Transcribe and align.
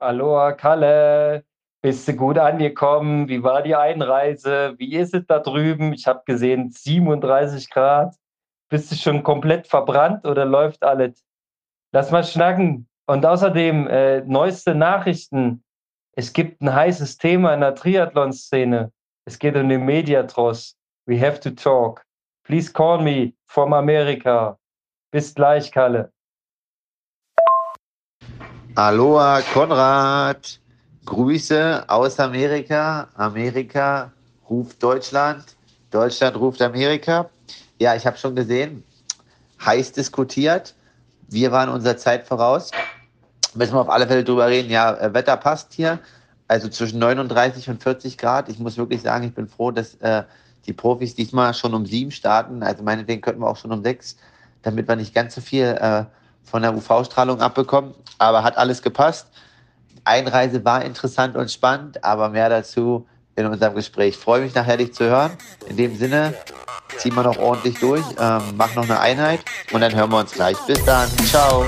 Aloha, 0.00 0.52
Kalle. 0.52 1.44
Bist 1.82 2.08
du 2.08 2.14
gut 2.14 2.38
angekommen? 2.38 3.28
Wie 3.28 3.42
war 3.42 3.62
die 3.62 3.74
Einreise? 3.74 4.74
Wie 4.78 4.96
ist 4.96 5.14
es 5.14 5.26
da 5.26 5.38
drüben? 5.38 5.92
Ich 5.92 6.06
habe 6.06 6.22
gesehen 6.24 6.70
37 6.70 7.68
Grad. 7.70 8.14
Bist 8.70 8.90
du 8.90 8.96
schon 8.96 9.22
komplett 9.22 9.66
verbrannt 9.66 10.26
oder 10.26 10.46
läuft 10.46 10.82
alles? 10.82 11.22
Lass 11.92 12.10
mal 12.10 12.24
schnacken. 12.24 12.88
Und 13.06 13.26
außerdem 13.26 13.88
äh, 13.88 14.20
neueste 14.22 14.74
Nachrichten. 14.74 15.62
Es 16.16 16.32
gibt 16.32 16.62
ein 16.62 16.72
heißes 16.72 17.18
Thema 17.18 17.52
in 17.52 17.60
der 17.60 17.74
Triathlon-Szene. 17.74 18.92
Es 19.26 19.38
geht 19.38 19.56
um 19.56 19.68
den 19.68 19.84
Mediatross. 19.84 20.76
We 21.06 21.20
have 21.20 21.40
to 21.40 21.50
talk. 21.50 22.04
Please 22.44 22.72
call 22.72 23.02
me 23.02 23.34
from 23.46 23.74
America. 23.74 24.58
Bis 25.12 25.34
gleich, 25.34 25.70
Kalle. 25.72 26.10
Aloha, 28.76 29.42
Konrad. 29.52 30.60
Grüße 31.04 31.84
aus 31.88 32.20
Amerika. 32.20 33.08
Amerika 33.14 34.12
ruft 34.48 34.80
Deutschland. 34.80 35.44
Deutschland 35.90 36.36
ruft 36.36 36.62
Amerika. 36.62 37.28
Ja, 37.80 37.96
ich 37.96 38.06
habe 38.06 38.16
schon 38.16 38.36
gesehen, 38.36 38.84
heiß 39.64 39.92
diskutiert. 39.92 40.74
Wir 41.28 41.50
waren 41.50 41.68
unserer 41.68 41.96
Zeit 41.96 42.28
voraus. 42.28 42.70
Müssen 43.54 43.74
wir 43.74 43.80
auf 43.80 43.90
alle 43.90 44.06
Fälle 44.06 44.22
drüber 44.22 44.46
reden. 44.46 44.70
Ja, 44.70 44.94
äh, 44.94 45.12
Wetter 45.12 45.36
passt 45.36 45.72
hier. 45.72 45.98
Also 46.46 46.68
zwischen 46.68 47.00
39 47.00 47.68
und 47.70 47.82
40 47.82 48.18
Grad. 48.18 48.48
Ich 48.48 48.60
muss 48.60 48.76
wirklich 48.76 49.02
sagen, 49.02 49.24
ich 49.24 49.34
bin 49.34 49.48
froh, 49.48 49.72
dass 49.72 49.96
äh, 49.96 50.22
die 50.66 50.72
Profis 50.72 51.16
diesmal 51.16 51.54
schon 51.54 51.74
um 51.74 51.86
sieben 51.86 52.12
starten. 52.12 52.62
Also 52.62 52.84
meinetwegen 52.84 53.20
könnten 53.20 53.40
wir 53.40 53.48
auch 53.48 53.56
schon 53.56 53.72
um 53.72 53.82
sechs, 53.82 54.16
damit 54.62 54.86
wir 54.86 54.94
nicht 54.94 55.12
ganz 55.12 55.34
so 55.34 55.40
viel 55.40 55.76
äh, 55.80 56.04
von 56.50 56.62
der 56.62 56.74
UV-Strahlung 56.74 57.40
abbekommen. 57.40 57.94
Aber 58.18 58.42
hat 58.42 58.58
alles 58.58 58.82
gepasst. 58.82 59.28
Einreise 60.04 60.64
war 60.64 60.84
interessant 60.84 61.36
und 61.36 61.50
spannend, 61.50 62.02
aber 62.04 62.28
mehr 62.28 62.48
dazu 62.48 63.06
in 63.36 63.46
unserem 63.46 63.74
Gespräch. 63.74 64.16
freue 64.16 64.42
mich 64.42 64.54
nachher, 64.54 64.76
dich 64.76 64.92
zu 64.94 65.04
hören. 65.04 65.32
In 65.68 65.76
dem 65.76 65.96
Sinne, 65.96 66.34
ziehen 66.96 67.14
wir 67.14 67.22
noch 67.22 67.38
ordentlich 67.38 67.78
durch, 67.78 68.04
ähm, 68.18 68.42
mach 68.56 68.74
noch 68.74 68.84
eine 68.84 69.00
Einheit 69.00 69.40
und 69.72 69.80
dann 69.80 69.94
hören 69.94 70.10
wir 70.10 70.18
uns 70.18 70.32
gleich. 70.32 70.58
Bis 70.66 70.84
dann. 70.84 71.08
Ciao. 71.26 71.66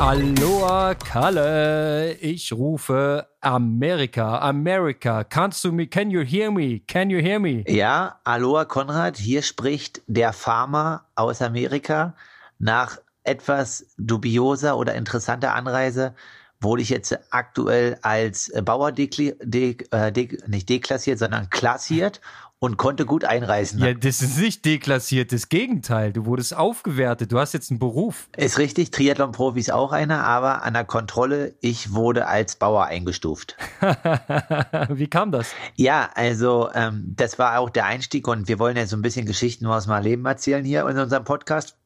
Aloha 0.00 0.94
Kalle, 0.94 2.14
ich 2.20 2.52
rufe 2.52 3.28
Amerika, 3.40 4.38
Amerika. 4.38 5.22
Kannst 5.22 5.62
du 5.62 5.70
mich, 5.70 5.88
can 5.90 6.10
you 6.10 6.22
hear 6.22 6.50
me? 6.50 6.80
Can 6.80 7.10
you 7.10 7.20
hear 7.20 7.38
me? 7.38 7.64
Ja, 7.68 8.18
Aloha 8.24 8.64
Konrad, 8.64 9.16
hier 9.16 9.42
spricht 9.42 10.02
der 10.08 10.32
Farmer 10.32 11.06
aus 11.14 11.40
Amerika. 11.40 12.16
Nach 12.58 12.98
etwas 13.22 13.86
dubioser 13.96 14.76
oder 14.76 14.94
interessanter 14.94 15.54
Anreise 15.54 16.14
wurde 16.60 16.82
ich 16.82 16.88
jetzt 16.88 17.16
aktuell 17.30 17.96
als 18.02 18.52
Bauer 18.64 18.90
dekli, 18.90 19.36
de, 19.42 19.76
äh, 19.92 20.10
nicht 20.48 20.68
deklassiert, 20.68 21.20
sondern 21.20 21.50
klassiert 21.50 22.20
und 22.64 22.78
konnte 22.78 23.04
gut 23.04 23.26
einreisen. 23.26 23.78
Ja, 23.78 23.92
das 23.92 24.22
ist 24.22 24.38
nicht 24.38 24.64
deklassiert, 24.64 25.32
das 25.32 25.50
Gegenteil. 25.50 26.14
Du 26.14 26.24
wurdest 26.24 26.56
aufgewertet, 26.56 27.30
du 27.30 27.38
hast 27.38 27.52
jetzt 27.52 27.70
einen 27.70 27.78
Beruf. 27.78 28.28
Ist 28.38 28.58
richtig, 28.58 28.90
Triathlon-Profi 28.90 29.60
ist 29.60 29.70
auch 29.70 29.92
einer, 29.92 30.24
aber 30.24 30.62
an 30.62 30.72
der 30.72 30.84
Kontrolle, 30.84 31.54
ich 31.60 31.92
wurde 31.92 32.26
als 32.26 32.56
Bauer 32.56 32.86
eingestuft. 32.86 33.58
Wie 34.88 35.08
kam 35.08 35.30
das? 35.30 35.52
Ja, 35.76 36.08
also 36.14 36.70
ähm, 36.74 37.12
das 37.14 37.38
war 37.38 37.58
auch 37.58 37.68
der 37.68 37.84
Einstieg 37.84 38.26
und 38.26 38.48
wir 38.48 38.58
wollen 38.58 38.78
ja 38.78 38.86
so 38.86 38.96
ein 38.96 39.02
bisschen 39.02 39.26
Geschichten 39.26 39.66
aus 39.66 39.86
meinem 39.86 40.04
Leben 40.04 40.24
erzählen 40.24 40.64
hier 40.64 40.88
in 40.88 40.98
unserem 40.98 41.24
Podcast. 41.24 41.76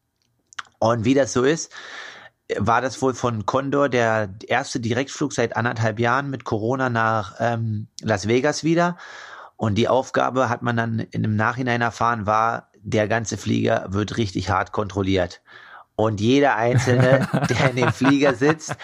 Und 0.79 1.05
wie 1.05 1.15
das 1.15 1.33
so 1.33 1.43
ist, 1.43 1.73
war 2.57 2.81
das 2.81 3.03
wohl 3.03 3.15
von 3.15 3.47
Condor 3.47 3.89
der 3.89 4.33
erste 4.47 4.79
Direktflug 4.79 5.33
seit 5.33 5.57
anderthalb 5.57 5.99
Jahren 5.99 6.31
mit 6.31 6.45
Corona 6.45 6.89
nach 6.89 7.35
ähm, 7.41 7.89
Las 8.01 8.29
Vegas 8.29 8.63
wieder. 8.63 8.97
Und 9.59 9.75
die 9.75 9.89
Aufgabe 9.89 10.49
hat 10.49 10.63
man 10.63 10.77
dann 10.79 10.99
in 11.01 11.25
im 11.25 11.37
Nachhinein 11.37 11.83
erfahren, 11.83 12.27
war, 12.27 12.71
der 12.81 13.09
ganze 13.09 13.37
Flieger 13.37 13.89
wird 13.91 14.17
richtig 14.17 14.49
hart 14.49 14.73
kontrolliert. 14.73 15.43
Und 15.97 16.23
jeder 16.23 16.57
Einzelne, 16.57 17.29
der 17.51 17.71
in 17.71 17.77
dem 17.77 17.93
Flieger 17.93 18.35
sitzt 18.35 18.75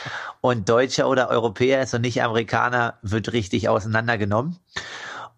und 0.42 0.68
Deutscher 0.68 1.08
oder 1.08 1.30
Europäer 1.30 1.82
ist 1.82 1.94
und 1.94 2.02
nicht 2.02 2.22
Amerikaner, 2.22 2.98
wird 3.00 3.32
richtig 3.32 3.70
auseinandergenommen. 3.70 4.58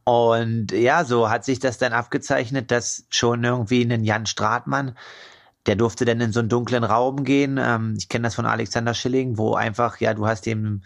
Und 0.03 0.73
ja, 0.73 1.05
so 1.05 1.31
hat 1.31 1.45
sich 1.45 1.61
das 1.61 1.79
dann 1.79 1.93
abgezeichnet, 1.93 2.73
dass 2.73 3.05
schon 3.11 3.45
irgendwie 3.45 3.83
ein 3.83 4.03
Jan 4.03 4.27
Stratmann 4.27 4.97
der 5.67 5.77
durfte 5.77 6.05
dann 6.05 6.21
in 6.21 6.33
so 6.33 6.41
einen 6.41 6.49
dunklen 6.49 6.85
Raum 6.85 7.25
gehen. 7.25 7.59
Ähm, 7.61 7.95
ich 7.99 8.09
kenne 8.09 8.25
das 8.25 8.35
von 8.35 8.47
Alexander 8.47 8.95
Schilling, 8.95 9.37
wo 9.37 9.55
einfach, 9.55 9.99
ja, 10.01 10.15
du 10.15 10.27
hast 10.27 10.47
dem 10.47 10.83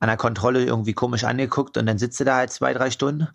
an 0.00 0.08
der 0.08 0.16
Kontrolle 0.16 0.64
irgendwie 0.64 0.94
komisch 0.94 1.24
angeguckt 1.24 1.76
und 1.76 1.86
dann 1.86 1.98
sitzt 1.98 2.20
er 2.20 2.26
da 2.26 2.36
halt 2.36 2.50
zwei, 2.50 2.72
drei 2.72 2.90
Stunden. 2.90 3.28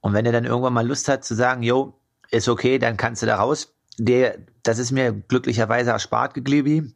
Und 0.00 0.12
wenn 0.14 0.26
er 0.26 0.32
dann 0.32 0.44
irgendwann 0.44 0.72
mal 0.72 0.86
Lust 0.86 1.08
hat 1.08 1.24
zu 1.24 1.34
sagen, 1.34 1.62
jo, 1.62 1.94
ist 2.30 2.48
okay, 2.48 2.78
dann 2.78 2.96
kannst 2.96 3.22
du 3.22 3.26
da 3.26 3.36
raus. 3.36 3.74
Der, 3.98 4.38
das 4.62 4.78
ist 4.78 4.92
mir 4.92 5.12
glücklicherweise 5.12 5.90
erspart 5.90 6.34
geblieben. 6.34 6.94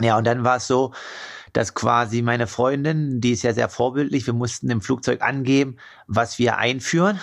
Ja, 0.00 0.18
und 0.18 0.26
dann 0.26 0.44
war 0.44 0.56
es 0.56 0.66
so, 0.66 0.92
dass 1.52 1.74
quasi 1.74 2.22
meine 2.22 2.46
Freundin, 2.46 3.20
die 3.20 3.32
ist 3.32 3.42
ja 3.42 3.54
sehr 3.54 3.68
vorbildlich, 3.68 4.26
wir 4.26 4.34
mussten 4.34 4.68
im 4.70 4.82
Flugzeug 4.82 5.22
angeben, 5.22 5.76
was 6.06 6.38
wir 6.38 6.58
einführen. 6.58 7.20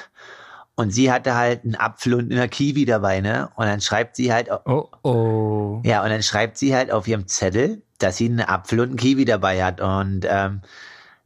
Und 0.75 0.89
sie 0.89 1.11
hatte 1.11 1.35
halt 1.35 1.63
einen 1.63 1.75
Apfel 1.75 2.15
und 2.15 2.31
eine 2.31 2.49
Kiwi 2.49 2.85
dabei, 2.85 3.21
ne? 3.21 3.51
Und 3.55 3.67
dann 3.67 3.79
schreibt 3.79 4.15
sie 4.15 4.33
halt, 4.33 4.49
oh, 4.65 4.89
oh. 5.03 5.81
Ja, 5.83 6.03
und 6.03 6.09
dann 6.09 6.23
schreibt 6.23 6.57
sie 6.57 6.75
halt 6.75 6.89
auf 6.91 7.07
ihrem 7.07 7.27
Zettel, 7.27 7.83
dass 7.99 8.17
sie 8.17 8.25
einen 8.25 8.41
Apfel 8.41 8.79
und 8.79 8.87
einen 8.87 8.97
Kiwi 8.97 9.25
dabei 9.25 9.63
hat. 9.63 9.81
Und 9.81 10.25
ähm, 10.27 10.61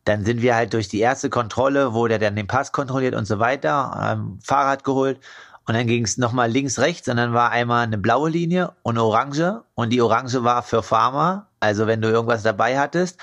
dann 0.08 0.24
sind 0.24 0.42
wir 0.42 0.56
halt 0.56 0.74
durch 0.74 0.88
die 0.88 1.00
erste 1.00 1.30
Kontrolle, 1.30 1.94
wo 1.94 2.08
der 2.08 2.20
dann 2.20 2.36
den 2.36 2.48
Pass 2.48 2.72
kontrolliert 2.72 3.16
und 3.16 3.26
so 3.26 3.40
weiter, 3.40 4.00
ähm, 4.02 4.40
Fahrrad 4.44 4.84
geholt. 4.84 5.20
Und 5.66 5.74
dann 5.74 5.86
ging 5.86 6.06
es 6.06 6.18
nochmal 6.18 6.50
links, 6.50 6.80
rechts 6.80 7.10
und 7.10 7.18
dann 7.18 7.34
war 7.34 7.52
einmal 7.52 7.84
eine 7.84 7.98
blaue 7.98 8.30
Linie 8.30 8.72
und 8.84 8.96
eine 8.96 9.04
orange. 9.04 9.64
Und 9.76 9.90
die 9.90 10.02
orange 10.02 10.44
war 10.46 10.64
für 10.64 10.82
Farmer, 10.82 11.48
also 11.60 11.88
wenn 11.88 12.02
du 12.02 12.10
irgendwas 12.10 12.42
dabei 12.42 12.80
hattest. 12.80 13.20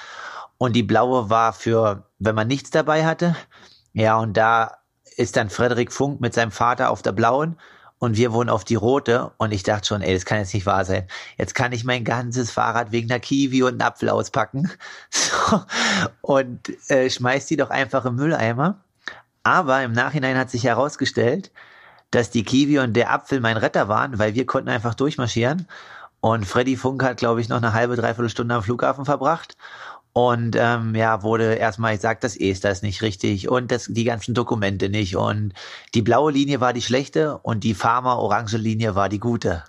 Und 0.59 0.77
die 0.77 0.83
blaue 0.83 1.31
war 1.31 1.55
für, 1.55 2.05
wenn 2.19 2.35
man 2.35 2.47
nichts 2.49 2.71
dabei 2.71 3.07
hatte. 3.07 3.35
Ja, 3.95 4.19
und 4.19 4.37
da 4.37 4.77
ist 5.17 5.37
dann 5.37 5.49
Frederik 5.49 5.91
Funk 5.91 6.21
mit 6.21 6.35
seinem 6.35 6.51
Vater 6.51 6.91
auf 6.91 7.01
der 7.01 7.13
blauen 7.13 7.57
und 7.99 8.17
wir 8.17 8.33
wohnen 8.33 8.51
auf 8.51 8.65
die 8.65 8.75
rote 8.75 9.33
und 9.39 9.53
ich 9.53 9.63
dachte 9.63 9.87
schon, 9.87 10.03
ey, 10.03 10.15
das 10.15 10.25
kann 10.25 10.39
jetzt 10.39 10.55
nicht 10.55 10.67
wahr 10.67 10.85
sein. 10.85 11.07
Jetzt 11.39 11.55
kann 11.55 11.73
ich 11.73 11.85
mein 11.85 12.05
ganzes 12.05 12.51
Fahrrad 12.51 12.93
wegen 12.93 13.11
einer 13.11 13.21
Kiwi 13.21 13.63
und 13.63 13.75
einem 13.75 13.83
Apfel 13.83 14.09
auspacken 14.09 14.71
so, 15.11 15.63
und 16.23 16.91
äh, 16.91 17.09
schmeiß 17.09 17.47
die 17.47 17.57
doch 17.57 17.71
einfach 17.71 18.05
im 18.05 18.17
Mülleimer. 18.17 18.81
Aber 19.43 19.83
im 19.83 19.93
Nachhinein 19.93 20.39
hat 20.39 20.51
sich 20.51 20.65
herausgestellt, 20.65 21.51
dass 22.11 22.31
die 22.31 22.45
Kiwi 22.45 22.79
und 22.79 22.95
der 22.95 23.13
Apfel 23.13 23.41
mein 23.41 23.57
Retter 23.57 23.89
waren, 23.89 24.19
weil 24.19 24.35
wir 24.35 24.47
konnten 24.47 24.71
einfach 24.71 24.95
durchmarschieren. 24.95 25.69
Und 26.21 26.47
Freddy 26.47 26.77
Funk 26.77 27.03
hat, 27.03 27.19
glaube 27.19 27.43
ich, 27.43 27.51
noch 27.51 27.59
eine 27.59 27.75
halbe, 27.75 27.97
dreiviertel 27.97 28.31
Stunde 28.31 28.55
am 28.55 28.63
Flughafen 28.63 29.05
verbracht. 29.05 29.59
Und 30.17 30.57
ähm, 30.57 30.95
ja, 30.95 31.25
wurde 31.25 31.55
erstmal 31.55 31.97
gesagt, 31.97 32.23
das 32.23 32.37
Ester 32.37 32.71
ist 32.71 32.85
nicht 32.85 33.03
richtig 33.03 33.49
und 33.49 33.73
das, 33.73 33.87
die 33.91 34.05
ganzen 34.05 34.33
Dokumente 34.33 34.89
nicht. 34.89 35.17
Und 35.17 35.55
die 35.93 36.03
blaue 36.03 36.31
Linie 36.31 36.61
war 36.61 36.73
die 36.73 36.83
schlechte 36.83 37.39
und 37.39 37.65
die 37.65 37.75
Pharma-orange 37.75 38.57
Linie 38.57 38.95
war 38.95 39.09
die 39.09 39.19
gute. 39.19 39.65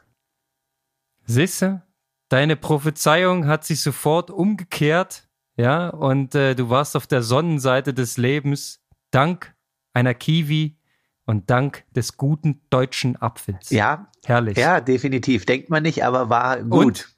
Siehste, 1.25 1.81
deine 2.29 2.55
Prophezeiung 2.55 3.47
hat 3.47 3.65
sich 3.65 3.81
sofort 3.81 4.29
umgekehrt, 4.29 5.27
ja, 5.57 5.89
und 5.89 6.35
äh, 6.35 6.53
du 6.53 6.69
warst 6.69 6.95
auf 6.95 7.07
der 7.07 7.23
Sonnenseite 7.23 7.95
des 7.95 8.17
Lebens, 8.17 8.83
dank 9.09 9.55
einer 9.93 10.13
Kiwi 10.13 10.77
und 11.25 11.49
dank 11.49 11.85
des 11.95 12.17
guten 12.17 12.61
deutschen 12.69 13.19
Apfels. 13.19 13.71
Ja, 13.71 14.11
herrlich. 14.25 14.57
Ja, 14.57 14.79
definitiv. 14.79 15.47
Denkt 15.47 15.71
man 15.71 15.81
nicht, 15.81 16.03
aber 16.03 16.29
war 16.29 16.61
gut. 16.61 16.85
Und 16.85 17.14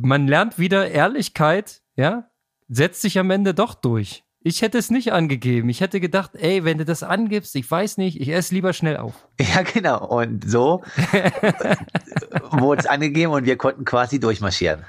man 0.00 0.28
lernt 0.28 0.58
wieder 0.58 0.90
Ehrlichkeit, 0.90 1.82
ja, 1.96 2.30
setzt 2.68 3.02
sich 3.02 3.18
am 3.18 3.30
Ende 3.30 3.54
doch 3.54 3.74
durch. 3.74 4.24
Ich 4.40 4.62
hätte 4.62 4.78
es 4.78 4.90
nicht 4.90 5.12
angegeben. 5.12 5.68
Ich 5.68 5.80
hätte 5.80 6.00
gedacht, 6.00 6.30
ey, 6.34 6.64
wenn 6.64 6.78
du 6.78 6.84
das 6.84 7.02
angibst, 7.02 7.56
ich 7.56 7.68
weiß 7.68 7.98
nicht, 7.98 8.20
ich 8.20 8.28
esse 8.28 8.54
lieber 8.54 8.72
schnell 8.72 8.96
auf. 8.96 9.14
Ja, 9.40 9.62
genau. 9.62 10.06
Und 10.06 10.48
so 10.48 10.82
wurde 12.50 12.80
es 12.80 12.86
angegeben 12.86 13.32
und 13.32 13.44
wir 13.46 13.56
konnten 13.56 13.84
quasi 13.84 14.20
durchmarschieren. 14.20 14.84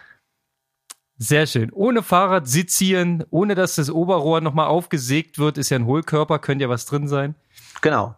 Sehr 1.18 1.48
schön. 1.48 1.72
Ohne 1.74 2.04
Fahrrad 2.04 2.48
sizieren, 2.48 3.26
ohne 3.30 3.56
dass 3.56 3.76
das 3.76 3.90
Oberrohr 3.90 4.40
nochmal 4.40 4.68
aufgesägt 4.68 5.38
wird, 5.38 5.58
ist 5.58 5.70
ja 5.70 5.78
ein 5.78 5.86
Hohlkörper, 5.86 6.40
könnte 6.40 6.64
ja 6.64 6.70
was 6.70 6.86
drin 6.86 7.08
sein. 7.08 7.36
Genau. 7.82 8.16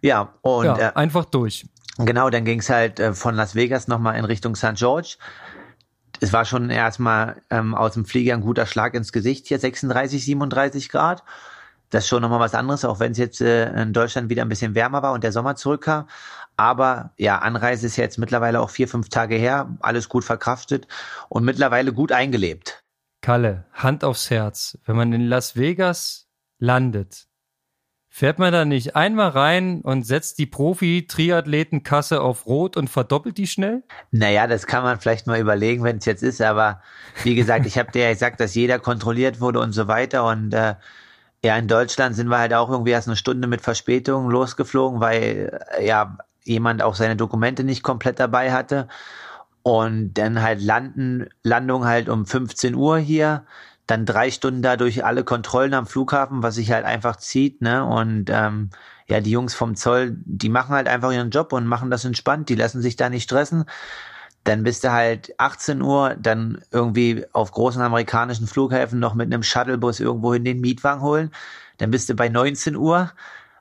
Ja, 0.00 0.34
und 0.42 0.66
ja, 0.66 0.78
äh, 0.78 0.92
einfach 0.94 1.24
durch. 1.24 1.66
Genau, 1.98 2.30
dann 2.30 2.44
ging 2.44 2.60
es 2.60 2.70
halt 2.70 3.00
äh, 3.00 3.12
von 3.12 3.34
Las 3.34 3.56
Vegas 3.56 3.88
nochmal 3.88 4.16
in 4.16 4.24
Richtung 4.24 4.54
St. 4.54 4.74
George 4.74 5.16
es 6.20 6.32
war 6.32 6.44
schon 6.44 6.70
erstmal 6.70 7.42
ähm, 7.50 7.74
aus 7.74 7.94
dem 7.94 8.04
Flieger 8.04 8.34
ein 8.34 8.40
guter 8.40 8.66
Schlag 8.66 8.94
ins 8.94 9.12
Gesicht 9.12 9.46
hier, 9.46 9.58
36, 9.58 10.24
37 10.24 10.88
Grad. 10.88 11.22
Das 11.90 12.04
ist 12.04 12.08
schon 12.08 12.22
nochmal 12.22 12.40
was 12.40 12.54
anderes, 12.54 12.84
auch 12.84 13.00
wenn 13.00 13.12
es 13.12 13.18
jetzt 13.18 13.40
äh, 13.40 13.70
in 13.80 13.92
Deutschland 13.92 14.28
wieder 14.28 14.42
ein 14.42 14.48
bisschen 14.48 14.74
wärmer 14.74 15.02
war 15.02 15.12
und 15.12 15.24
der 15.24 15.32
Sommer 15.32 15.56
zurückkam. 15.56 16.06
Aber 16.56 17.12
ja, 17.16 17.38
Anreise 17.38 17.86
ist 17.86 17.96
jetzt 17.96 18.18
mittlerweile 18.18 18.60
auch 18.60 18.70
vier, 18.70 18.88
fünf 18.88 19.08
Tage 19.08 19.36
her, 19.36 19.74
alles 19.80 20.08
gut 20.08 20.24
verkraftet 20.24 20.88
und 21.28 21.44
mittlerweile 21.44 21.92
gut 21.92 22.12
eingelebt. 22.12 22.82
Kalle, 23.22 23.64
Hand 23.72 24.04
aufs 24.04 24.30
Herz, 24.30 24.76
wenn 24.84 24.96
man 24.96 25.12
in 25.12 25.26
Las 25.28 25.56
Vegas 25.56 26.28
landet, 26.58 27.27
fährt 28.18 28.40
man 28.40 28.52
da 28.52 28.64
nicht 28.64 28.96
einmal 28.96 29.28
rein 29.28 29.80
und 29.82 30.04
setzt 30.04 30.38
die 30.38 30.46
Profi-Triathletenkasse 30.46 32.20
auf 32.20 32.46
Rot 32.46 32.76
und 32.76 32.90
verdoppelt 32.90 33.38
die 33.38 33.46
schnell? 33.46 33.84
Naja, 34.10 34.48
das 34.48 34.66
kann 34.66 34.82
man 34.82 34.98
vielleicht 34.98 35.28
mal 35.28 35.38
überlegen, 35.38 35.84
wenn 35.84 35.98
es 35.98 36.04
jetzt 36.04 36.24
ist, 36.24 36.42
aber 36.42 36.82
wie 37.22 37.36
gesagt, 37.36 37.64
ich 37.64 37.78
habe 37.78 37.92
dir 37.92 38.02
ja 38.02 38.10
gesagt, 38.10 38.40
dass 38.40 38.56
jeder 38.56 38.80
kontrolliert 38.80 39.40
wurde 39.40 39.60
und 39.60 39.70
so 39.70 39.86
weiter 39.86 40.26
und 40.26 40.52
äh, 40.52 40.74
ja, 41.44 41.56
in 41.56 41.68
Deutschland 41.68 42.16
sind 42.16 42.26
wir 42.26 42.38
halt 42.38 42.52
auch 42.54 42.68
irgendwie 42.70 42.90
erst 42.90 43.06
eine 43.06 43.16
Stunde 43.16 43.46
mit 43.46 43.60
Verspätung 43.60 44.28
losgeflogen, 44.28 45.00
weil 45.00 45.56
äh, 45.78 45.86
ja 45.86 46.18
jemand 46.42 46.82
auch 46.82 46.96
seine 46.96 47.14
Dokumente 47.14 47.62
nicht 47.62 47.84
komplett 47.84 48.18
dabei 48.18 48.50
hatte. 48.50 48.88
Und 49.62 50.14
dann 50.14 50.42
halt 50.42 50.60
landen, 50.60 51.28
Landung 51.44 51.84
halt 51.84 52.08
um 52.08 52.26
15 52.26 52.74
Uhr 52.74 52.98
hier, 52.98 53.44
dann 53.88 54.04
drei 54.04 54.30
Stunden 54.30 54.62
da 54.62 54.76
durch 54.76 55.04
alle 55.04 55.24
Kontrollen 55.24 55.74
am 55.74 55.86
Flughafen, 55.86 56.42
was 56.42 56.56
sich 56.56 56.70
halt 56.70 56.84
einfach 56.84 57.16
zieht, 57.16 57.62
ne? 57.62 57.84
Und 57.84 58.30
ähm, 58.30 58.70
ja, 59.08 59.20
die 59.20 59.30
Jungs 59.30 59.54
vom 59.54 59.74
Zoll, 59.76 60.16
die 60.26 60.50
machen 60.50 60.74
halt 60.74 60.88
einfach 60.88 61.10
ihren 61.10 61.30
Job 61.30 61.52
und 61.54 61.66
machen 61.66 61.90
das 61.90 62.04
entspannt, 62.04 62.50
die 62.50 62.54
lassen 62.54 62.82
sich 62.82 62.96
da 62.96 63.08
nicht 63.08 63.24
stressen. 63.24 63.64
Dann 64.44 64.62
bist 64.62 64.84
du 64.84 64.92
halt 64.92 65.34
18 65.38 65.80
Uhr, 65.82 66.16
dann 66.20 66.62
irgendwie 66.70 67.24
auf 67.32 67.50
großen 67.50 67.80
amerikanischen 67.82 68.46
Flughäfen 68.46 68.98
noch 69.00 69.14
mit 69.14 69.32
einem 69.32 69.42
Shuttlebus 69.42 70.00
irgendwo 70.00 70.34
in 70.34 70.44
den 70.44 70.60
Mietwagen 70.60 71.02
holen. 71.02 71.30
Dann 71.78 71.90
bist 71.90 72.10
du 72.10 72.14
bei 72.14 72.28
19 72.28 72.76
Uhr, 72.76 73.10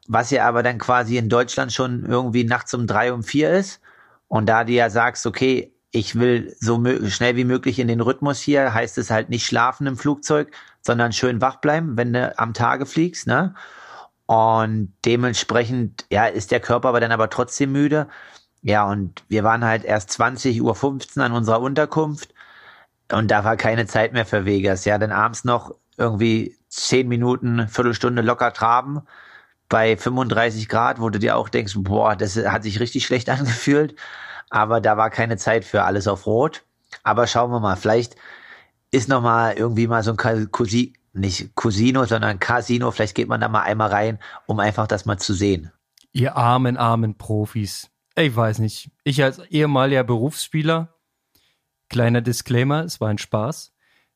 was 0.07 0.31
ja 0.31 0.45
aber 0.47 0.61
dann 0.61 0.77
quasi 0.77 1.17
in 1.17 1.29
Deutschland 1.29 1.71
schon 1.71 2.05
irgendwie 2.05 2.43
nachts 2.43 2.73
um 2.73 2.85
drei, 2.85 3.13
um 3.13 3.23
vier 3.23 3.51
ist. 3.51 3.81
Und 4.27 4.47
da 4.49 4.65
du 4.65 4.73
ja 4.73 4.89
sagst, 4.89 5.25
okay, 5.25 5.73
ich 5.97 6.15
will 6.15 6.55
so 6.59 6.83
schnell 7.07 7.35
wie 7.35 7.43
möglich 7.43 7.79
in 7.79 7.87
den 7.87 8.01
Rhythmus 8.01 8.39
hier, 8.39 8.73
heißt 8.73 8.97
es 8.97 9.09
halt 9.09 9.29
nicht 9.29 9.45
schlafen 9.45 9.87
im 9.87 9.97
Flugzeug, 9.97 10.51
sondern 10.81 11.11
schön 11.11 11.41
wach 11.41 11.57
bleiben, 11.57 11.97
wenn 11.97 12.13
du 12.13 12.37
am 12.37 12.53
Tage 12.53 12.85
fliegst, 12.85 13.27
ne? 13.27 13.55
Und 14.27 14.93
dementsprechend, 15.05 16.05
ja, 16.11 16.25
ist 16.27 16.51
der 16.51 16.59
Körper 16.59 16.89
aber 16.89 16.99
dann 16.99 17.11
aber 17.13 17.29
trotzdem 17.29 17.71
müde. 17.71 18.07
Ja, 18.61 18.85
und 18.85 19.23
wir 19.29 19.43
waren 19.43 19.63
halt 19.65 19.85
erst 19.85 20.11
20.15 20.11 21.17
Uhr 21.19 21.23
an 21.25 21.31
unserer 21.31 21.61
Unterkunft 21.61 22.33
und 23.11 23.31
da 23.31 23.43
war 23.45 23.57
keine 23.57 23.87
Zeit 23.87 24.13
mehr 24.13 24.25
für 24.25 24.45
Vegas. 24.45 24.85
Ja, 24.85 24.97
dann 24.97 25.11
abends 25.11 25.45
noch 25.45 25.71
irgendwie 25.97 26.57
zehn 26.69 27.07
Minuten, 27.07 27.67
Viertelstunde 27.69 28.21
locker 28.21 28.53
traben 28.53 29.01
bei 29.69 29.97
35 29.97 30.69
Grad, 30.69 30.99
wo 31.01 31.09
du 31.09 31.19
dir 31.19 31.37
auch 31.37 31.49
denkst, 31.49 31.75
boah, 31.77 32.15
das 32.15 32.37
hat 32.37 32.63
sich 32.63 32.79
richtig 32.79 33.05
schlecht 33.05 33.29
angefühlt. 33.31 33.95
Aber 34.49 34.81
da 34.81 34.97
war 34.97 35.09
keine 35.09 35.37
Zeit 35.37 35.65
für 35.65 35.83
alles 35.83 36.07
auf 36.07 36.25
Rot. 36.25 36.63
Aber 37.03 37.27
schauen 37.27 37.51
wir 37.51 37.59
mal, 37.59 37.75
vielleicht 37.75 38.15
ist 38.91 39.09
noch 39.09 39.21
mal 39.21 39.53
irgendwie 39.53 39.87
mal 39.87 40.03
so 40.03 40.15
ein 40.15 40.51
Cousi, 40.51 40.93
nicht 41.13 41.55
Casino, 41.55 42.05
sondern 42.05 42.39
Casino. 42.39 42.91
Vielleicht 42.91 43.15
geht 43.15 43.27
man 43.27 43.41
da 43.41 43.49
mal 43.49 43.63
einmal 43.63 43.89
rein, 43.89 44.19
um 44.45 44.59
einfach 44.59 44.87
das 44.87 45.05
mal 45.05 45.17
zu 45.17 45.33
sehen. 45.33 45.71
Ihr 46.13 46.35
armen, 46.35 46.77
armen 46.77 47.17
Profis. 47.17 47.89
Ich 48.15 48.35
weiß 48.35 48.59
nicht. 48.59 48.89
Ich 49.03 49.23
als 49.23 49.39
ehemaliger 49.39 50.03
Berufsspieler, 50.03 50.95
kleiner 51.89 52.21
Disclaimer, 52.21 52.83
es 52.83 52.99
war 53.01 53.09
ein 53.09 53.17
Spaß. 53.17 53.73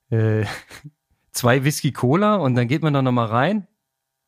Äh, 0.09 0.45
zwei 1.31 1.63
Whisky 1.63 1.91
Cola 1.91 2.35
und 2.35 2.55
dann 2.55 2.67
geht 2.67 2.81
man 2.81 2.93
da 2.93 3.01
nochmal 3.01 3.27
rein 3.27 3.67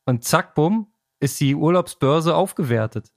und 0.06 0.24
zack, 0.24 0.56
bumm, 0.56 0.88
ist 1.20 1.40
die 1.40 1.56
Urlaubsbörse 1.56 2.36
aufgewertet. 2.36 3.12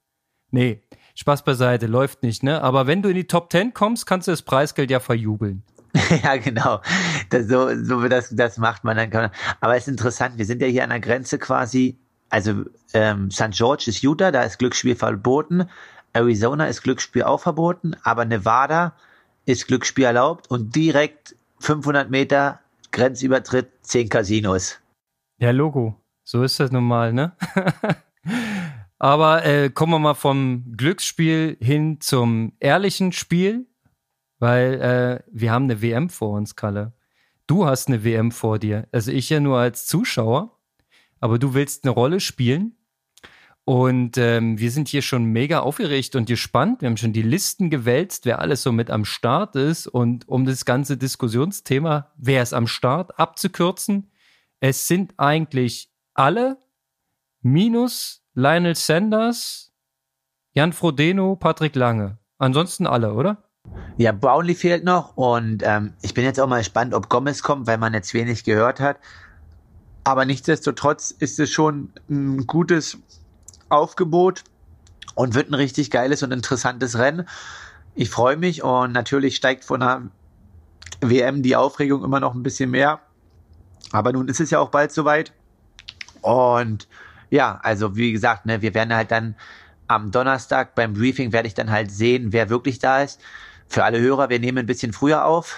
Nee, 0.49 0.81
Spaß 1.17 1.43
beiseite, 1.43 1.87
läuft 1.87 2.21
nicht, 2.21 2.43
ne? 2.43 2.61
Aber 2.61 2.85
wenn 2.85 3.01
du 3.01 3.09
in 3.09 3.15
die 3.15 3.25
Top 3.25 3.51
10 3.51 3.73
kommst, 3.73 4.05
kannst 4.05 4.27
du 4.27 4.31
das 4.31 4.43
Preisgeld 4.43 4.91
ja 4.91 4.99
verjubeln. 4.99 5.63
ja, 6.23 6.37
genau. 6.37 6.79
Das, 7.31 7.47
so, 7.47 7.69
so 7.83 8.07
das, 8.07 8.29
das 8.35 8.59
macht 8.59 8.83
man 8.83 8.97
dann. 8.97 9.09
Man, 9.09 9.31
aber 9.59 9.75
es 9.75 9.87
ist 9.87 9.87
interessant, 9.87 10.37
wir 10.37 10.45
sind 10.45 10.61
ja 10.61 10.67
hier 10.67 10.83
an 10.83 10.91
der 10.91 10.99
Grenze 10.99 11.39
quasi, 11.39 11.97
also 12.29 12.65
ähm, 12.93 13.31
St. 13.31 13.49
George 13.49 13.85
ist 13.87 14.03
Utah, 14.03 14.29
da 14.29 14.43
ist 14.43 14.59
Glücksspiel 14.59 14.95
verboten. 14.95 15.67
Arizona 16.13 16.67
ist 16.67 16.83
Glücksspiel 16.83 17.23
auch 17.23 17.39
verboten, 17.39 17.95
aber 18.03 18.23
Nevada 18.25 18.93
ist 19.45 19.65
Glücksspiel 19.65 20.05
erlaubt 20.05 20.51
und 20.51 20.75
direkt 20.75 21.35
500 21.61 22.11
Meter 22.11 22.59
Grenzübertritt, 22.91 23.69
10 23.81 24.09
Casinos. 24.09 24.79
Ja, 25.39 25.49
Logo. 25.49 25.95
So 26.23 26.43
ist 26.43 26.59
das 26.59 26.71
nun 26.71 26.83
mal, 26.83 27.11
ne? 27.11 27.35
Aber 28.99 29.45
äh, 29.45 29.69
kommen 29.69 29.93
wir 29.93 29.99
mal 29.99 30.15
vom 30.15 30.73
Glücksspiel 30.75 31.57
hin 31.61 32.01
zum 32.01 32.53
ehrlichen 32.59 33.11
Spiel, 33.11 33.67
weil 34.39 34.81
äh, 34.81 35.23
wir 35.31 35.51
haben 35.51 35.65
eine 35.65 35.81
WM 35.81 36.09
vor 36.09 36.31
uns, 36.31 36.55
Kalle. 36.55 36.93
Du 37.45 37.65
hast 37.65 37.87
eine 37.87 38.03
WM 38.03 38.31
vor 38.31 38.59
dir. 38.59 38.87
Also 38.91 39.11
ich 39.11 39.29
ja 39.29 39.39
nur 39.39 39.57
als 39.57 39.85
Zuschauer, 39.85 40.59
aber 41.19 41.39
du 41.39 41.53
willst 41.53 41.85
eine 41.85 41.93
Rolle 41.93 42.19
spielen. 42.19 42.73
Und 43.63 44.17
ähm, 44.17 44.57
wir 44.59 44.71
sind 44.71 44.87
hier 44.87 45.01
schon 45.01 45.25
mega 45.25 45.59
aufgeregt 45.59 46.15
und 46.15 46.25
gespannt. 46.25 46.81
Wir 46.81 46.87
haben 46.87 46.95
schon 46.95 47.11
die 47.11 47.21
Listen 47.21 47.69
gewälzt, 47.69 48.25
wer 48.25 48.39
alles 48.39 48.63
so 48.63 48.71
mit 48.71 48.89
am 48.89 49.03
Start 49.03 49.57
ist. 49.57 49.87
Und 49.87 50.27
um 50.27 50.45
das 50.45 50.63
ganze 50.63 50.95
Diskussionsthema, 50.95 52.11
wer 52.15 52.43
ist 52.43 52.53
am 52.53 52.67
Start, 52.67 53.19
abzukürzen, 53.19 54.09
es 54.61 54.87
sind 54.87 55.13
eigentlich 55.17 55.89
alle 56.13 56.57
minus 57.41 58.23
Lionel 58.39 58.75
Sanders, 58.75 59.71
Jan 60.53 60.71
Frodeno, 60.71 61.35
Patrick 61.35 61.75
Lange. 61.75 62.19
Ansonsten 62.37 62.85
alle, 62.85 63.13
oder? 63.13 63.37
Ja, 63.97 64.11
Brownlee 64.11 64.53
fehlt 64.53 64.83
noch 64.83 65.17
und 65.17 65.63
ähm, 65.65 65.93
ich 66.03 66.13
bin 66.13 66.23
jetzt 66.23 66.39
auch 66.39 66.45
mal 66.45 66.59
gespannt, 66.59 66.93
ob 66.93 67.09
Gomez 67.09 67.41
kommt, 67.41 67.65
weil 67.65 67.79
man 67.79 67.95
jetzt 67.95 68.13
wenig 68.13 68.43
gehört 68.43 68.79
hat. 68.79 68.97
Aber 70.03 70.23
nichtsdestotrotz 70.23 71.09
ist 71.09 71.39
es 71.39 71.49
schon 71.49 71.91
ein 72.11 72.45
gutes 72.45 72.99
Aufgebot 73.69 74.43
und 75.15 75.33
wird 75.33 75.49
ein 75.49 75.55
richtig 75.55 75.89
geiles 75.89 76.21
und 76.21 76.31
interessantes 76.31 76.99
Rennen. 76.99 77.27
Ich 77.95 78.11
freue 78.11 78.37
mich 78.37 78.61
und 78.61 78.91
natürlich 78.91 79.35
steigt 79.35 79.65
von 79.65 79.79
der 79.79 80.03
WM 81.01 81.41
die 81.41 81.55
Aufregung 81.55 82.03
immer 82.03 82.19
noch 82.19 82.35
ein 82.35 82.43
bisschen 82.43 82.69
mehr. 82.69 82.99
Aber 83.93 84.13
nun 84.13 84.27
ist 84.27 84.39
es 84.39 84.51
ja 84.51 84.59
auch 84.59 84.69
bald 84.69 84.91
soweit. 84.91 85.33
Und 86.21 86.87
ja, 87.29 87.59
also 87.61 87.95
wie 87.95 88.11
gesagt, 88.11 88.45
ne, 88.45 88.61
wir 88.61 88.73
werden 88.73 88.93
halt 88.93 89.11
dann 89.11 89.35
am 89.87 90.11
Donnerstag 90.11 90.75
beim 90.75 90.93
Briefing 90.93 91.31
werde 91.31 91.47
ich 91.47 91.53
dann 91.53 91.71
halt 91.71 91.91
sehen, 91.91 92.33
wer 92.33 92.49
wirklich 92.49 92.79
da 92.79 93.01
ist. 93.01 93.21
Für 93.67 93.83
alle 93.83 93.99
Hörer, 93.99 94.29
wir 94.29 94.39
nehmen 94.39 94.59
ein 94.59 94.65
bisschen 94.65 94.93
früher 94.93 95.25
auf, 95.25 95.55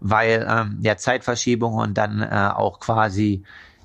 weil 0.00 0.46
ähm, 0.48 0.78
ja 0.80 0.96
Zeitverschiebung 0.96 1.74
und 1.74 1.94
dann 1.94 2.22
äh, 2.22 2.50
auch 2.54 2.80
quasi 2.80 3.44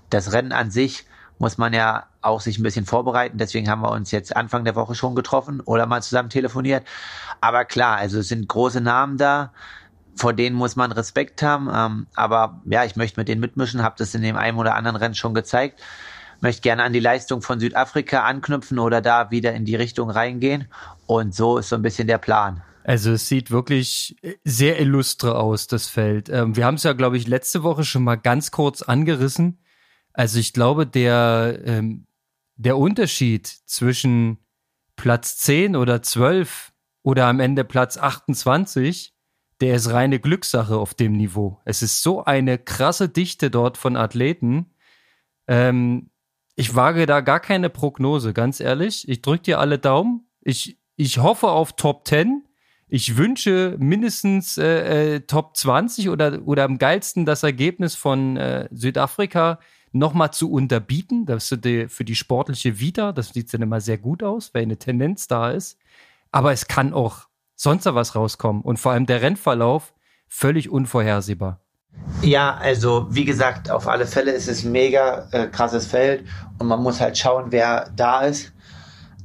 das 0.09 0.33
Rennen 0.33 0.51
an 0.51 0.71
sich 0.71 1.05
muss 1.39 1.57
man 1.57 1.73
ja 1.73 2.05
auch 2.21 2.39
sich 2.39 2.59
ein 2.59 2.63
bisschen 2.63 2.85
vorbereiten. 2.85 3.37
Deswegen 3.37 3.69
haben 3.69 3.81
wir 3.81 3.91
uns 3.91 4.11
jetzt 4.11 4.35
Anfang 4.35 4.63
der 4.63 4.75
Woche 4.75 4.93
schon 4.93 5.15
getroffen 5.15 5.59
oder 5.61 5.87
mal 5.87 6.03
zusammen 6.03 6.29
telefoniert. 6.29 6.85
Aber 7.41 7.65
klar, 7.65 7.97
also 7.97 8.19
es 8.19 8.27
sind 8.27 8.47
große 8.47 8.79
Namen 8.79 9.17
da 9.17 9.51
vor 10.15 10.33
denen 10.33 10.55
muss 10.55 10.75
man 10.75 10.91
Respekt 10.91 11.41
haben. 11.41 11.69
Ähm, 11.73 12.07
aber 12.15 12.61
ja, 12.65 12.83
ich 12.83 12.95
möchte 12.95 13.19
mit 13.19 13.27
denen 13.27 13.41
mitmischen, 13.41 13.83
habe 13.83 13.95
das 13.97 14.13
in 14.15 14.21
dem 14.21 14.35
einen 14.35 14.57
oder 14.57 14.75
anderen 14.75 14.97
Rennen 14.97 15.15
schon 15.15 15.33
gezeigt. 15.33 15.81
Möchte 16.41 16.61
gerne 16.61 16.83
an 16.83 16.93
die 16.93 16.99
Leistung 16.99 17.41
von 17.41 17.59
Südafrika 17.59 18.23
anknüpfen 18.23 18.79
oder 18.79 19.01
da 19.01 19.31
wieder 19.31 19.53
in 19.53 19.65
die 19.65 19.75
Richtung 19.75 20.09
reingehen. 20.09 20.67
Und 21.05 21.33
so 21.33 21.57
ist 21.57 21.69
so 21.69 21.75
ein 21.75 21.81
bisschen 21.81 22.07
der 22.07 22.17
Plan. 22.17 22.61
Also 22.83 23.11
es 23.11 23.27
sieht 23.27 23.51
wirklich 23.51 24.15
sehr 24.43 24.79
illustre 24.79 25.35
aus, 25.37 25.67
das 25.67 25.87
Feld. 25.87 26.29
Ähm, 26.29 26.55
wir 26.55 26.65
haben 26.65 26.75
es 26.75 26.83
ja, 26.83 26.93
glaube 26.93 27.17
ich, 27.17 27.27
letzte 27.27 27.63
Woche 27.63 27.83
schon 27.83 28.03
mal 28.03 28.15
ganz 28.15 28.51
kurz 28.51 28.81
angerissen. 28.81 29.59
Also 30.13 30.39
ich 30.39 30.51
glaube, 30.51 30.87
der, 30.87 31.59
ähm, 31.63 32.07
der 32.55 32.77
Unterschied 32.77 33.47
zwischen 33.47 34.39
Platz 34.95 35.37
10 35.37 35.75
oder 35.75 36.01
12 36.01 36.73
oder 37.03 37.27
am 37.27 37.39
Ende 37.39 37.63
Platz 37.63 37.97
28 37.97 39.13
der 39.61 39.75
ist 39.75 39.91
reine 39.91 40.19
Glückssache 40.19 40.75
auf 40.75 40.95
dem 40.95 41.13
Niveau. 41.13 41.61
Es 41.65 41.83
ist 41.83 42.01
so 42.01 42.25
eine 42.25 42.57
krasse 42.57 43.09
Dichte 43.09 43.51
dort 43.51 43.77
von 43.77 43.95
Athleten. 43.95 44.73
Ähm, 45.47 46.09
ich 46.61 46.75
wage 46.75 47.07
da 47.07 47.21
gar 47.21 47.39
keine 47.39 47.71
Prognose, 47.71 48.33
ganz 48.33 48.59
ehrlich. 48.59 49.09
Ich 49.09 49.23
drücke 49.23 49.41
dir 49.41 49.59
alle 49.59 49.79
Daumen. 49.79 50.27
Ich, 50.41 50.77
ich 50.95 51.17
hoffe 51.17 51.47
auf 51.47 51.73
Top 51.73 52.07
10. 52.07 52.43
Ich 52.87 53.17
wünsche 53.17 53.75
mindestens 53.79 54.59
äh, 54.59 55.15
äh, 55.15 55.19
Top 55.21 55.57
20 55.57 56.09
oder, 56.09 56.39
oder 56.45 56.65
am 56.65 56.77
geilsten 56.77 57.25
das 57.25 57.41
Ergebnis 57.41 57.95
von 57.95 58.37
äh, 58.37 58.69
Südafrika 58.71 59.59
nochmal 59.91 60.33
zu 60.33 60.51
unterbieten. 60.51 61.25
Das 61.25 61.51
ist 61.51 61.65
die, 61.65 61.87
für 61.87 62.05
die 62.05 62.15
sportliche 62.15 62.79
Vita, 62.79 63.11
das 63.11 63.29
sieht 63.29 63.51
dann 63.51 63.63
immer 63.63 63.81
sehr 63.81 63.97
gut 63.97 64.21
aus, 64.21 64.53
weil 64.53 64.61
eine 64.61 64.77
Tendenz 64.77 65.27
da 65.27 65.49
ist. 65.49 65.79
Aber 66.31 66.51
es 66.51 66.67
kann 66.67 66.93
auch 66.93 67.27
sonst 67.55 67.85
was 67.85 68.15
rauskommen. 68.15 68.61
Und 68.61 68.77
vor 68.77 68.91
allem 68.91 69.07
der 69.07 69.23
Rennverlauf 69.23 69.95
völlig 70.27 70.69
unvorhersehbar. 70.69 71.60
Ja, 72.21 72.55
also 72.55 73.07
wie 73.09 73.25
gesagt, 73.25 73.71
auf 73.71 73.87
alle 73.87 74.05
Fälle 74.05 74.31
ist 74.31 74.47
es 74.47 74.63
mega 74.63 75.27
äh, 75.31 75.47
krasses 75.47 75.87
Feld 75.87 76.27
und 76.59 76.67
man 76.67 76.81
muss 76.81 77.01
halt 77.01 77.17
schauen, 77.17 77.47
wer 77.49 77.89
da 77.95 78.21
ist. 78.21 78.51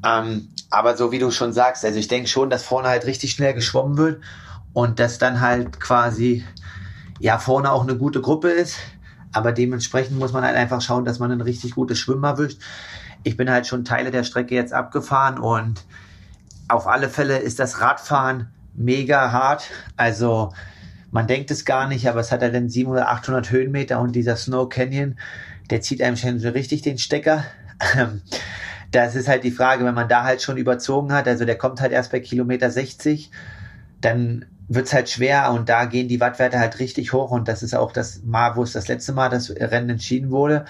Ähm, 0.04 0.48
aber 0.70 0.96
so 0.96 1.12
wie 1.12 1.18
du 1.18 1.30
schon 1.30 1.52
sagst, 1.52 1.84
also 1.84 1.98
ich 1.98 2.08
denke 2.08 2.28
schon, 2.28 2.50
dass 2.50 2.62
vorne 2.62 2.88
halt 2.88 3.06
richtig 3.06 3.32
schnell 3.32 3.54
geschwommen 3.54 3.98
wird 3.98 4.22
und 4.72 4.98
dass 4.98 5.18
dann 5.18 5.40
halt 5.40 5.78
quasi 5.78 6.44
ja 7.18 7.38
vorne 7.38 7.70
auch 7.70 7.82
eine 7.82 7.96
gute 7.96 8.20
Gruppe 8.20 8.48
ist. 8.48 8.78
Aber 9.32 9.52
dementsprechend 9.52 10.18
muss 10.18 10.32
man 10.32 10.44
halt 10.44 10.56
einfach 10.56 10.80
schauen, 10.80 11.04
dass 11.04 11.18
man 11.18 11.30
ein 11.30 11.42
richtig 11.42 11.74
gutes 11.74 11.98
Schwimmen 11.98 12.24
erwischt. 12.24 12.60
Ich 13.22 13.36
bin 13.36 13.50
halt 13.50 13.66
schon 13.66 13.84
Teile 13.84 14.10
der 14.10 14.24
Strecke 14.24 14.54
jetzt 14.54 14.72
abgefahren 14.72 15.38
und 15.38 15.84
auf 16.68 16.86
alle 16.86 17.08
Fälle 17.08 17.38
ist 17.38 17.58
das 17.58 17.80
Radfahren 17.80 18.48
mega 18.74 19.32
hart. 19.32 19.64
Also 19.96 20.52
man 21.16 21.26
denkt 21.26 21.50
es 21.50 21.64
gar 21.64 21.88
nicht, 21.88 22.06
aber 22.10 22.20
es 22.20 22.30
hat 22.30 22.42
ja 22.42 22.50
dann 22.50 22.68
700, 22.68 23.02
oder 23.02 23.10
800 23.10 23.50
Höhenmeter 23.50 24.00
und 24.00 24.12
dieser 24.12 24.36
Snow 24.36 24.68
Canyon, 24.68 25.16
der 25.70 25.80
zieht 25.80 26.02
einem 26.02 26.16
schon 26.16 26.38
so 26.38 26.50
richtig 26.50 26.82
den 26.82 26.98
Stecker. 26.98 27.42
Das 28.90 29.14
ist 29.14 29.26
halt 29.26 29.42
die 29.42 29.50
Frage, 29.50 29.86
wenn 29.86 29.94
man 29.94 30.10
da 30.10 30.24
halt 30.24 30.42
schon 30.42 30.58
überzogen 30.58 31.14
hat, 31.14 31.26
also 31.26 31.46
der 31.46 31.56
kommt 31.56 31.80
halt 31.80 31.92
erst 31.92 32.12
bei 32.12 32.20
Kilometer 32.20 32.70
60, 32.70 33.30
dann 34.02 34.44
wird's 34.68 34.92
halt 34.92 35.08
schwer 35.08 35.52
und 35.52 35.70
da 35.70 35.86
gehen 35.86 36.06
die 36.06 36.20
Wattwerte 36.20 36.58
halt 36.58 36.80
richtig 36.80 37.14
hoch 37.14 37.30
und 37.30 37.48
das 37.48 37.62
ist 37.62 37.74
auch 37.74 37.92
das 37.92 38.22
Mal, 38.22 38.54
wo 38.54 38.62
es 38.62 38.72
das 38.72 38.86
letzte 38.86 39.14
Mal 39.14 39.30
das 39.30 39.50
Rennen 39.50 39.88
entschieden 39.88 40.30
wurde. 40.30 40.66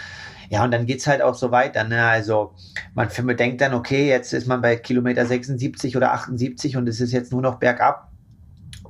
Ja, 0.49 0.63
und 0.63 0.71
dann 0.71 0.87
geht's 0.87 1.09
halt 1.09 1.23
auch 1.23 1.35
so 1.35 1.51
weiter. 1.51 1.83
Ne? 1.83 2.05
Also 2.05 2.55
man 2.95 3.09
denkt 3.37 3.63
dann, 3.63 3.75
okay, 3.75 4.09
jetzt 4.09 4.33
ist 4.33 4.47
man 4.47 4.63
bei 4.63 4.77
Kilometer 4.77 5.27
76 5.27 5.97
oder 5.97 6.13
78 6.13 6.77
und 6.77 6.89
es 6.89 7.01
ist 7.01 7.13
jetzt 7.13 7.33
nur 7.33 7.43
noch 7.43 7.57
bergab 7.57 8.13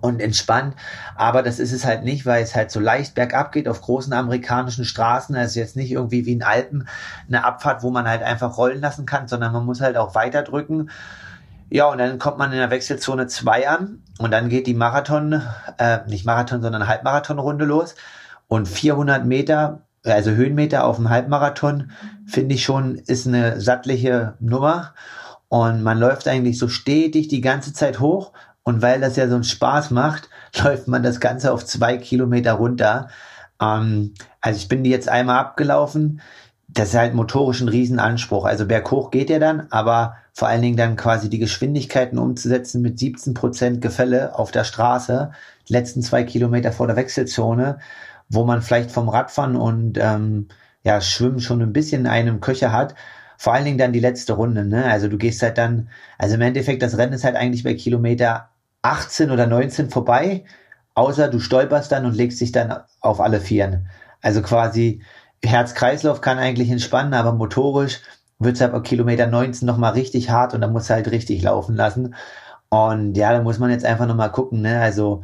und 0.01 0.21
entspannt. 0.21 0.75
Aber 1.15 1.43
das 1.43 1.59
ist 1.59 1.73
es 1.73 1.85
halt 1.85 2.05
nicht, 2.05 2.27
weil 2.27 2.43
es 2.43 2.55
halt 2.55 2.71
so 2.71 2.81
leicht 2.81 3.15
bergab 3.15 3.53
geht 3.53 3.69
auf 3.69 3.81
großen 3.81 4.13
amerikanischen 4.13 4.85
Straßen. 4.85 5.35
Also 5.37 5.61
jetzt 5.61 5.77
nicht 5.77 5.93
irgendwie 5.93 6.27
wie 6.27 6.33
in 6.33 6.43
Alpen 6.43 6.89
eine 7.29 7.45
Abfahrt, 7.45 7.83
wo 7.83 7.91
man 7.91 8.09
halt 8.09 8.23
einfach 8.23 8.57
rollen 8.59 8.81
lassen 8.81 9.07
kann, 9.07 9.29
sondern 9.29 9.53
man 9.53 9.65
muss 9.65 9.81
halt 9.81 9.97
auch 9.97 10.15
weiter 10.15 10.43
drücken. 10.43 10.91
Ja, 11.69 11.87
und 11.87 11.99
dann 11.99 12.19
kommt 12.19 12.39
man 12.39 12.53
in 12.53 12.59
der 12.59 12.71
Wechselzone 12.71 13.27
2 13.27 13.69
an 13.69 14.03
und 14.19 14.31
dann 14.31 14.49
geht 14.49 14.67
die 14.67 14.75
Marathon, 14.75 15.43
äh, 15.79 15.99
nicht 16.07 16.25
Marathon, 16.25 16.63
sondern 16.63 16.87
Halbmarathonrunde 16.87 17.65
los. 17.65 17.97
Und 18.47 18.69
400 18.69 19.25
Meter, 19.27 19.83
also 20.05 20.31
Höhenmeter 20.31 20.85
auf 20.85 20.97
dem 20.97 21.11
Halbmarathon, 21.11 21.91
finde 22.25 22.55
ich 22.55 22.63
schon, 22.65 22.95
ist 22.95 23.27
eine 23.27 23.61
sattliche 23.61 24.35
Nummer. 24.39 24.95
Und 25.49 25.83
man 25.83 25.99
läuft 25.99 26.29
eigentlich 26.29 26.59
so 26.59 26.69
stetig 26.69 27.29
die 27.29 27.41
ganze 27.41 27.73
Zeit 27.73 27.99
hoch 27.99 28.33
und 28.67 28.83
weil 28.83 29.01
das 29.01 29.15
ja 29.15 29.29
so 29.29 29.37
einen 29.37 29.45
Spaß 29.45 29.93
macht, 29.93 30.29
läuft 30.63 30.89
man 30.89 31.05
das 31.05 31.21
Ganze 31.21 31.53
auf 31.53 31.65
zwei 31.65 31.97
Kilometer 31.99 32.55
runter. 32.55 33.09
Ähm, 33.63 34.13
also 34.41 34.59
ich 34.59 34.69
bin 34.69 34.83
die 34.83 34.91
jetzt 34.91 35.09
einmal 35.09 35.39
abgelaufen. 35.39 36.21
Das 36.67 36.89
ist 36.89 36.97
halt 36.97 37.15
motorisch 37.15 37.61
ein 37.61 37.69
Riesenanspruch. 37.69 38.45
Also 38.45 38.67
berghoch 38.67 39.13
geht 39.13 39.31
ja 39.31 39.39
dann, 39.39 39.69
aber 39.71 40.17
vor 40.33 40.49
allen 40.49 40.63
Dingen 40.63 40.77
dann 40.77 40.97
quasi 40.97 41.31
die 41.31 41.39
Geschwindigkeiten 41.39 42.19
umzusetzen 42.19 42.83
mit 42.83 42.99
17 42.99 43.35
Prozent 43.35 43.81
Gefälle 43.81 44.37
auf 44.37 44.51
der 44.51 44.65
Straße, 44.65 45.31
letzten 45.69 46.03
zwei 46.03 46.25
Kilometer 46.25 46.73
vor 46.73 46.89
der 46.89 46.97
Wechselzone, 46.97 47.79
wo 48.29 48.45
man 48.45 48.63
vielleicht 48.63 48.91
vom 48.91 49.09
Radfahren 49.09 49.55
und 49.55 49.97
ähm, 49.97 50.49
ja, 50.83 51.01
Schwimmen 51.01 51.41
schon 51.41 51.63
ein 51.63 51.73
bisschen 51.73 52.09
einen 52.09 52.41
Köcher 52.41 52.73
hat 52.73 52.97
vor 53.39 53.53
allen 53.53 53.67
Dingen 53.67 53.79
dann 53.79 53.93
die 53.93 54.01
letzte 54.01 54.33
Runde, 54.33 54.65
ne? 54.65 54.87
Also 54.87 55.09
du 55.09 55.19
gehst 55.19 55.43
halt 55.43 55.59
dann, 55.59 55.91
also 56.19 56.37
im 56.37 56.41
Endeffekt, 56.41 56.83
das 56.83 56.97
Rennen 56.97 57.13
ist 57.13 57.25
halt 57.25 57.37
eigentlich 57.37 57.65
bei 57.65 57.75
Kilometer 57.75 58.49
18 58.87 59.31
oder 59.31 59.47
19 59.47 59.91
vorbei, 59.91 60.45
außer 60.95 61.29
du 61.29 61.41
stolperst 61.41 61.91
dann 61.91 62.07
und 62.07 62.15
legst 62.15 62.41
dich 62.41 62.53
dann 62.53 62.75
auf 63.01 63.21
alle 63.21 63.41
Vieren. 63.41 63.89
Also 64.23 64.43
quasi 64.43 65.03
Herz-Kreislauf 65.45 66.21
kann 66.21 66.39
eigentlich 66.39 66.71
entspannen, 66.71 67.15
aber 67.15 67.33
motorisch 67.33 68.01
wird 68.39 68.57
es 68.57 68.63
ab 68.63 68.81
Kilometer 68.85 69.27
19 69.27 69.67
nochmal 69.67 69.93
richtig 69.95 70.31
hart 70.31 70.55
und 70.55 70.61
dann 70.61 70.73
muss 70.73 70.91
halt 70.91 71.11
richtig 71.11 71.43
laufen 71.43 71.75
lassen. 71.75 72.15
Und 72.69 73.17
ja, 73.17 73.33
da 73.33 73.43
muss 73.43 73.59
man 73.59 73.71
jetzt 73.71 73.85
einfach 73.85 74.07
nochmal 74.07 74.31
gucken, 74.31 74.63
ne? 74.63 74.81
Also, 74.81 75.23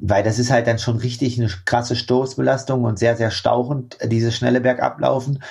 weil 0.00 0.22
das 0.22 0.38
ist 0.38 0.50
halt 0.50 0.66
dann 0.66 0.78
schon 0.78 0.98
richtig 0.98 1.38
eine 1.38 1.48
krasse 1.64 1.96
Stoßbelastung 1.96 2.84
und 2.84 2.98
sehr, 2.98 3.16
sehr 3.16 3.30
stauchend, 3.30 3.98
diese 4.04 4.30
schnelle 4.30 4.60
Bergablaufen. 4.60 5.42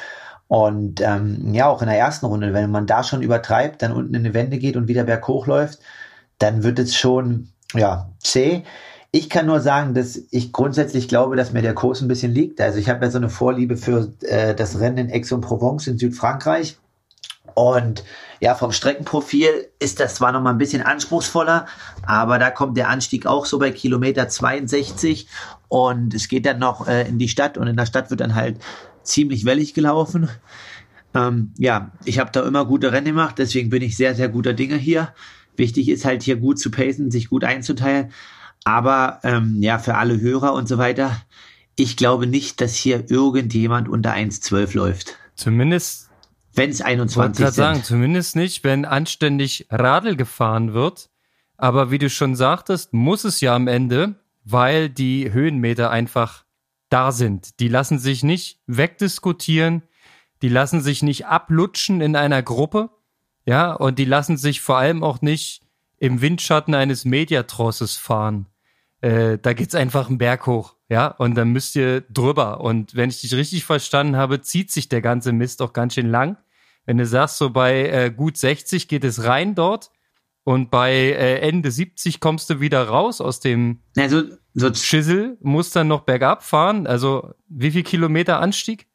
Und 0.48 1.01
ähm, 1.01 1.54
ja, 1.54 1.68
auch 1.68 1.82
in 1.82 1.89
der 1.89 1.98
ersten 1.98 2.25
Runde, 2.25 2.54
wenn 2.54 2.72
man 2.72 2.88
da 2.88 3.04
schon 3.04 3.22
übertreibt, 3.22 3.82
dann 3.82 3.92
unten 3.92 4.16
in 4.16 4.24
die 4.24 4.34
Wände 4.34 4.58
geht 4.60 4.75
und 4.78 4.88
wieder 4.88 5.04
berghoch 5.04 5.46
läuft, 5.46 5.80
dann 6.39 6.63
wird 6.63 6.79
es 6.79 6.96
schon, 6.96 7.50
ja, 7.74 8.10
zäh. 8.19 8.63
Ich 9.12 9.29
kann 9.29 9.46
nur 9.46 9.60
sagen, 9.60 9.93
dass 9.93 10.19
ich 10.31 10.51
grundsätzlich 10.51 11.08
glaube, 11.08 11.36
dass 11.36 11.51
mir 11.51 11.62
der 11.62 11.74
Kurs 11.74 12.01
ein 12.01 12.08
bisschen 12.08 12.31
liegt. 12.31 12.62
Also 12.62 12.77
ich 12.77 12.89
habe 12.89 13.05
ja 13.05 13.12
so 13.12 13.17
eine 13.17 13.29
Vorliebe 13.29 13.75
für 13.75 14.13
äh, 14.22 14.53
das 14.53 14.79
Rennen 14.79 15.10
in 15.10 15.12
Aix-en-Provence 15.12 15.88
in 15.88 15.98
Südfrankreich. 15.98 16.77
Und 17.55 18.03
ja, 18.39 18.55
vom 18.55 18.72
Streckenprofil 18.72 19.67
ist 19.79 20.00
das 20.00 20.15
zwar 20.15 20.31
noch 20.31 20.41
mal 20.41 20.51
ein 20.51 20.58
bisschen 20.58 20.81
anspruchsvoller, 20.81 21.65
aber 22.03 22.39
da 22.39 22.51
kommt 22.51 22.77
der 22.77 22.89
Anstieg 22.89 23.25
auch 23.25 23.46
so 23.46 23.60
bei 23.60 23.72
Kilometer 23.72 24.29
62 24.29 25.27
und 25.67 26.13
es 26.13 26.29
geht 26.29 26.46
dann 26.46 26.60
noch 26.60 26.88
äh, 26.88 27.08
in 27.08 27.19
die 27.19 27.27
Stadt 27.27 27.58
und 27.58 27.67
in 27.67 27.75
der 27.75 27.86
Stadt 27.86 28.10
wird 28.12 28.22
dann 28.22 28.36
halt 28.36 28.58
ziemlich 29.03 29.43
wellig 29.43 29.74
gelaufen. 29.74 30.29
Ähm, 31.13 31.53
ja, 31.58 31.91
ich 32.05 32.19
habe 32.19 32.31
da 32.31 32.46
immer 32.46 32.65
gute 32.65 32.91
Rennen 32.91 33.08
gemacht, 33.08 33.36
deswegen 33.39 33.69
bin 33.69 33.81
ich 33.81 33.98
sehr, 33.98 34.15
sehr 34.15 34.29
guter 34.29 34.53
Dinge 34.53 34.75
hier. 34.75 35.13
Wichtig 35.60 35.89
ist 35.89 36.06
halt 36.06 36.24
hier 36.24 36.38
gut 36.38 36.58
zu 36.58 36.72
pacen, 36.72 37.12
sich 37.12 37.30
gut 37.30 37.44
einzuteilen. 37.44 38.12
Aber 38.63 39.20
ähm, 39.24 39.62
ja, 39.62 39.78
für 39.78 39.96
alle 39.96 40.20
Hörer 40.20 40.54
und 40.54 40.68
so 40.68 40.78
weiter, 40.78 41.22
ich 41.75 41.96
glaube 41.96 42.28
nicht, 42.28 42.60
dass 42.62 42.75
hier 42.75 43.10
irgendjemand 43.10 43.88
unter 43.88 44.13
1,12 44.13 44.75
läuft. 44.75 45.18
Zumindest. 45.36 46.10
Wenn 46.54 46.72
es 46.72 46.82
21 46.82 47.46
sind. 47.46 47.54
sagen, 47.54 47.84
zumindest 47.84 48.36
nicht, 48.36 48.63
wenn 48.63 48.84
anständig 48.84 49.68
Radl 49.70 50.16
gefahren 50.16 50.74
wird. 50.74 51.10
Aber 51.58 51.92
wie 51.92 52.00
du 52.00 52.10
schon 52.10 52.36
sagtest, 52.36 52.94
muss 52.94 53.24
es 53.24 53.39
ja 53.39 53.56
am 53.56 53.68
Ende, 53.68 54.16
weil 54.44 54.89
die 54.89 55.32
Höhenmeter 55.32 55.89
einfach 55.92 56.44
da 56.89 57.12
sind. 57.12 57.60
Die 57.60 57.68
lassen 57.68 58.00
sich 58.00 58.24
nicht 58.24 58.60
wegdiskutieren, 58.66 59.84
die 60.42 60.50
lassen 60.50 60.82
sich 60.82 61.04
nicht 61.04 61.28
ablutschen 61.28 62.01
in 62.01 62.16
einer 62.16 62.42
Gruppe. 62.42 62.89
Ja, 63.50 63.74
und 63.74 63.98
die 63.98 64.06
lassen 64.06 64.38
sich 64.38 64.62
vor 64.62 64.77
allem 64.77 65.03
auch 65.03 65.24
nicht 65.24 65.63
im 65.98 66.22
Windschatten 66.22 66.75
eines 66.75 67.03
Mediatrosses 67.03 67.98
fahren. 67.98 68.46
Äh, 69.01 69.39
da 69.39 69.53
geht's 69.53 69.74
einfach 69.74 70.08
einen 70.08 70.20
Berg 70.20 70.46
hoch, 70.46 70.75
ja, 70.88 71.08
und 71.08 71.34
dann 71.34 71.50
müsst 71.50 71.75
ihr 71.75 72.01
drüber. 72.01 72.62
Und 72.62 72.94
wenn 72.94 73.10
ich 73.10 73.22
dich 73.22 73.34
richtig 73.34 73.65
verstanden 73.65 74.18
habe, 74.18 74.41
zieht 74.41 74.70
sich 74.70 74.88
der 74.88 75.01
ganze 75.01 75.32
Mist 75.32 75.63
auch 75.63 75.74
ganz 75.74 75.96
schön 75.96 76.12
lang. 76.12 76.38
Wenn 76.86 77.00
du 77.00 77.08
sagst, 77.08 77.38
so 77.38 77.50
bei 77.50 77.89
äh, 77.89 78.12
gut 78.15 78.38
60 78.38 78.88
geht 78.88 79.03
es 79.03 79.24
rein 79.24 79.56
dort 79.56 79.89
und 80.44 80.70
bei 80.70 80.91
äh, 80.94 81.39
Ende 81.39 81.72
70 81.72 82.20
kommst 82.20 82.51
du 82.51 82.60
wieder 82.60 82.88
raus 82.88 83.20
aus 83.20 83.39
dem 83.39 83.79
also, 83.98 84.25
so 84.53 84.72
Schissel, 84.75 85.39
musst 85.41 85.75
dann 85.75 85.88
noch 85.88 86.01
bergab 86.01 86.44
fahren. 86.44 86.86
Also 86.86 87.34
wie 87.48 87.72
viel 87.72 87.82
Kilometer 87.82 88.41
Anstieg? 88.41 88.86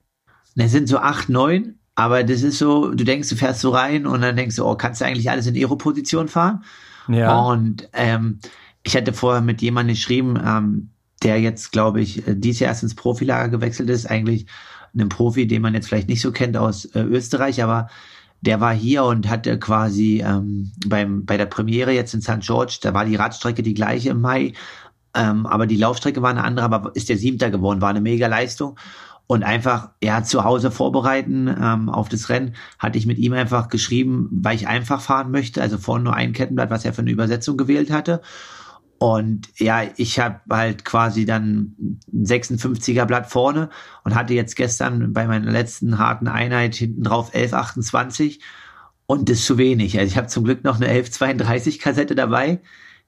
Das 0.55 0.71
sind 0.71 0.89
so 0.89 0.99
acht, 0.99 1.29
neun. 1.29 1.81
Aber 1.95 2.25
das 2.25 2.43
ist 2.43 2.59
so, 2.59 2.93
du 2.93 3.05
denkst, 3.05 3.29
du 3.29 3.37
fährst 3.37 3.61
so 3.61 3.71
rein 3.71 4.07
und 4.07 4.21
dann 4.21 4.37
denkst 4.37 4.57
du, 4.57 4.67
oh, 4.67 4.75
kannst 4.75 5.01
du 5.01 5.05
eigentlich 5.05 5.31
alles 5.31 5.47
in 5.47 5.55
Aero-Position 5.55 6.29
fahren? 6.29 6.65
Ja. 7.09 7.41
Und 7.41 7.89
ähm, 7.93 8.41
ich 8.83 8.97
hatte 8.97 9.13
vorher 9.13 9.43
mit 9.43 9.63
jemandem 9.63 9.95
geschrieben, 9.95 10.39
ähm, 10.45 10.91
der 11.23 11.41
jetzt, 11.41 11.73
glaube 11.73 12.01
ich, 12.01 12.27
äh, 12.27 12.35
dieses 12.35 12.61
Jahr 12.61 12.71
erst 12.71 12.83
ins 12.83 12.95
Profilager 12.95 13.49
gewechselt 13.49 13.91
ist, 13.91 14.07
eigentlich 14.07 14.47
einem 14.93 15.09
Profi, 15.09 15.47
den 15.47 15.63
man 15.63 15.75
jetzt 15.75 15.89
vielleicht 15.89 16.09
nicht 16.09 16.21
so 16.21 16.33
kennt 16.33 16.57
aus 16.57 16.85
äh, 16.87 17.01
Österreich, 17.01 17.63
aber 17.63 17.89
der 18.41 18.61
war 18.61 18.75
hier 18.75 19.05
und 19.05 19.29
hatte 19.29 19.59
quasi 19.59 20.23
ähm, 20.25 20.71
beim, 20.87 21.25
bei 21.25 21.37
der 21.37 21.47
Premiere 21.47 21.93
jetzt 21.93 22.15
in 22.15 22.21
St. 22.21 22.41
George, 22.41 22.79
da 22.83 22.93
war 22.93 23.05
die 23.05 23.17
Radstrecke 23.17 23.63
die 23.63 23.75
gleiche 23.75 24.11
im 24.11 24.21
Mai, 24.21 24.53
ähm, 25.15 25.47
aber 25.47 25.67
die 25.67 25.77
Laufstrecke 25.77 26.23
war 26.23 26.31
eine 26.31 26.45
andere, 26.45 26.67
aber 26.67 26.95
ist 26.95 27.09
der 27.09 27.17
Siebter 27.17 27.51
geworden, 27.51 27.81
war 27.81 27.91
eine 27.91 28.01
mega 28.01 28.27
Leistung 28.27 28.77
und 29.27 29.43
einfach 29.43 29.91
ja 30.03 30.23
zu 30.23 30.45
Hause 30.45 30.71
vorbereiten 30.71 31.49
ähm, 31.49 31.89
auf 31.89 32.09
das 32.09 32.29
Rennen 32.29 32.55
hatte 32.79 32.99
ich 32.99 33.07
mit 33.07 33.19
ihm 33.19 33.33
einfach 33.33 33.69
geschrieben, 33.69 34.29
weil 34.31 34.57
ich 34.57 34.69
einfach 34.69 35.01
fahren 35.01 35.31
möchte, 35.31 35.63
also 35.63 35.79
vorne 35.79 36.05
nur 36.05 36.15
ein 36.15 36.33
Kettenblatt, 36.33 36.71
was 36.71 36.85
er 36.85 36.93
für 36.93 37.03
eine 37.03 37.11
Übersetzung 37.11 37.57
gewählt 37.57 37.91
hatte. 37.91 38.21
Und 38.99 39.49
ja, 39.59 39.83
ich 39.97 40.21
habe 40.21 40.41
halt 40.51 40.85
quasi 40.85 41.25
dann 41.25 41.75
ein 42.13 42.25
56er 42.25 43.05
Blatt 43.07 43.27
vorne 43.27 43.71
und 44.05 44.15
hatte 44.15 44.35
jetzt 44.35 44.57
gestern 44.57 45.13
bei 45.13 45.27
meiner 45.27 45.51
letzten 45.51 45.99
harten 45.99 46.29
Einheit 46.29 46.75
hinten 46.75 47.03
drauf 47.03 47.35
1128 47.35 48.41
und 49.07 49.29
das 49.29 49.39
ist 49.39 49.47
zu 49.47 49.59
wenig. 49.59 49.99
Also 49.99 50.11
ich 50.11 50.17
habe 50.17 50.29
zum 50.29 50.45
Glück 50.45 50.65
noch 50.65 50.77
eine 50.77 50.87
1132 50.87 51.79
Kassette 51.79 52.15
dabei. 52.15 52.61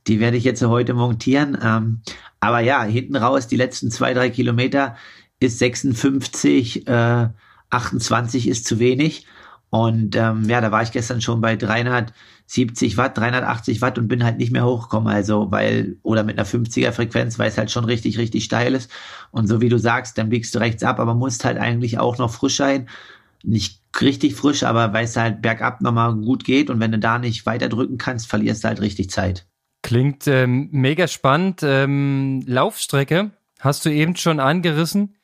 Die 0.07 0.21
werde 0.21 0.37
ich 0.37 0.45
jetzt 0.45 0.63
heute 0.63 0.95
montieren. 0.95 1.57
Ähm, 1.63 2.03
aber 2.41 2.61
ja, 2.61 2.83
hinten 2.83 3.17
raus 3.17 3.49
die 3.49 3.57
letzten 3.57 3.91
zwei, 3.91 4.13
drei 4.13 4.31
Kilometer 4.31 4.97
ist 5.41 5.59
56, 5.59 6.87
äh, 6.87 7.29
28 7.71 8.49
ist 8.49 8.67
zu 8.67 8.79
wenig. 8.79 9.27
Und 9.71 10.17
ähm, 10.17 10.49
ja, 10.49 10.61
da 10.61 10.71
war 10.71 10.83
ich 10.83 10.93
gestern 10.93 11.21
schon 11.21 11.41
bei 11.41 11.57
370 11.57 12.97
Watt, 12.97 13.19
380 13.19 13.81
Watt 13.83 13.99
und 13.99 14.09
bin 14.09 14.25
halt 14.25 14.39
nicht 14.39 14.53
mehr 14.53 14.65
hochgekommen. 14.65 15.13
Also, 15.13 15.51
weil, 15.51 15.97
oder 16.03 16.23
mit 16.23 16.39
einer 16.39 16.47
50er 16.47 16.93
Frequenz, 16.93 17.39
weil 17.39 17.49
es 17.49 17.59
halt 17.59 17.71
schon 17.71 17.85
richtig, 17.85 18.17
richtig 18.17 18.45
steil 18.45 18.75
ist. 18.75 18.91
Und 19.33 19.49
so 19.49 19.61
wie 19.61 19.69
du 19.69 19.79
sagst, 19.79 20.19
dann 20.19 20.31
biegst 20.31 20.55
du 20.55 20.61
rechts 20.61 20.83
ab, 20.83 21.01
aber 21.01 21.15
musst 21.15 21.45
halt 21.45 21.59
eigentlich 21.59 21.99
auch 21.99 22.17
noch 22.19 22.31
frisch 22.31 22.57
sein. 22.57 22.89
Ich 23.43 23.81
richtig 24.01 24.35
frisch, 24.35 24.63
aber 24.63 24.93
weil 24.93 25.05
es 25.05 25.17
halt 25.17 25.43
bergab 25.43 25.81
nochmal 25.81 26.15
gut 26.15 26.45
geht 26.45 26.71
und 26.71 26.81
wenn 26.81 26.93
du 26.93 26.99
da 26.99 27.19
nicht 27.19 27.47
weiter 27.47 27.69
drücken 27.69 27.99
kannst, 27.99 28.29
verlierst 28.29 28.65
du 28.65 28.69
halt 28.69 28.81
richtig 28.81 29.11
Zeit. 29.11 29.47
Klingt 29.83 30.27
ähm, 30.27 30.69
mega 30.73 31.07
spannend. 31.07 31.61
Ähm, 31.63 32.43
Laufstrecke 32.47 33.31
hast 33.61 33.85
du 33.85 33.91
eben 33.91 34.17
schon 34.17 34.41
angerissen. 34.41 35.17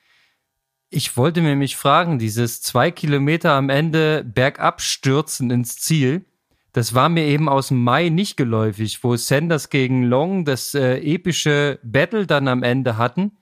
Ich 0.95 1.17
wollte 1.17 1.41
mir 1.41 1.57
mich 1.57 1.79
fragen, 1.79 2.19
dieses 2.19 2.61
zwei 2.61 2.91
Kilometer 2.91 3.53
am 3.53 3.71
Ende 3.71 4.23
bergab 4.25 4.83
stürzen 4.83 5.51
ins 5.51 5.79
Ziel, 5.79 6.27
das 6.75 6.93
war 6.93 7.09
mir 7.09 7.25
eben 7.25 7.49
aus 7.49 7.69
dem 7.69 7.83
Mai 7.83 8.11
nicht 8.11 8.37
geläufig, 8.37 9.03
wo 9.03 9.17
Sanders 9.17 9.71
gegen 9.71 10.05
Long 10.05 10.45
das 10.45 10.75
äh, 10.75 10.99
epische 10.99 11.79
Battle 11.83 12.27
dann 12.27 12.47
am 12.47 12.63
Ende 12.63 12.99
hatten. 12.99 13.39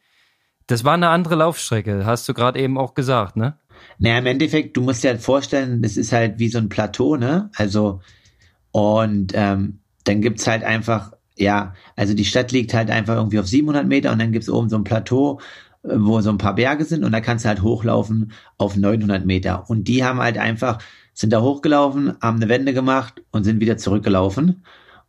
Das 0.68 0.84
war 0.84 0.94
eine 0.94 1.08
andere 1.08 1.34
Laufstrecke, 1.34 2.06
hast 2.06 2.28
du 2.28 2.34
gerade 2.34 2.60
eben 2.60 2.78
auch 2.78 2.94
gesagt, 2.94 3.36
ne? 3.36 3.58
Naja, 3.98 4.18
im 4.18 4.26
Endeffekt, 4.26 4.76
du 4.76 4.82
musst 4.82 5.02
dir 5.02 5.08
halt 5.08 5.20
vorstellen, 5.20 5.82
das 5.82 5.96
ist 5.96 6.12
halt 6.12 6.38
wie 6.38 6.50
so 6.50 6.58
ein 6.58 6.68
Plateau, 6.68 7.16
ne? 7.16 7.50
Also, 7.56 8.00
und 8.70 9.32
ähm, 9.34 9.80
dann 10.04 10.20
gibt's 10.20 10.46
halt 10.46 10.62
einfach, 10.62 11.14
ja, 11.36 11.74
also 11.96 12.14
die 12.14 12.24
Stadt 12.24 12.52
liegt 12.52 12.74
halt 12.74 12.90
einfach 12.90 13.16
irgendwie 13.16 13.40
auf 13.40 13.48
700 13.48 13.88
Meter 13.88 14.12
und 14.12 14.20
dann 14.20 14.30
gibt's 14.30 14.48
oben 14.48 14.68
so 14.68 14.76
ein 14.76 14.84
Plateau 14.84 15.40
wo 15.82 16.20
so 16.20 16.30
ein 16.30 16.38
paar 16.38 16.54
Berge 16.54 16.84
sind 16.84 17.04
und 17.04 17.12
da 17.12 17.20
kannst 17.20 17.44
du 17.44 17.48
halt 17.48 17.62
hochlaufen 17.62 18.32
auf 18.58 18.76
900 18.76 19.24
Meter. 19.24 19.68
Und 19.68 19.88
die 19.88 20.04
haben 20.04 20.20
halt 20.20 20.38
einfach, 20.38 20.78
sind 21.14 21.32
da 21.32 21.40
hochgelaufen, 21.40 22.14
haben 22.20 22.36
eine 22.36 22.48
Wende 22.48 22.74
gemacht 22.74 23.22
und 23.30 23.44
sind 23.44 23.60
wieder 23.60 23.76
zurückgelaufen. 23.76 24.62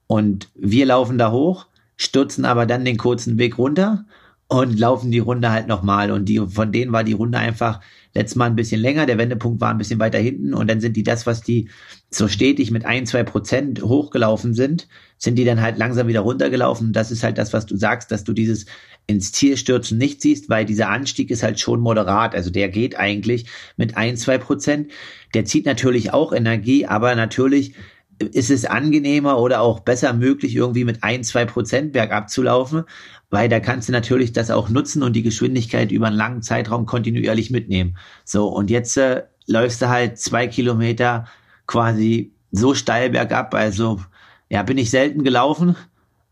Und 0.07 0.49
wir 0.55 0.85
laufen 0.85 1.17
da 1.17 1.31
hoch, 1.31 1.67
stürzen 1.97 2.45
aber 2.45 2.65
dann 2.65 2.85
den 2.85 2.97
kurzen 2.97 3.37
Weg 3.37 3.57
runter 3.57 4.05
und 4.47 4.79
laufen 4.79 5.11
die 5.11 5.19
Runde 5.19 5.51
halt 5.51 5.67
nochmal. 5.67 6.11
Und 6.11 6.25
die, 6.25 6.39
von 6.39 6.71
denen 6.71 6.91
war 6.91 7.03
die 7.03 7.13
Runde 7.13 7.37
einfach 7.37 7.81
letztes 8.13 8.35
Mal 8.35 8.47
ein 8.47 8.55
bisschen 8.55 8.81
länger, 8.81 9.05
der 9.05 9.17
Wendepunkt 9.17 9.61
war 9.61 9.71
ein 9.71 9.77
bisschen 9.77 9.99
weiter 9.99 10.17
hinten 10.17 10.53
und 10.53 10.69
dann 10.69 10.81
sind 10.81 10.97
die 10.97 11.03
das, 11.03 11.25
was 11.25 11.41
die 11.41 11.69
so 12.09 12.27
stetig 12.27 12.71
mit 12.71 12.85
ein, 12.85 13.05
zwei 13.05 13.23
Prozent 13.23 13.81
hochgelaufen 13.81 14.53
sind, 14.53 14.87
sind 15.17 15.35
die 15.35 15.45
dann 15.45 15.61
halt 15.61 15.77
langsam 15.77 16.07
wieder 16.07 16.21
runtergelaufen. 16.21 16.93
Das 16.93 17.11
ist 17.11 17.23
halt 17.23 17.37
das, 17.37 17.53
was 17.53 17.65
du 17.65 17.77
sagst, 17.77 18.11
dass 18.11 18.23
du 18.23 18.33
dieses 18.33 18.65
ins 19.07 19.31
Ziel 19.31 19.57
stürzen 19.57 19.97
nicht 19.97 20.21
siehst, 20.21 20.49
weil 20.49 20.65
dieser 20.65 20.89
Anstieg 20.89 21.31
ist 21.31 21.43
halt 21.43 21.59
schon 21.59 21.79
moderat. 21.79 22.35
Also 22.35 22.49
der 22.49 22.69
geht 22.69 22.97
eigentlich 22.97 23.45
mit 23.77 23.97
ein, 23.97 24.17
zwei 24.17 24.37
Prozent. 24.37 24.91
Der 25.33 25.45
zieht 25.45 25.65
natürlich 25.65 26.13
auch 26.13 26.33
Energie, 26.33 26.85
aber 26.85 27.15
natürlich 27.15 27.73
ist 28.21 28.49
es 28.49 28.65
angenehmer 28.65 29.39
oder 29.39 29.61
auch 29.61 29.81
besser 29.81 30.13
möglich, 30.13 30.55
irgendwie 30.55 30.85
mit 30.85 31.03
ein, 31.03 31.23
zwei 31.23 31.45
Prozent 31.45 31.93
bergab 31.93 32.29
zu 32.29 32.43
laufen, 32.43 32.83
weil 33.29 33.49
da 33.49 33.59
kannst 33.59 33.87
du 33.87 33.93
natürlich 33.93 34.33
das 34.33 34.51
auch 34.51 34.69
nutzen 34.69 35.03
und 35.03 35.13
die 35.13 35.23
Geschwindigkeit 35.23 35.91
über 35.91 36.07
einen 36.07 36.15
langen 36.15 36.41
Zeitraum 36.41 36.85
kontinuierlich 36.85 37.49
mitnehmen. 37.51 37.97
So, 38.25 38.47
und 38.47 38.69
jetzt 38.69 38.97
äh, 38.97 39.23
läufst 39.47 39.81
du 39.81 39.89
halt 39.89 40.17
zwei 40.17 40.47
Kilometer 40.47 41.25
quasi 41.65 42.33
so 42.51 42.73
steil 42.73 43.09
bergab, 43.09 43.53
also 43.53 44.01
ja, 44.49 44.63
bin 44.63 44.77
ich 44.77 44.89
selten 44.89 45.23
gelaufen, 45.23 45.77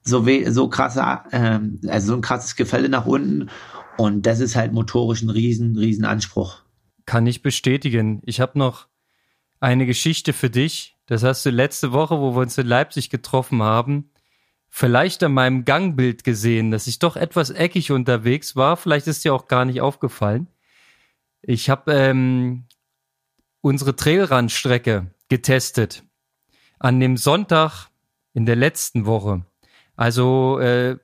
so, 0.03 0.25
we 0.25 0.51
so 0.51 0.67
krasse, 0.67 1.21
ähm, 1.31 1.79
also 1.87 2.07
so 2.07 2.13
ein 2.15 2.21
krasses 2.21 2.57
Gefälle 2.57 2.89
nach 2.89 3.05
unten 3.05 3.49
und 3.97 4.25
das 4.25 4.41
ist 4.41 4.57
halt 4.57 4.73
motorisch 4.73 5.21
ein 5.21 5.29
riesen, 5.29 5.77
riesen 5.77 6.03
Anspruch. 6.03 6.59
Kann 7.05 7.25
ich 7.25 7.41
bestätigen. 7.41 8.21
Ich 8.25 8.41
habe 8.41 8.59
noch 8.59 8.88
eine 9.59 9.85
Geschichte 9.85 10.33
für 10.33 10.49
dich. 10.49 10.97
Das 11.05 11.23
hast 11.23 11.45
du 11.45 11.49
letzte 11.49 11.91
Woche, 11.91 12.19
wo 12.19 12.35
wir 12.35 12.41
uns 12.41 12.57
in 12.57 12.67
Leipzig 12.67 13.09
getroffen 13.09 13.63
haben, 13.63 14.11
vielleicht 14.69 15.23
an 15.23 15.33
meinem 15.33 15.65
Gangbild 15.65 16.23
gesehen, 16.23 16.71
dass 16.71 16.87
ich 16.87 16.99
doch 16.99 17.15
etwas 17.15 17.49
eckig 17.49 17.91
unterwegs 17.91 18.55
war. 18.55 18.77
Vielleicht 18.77 19.07
ist 19.07 19.25
dir 19.25 19.33
auch 19.33 19.47
gar 19.47 19.65
nicht 19.65 19.81
aufgefallen. 19.81 20.47
Ich 21.41 21.69
habe 21.69 21.91
ähm, 21.93 22.65
unsere 23.61 23.95
Trailrandstrecke 23.95 25.07
getestet. 25.29 26.03
An 26.77 26.99
dem 26.99 27.17
Sonntag 27.17 27.89
in 28.33 28.45
der 28.45 28.55
letzten 28.55 29.05
Woche. 29.05 29.45
Also, 29.95 30.59
äh, 30.59 30.97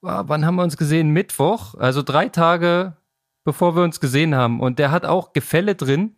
wann 0.00 0.46
haben 0.46 0.56
wir 0.56 0.64
uns 0.64 0.76
gesehen? 0.76 1.10
Mittwoch, 1.10 1.74
also 1.74 2.02
drei 2.02 2.28
Tage 2.28 2.96
bevor 3.44 3.74
wir 3.74 3.82
uns 3.82 4.00
gesehen 4.00 4.34
haben. 4.34 4.60
Und 4.60 4.78
der 4.78 4.90
hat 4.90 5.04
auch 5.04 5.32
Gefälle 5.32 5.74
drin, 5.74 6.16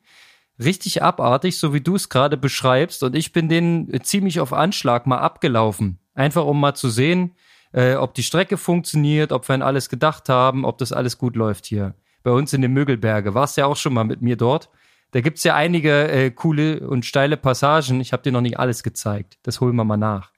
richtig 0.58 1.02
abartig, 1.02 1.58
so 1.58 1.72
wie 1.72 1.80
du 1.80 1.94
es 1.94 2.08
gerade 2.08 2.36
beschreibst. 2.36 3.02
Und 3.02 3.16
ich 3.16 3.32
bin 3.32 3.48
den 3.48 4.00
ziemlich 4.02 4.40
auf 4.40 4.52
Anschlag 4.52 5.06
mal 5.06 5.18
abgelaufen. 5.18 5.98
Einfach 6.14 6.44
um 6.44 6.60
mal 6.60 6.74
zu 6.74 6.90
sehen, 6.90 7.34
äh, 7.72 7.94
ob 7.94 8.14
die 8.14 8.22
Strecke 8.22 8.56
funktioniert, 8.56 9.32
ob 9.32 9.48
wir 9.48 9.54
an 9.54 9.62
alles 9.62 9.88
gedacht 9.88 10.28
haben, 10.28 10.64
ob 10.64 10.78
das 10.78 10.92
alles 10.92 11.18
gut 11.18 11.36
läuft 11.36 11.66
hier. 11.66 11.94
Bei 12.22 12.30
uns 12.30 12.52
in 12.52 12.62
den 12.62 12.72
Mögelberge. 12.72 13.34
Warst 13.34 13.56
ja 13.56 13.66
auch 13.66 13.76
schon 13.76 13.94
mal 13.94 14.04
mit 14.04 14.22
mir 14.22 14.36
dort. 14.36 14.68
Da 15.12 15.20
gibt's 15.20 15.44
ja 15.44 15.54
einige 15.54 16.08
äh, 16.08 16.30
coole 16.30 16.88
und 16.88 17.04
steile 17.04 17.36
Passagen. 17.36 18.00
Ich 18.00 18.12
habe 18.12 18.22
dir 18.22 18.32
noch 18.32 18.40
nicht 18.40 18.58
alles 18.58 18.82
gezeigt. 18.82 19.38
Das 19.42 19.60
holen 19.60 19.76
wir 19.76 19.84
mal 19.84 19.96
nach. 19.96 20.30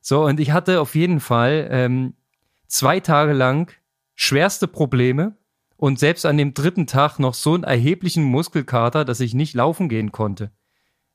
So, 0.00 0.24
und 0.24 0.40
ich 0.40 0.52
hatte 0.52 0.80
auf 0.80 0.94
jeden 0.94 1.20
Fall 1.20 1.68
ähm, 1.70 2.14
zwei 2.66 3.00
Tage 3.00 3.32
lang 3.32 3.72
schwerste 4.14 4.66
Probleme 4.66 5.36
und 5.80 5.98
selbst 5.98 6.26
an 6.26 6.36
dem 6.36 6.52
dritten 6.52 6.86
Tag 6.86 7.18
noch 7.18 7.32
so 7.32 7.54
einen 7.54 7.64
erheblichen 7.64 8.22
Muskelkater, 8.22 9.06
dass 9.06 9.18
ich 9.18 9.32
nicht 9.32 9.54
laufen 9.54 9.88
gehen 9.88 10.12
konnte. 10.12 10.50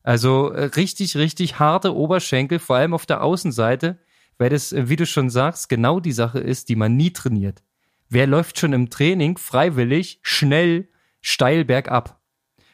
Also 0.02 0.50
äh, 0.50 0.64
richtig, 0.64 1.18
richtig 1.18 1.60
harte 1.60 1.96
Oberschenkel, 1.96 2.58
vor 2.58 2.78
allem 2.78 2.96
auf 2.96 3.06
der 3.06 3.22
Außenseite, 3.22 4.00
weil 4.40 4.50
das, 4.50 4.74
äh, 4.74 4.90
wie 4.90 4.96
du 4.96 5.06
schon 5.06 5.30
sagst, 5.30 5.70
genau 5.70 6.00
die 6.00 6.12
Sache 6.12 6.40
ist, 6.40 6.70
die 6.70 6.76
man 6.76 6.96
nie 6.96 7.14
trainiert. 7.14 7.62
Wer 8.10 8.26
läuft 8.26 8.58
schon 8.58 8.74
im 8.74 8.90
Training 8.90 9.38
freiwillig, 9.38 10.18
schnell, 10.24 10.90
steil 11.22 11.64
bergab? 11.64 12.20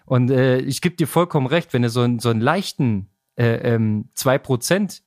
Und 0.05 0.31
äh, 0.31 0.59
ich 0.59 0.79
gebe 0.79 0.95
dir 0.95 1.07
vollkommen 1.07 1.47
recht, 1.47 1.73
wenn 1.73 1.81
du 1.81 1.89
so, 1.89 2.03
einen 2.03 2.19
so 2.19 2.29
einen 2.29 2.39
leichten 2.39 3.09
äh, 3.35 3.73
ähm, 3.73 4.07
2% 4.15 5.01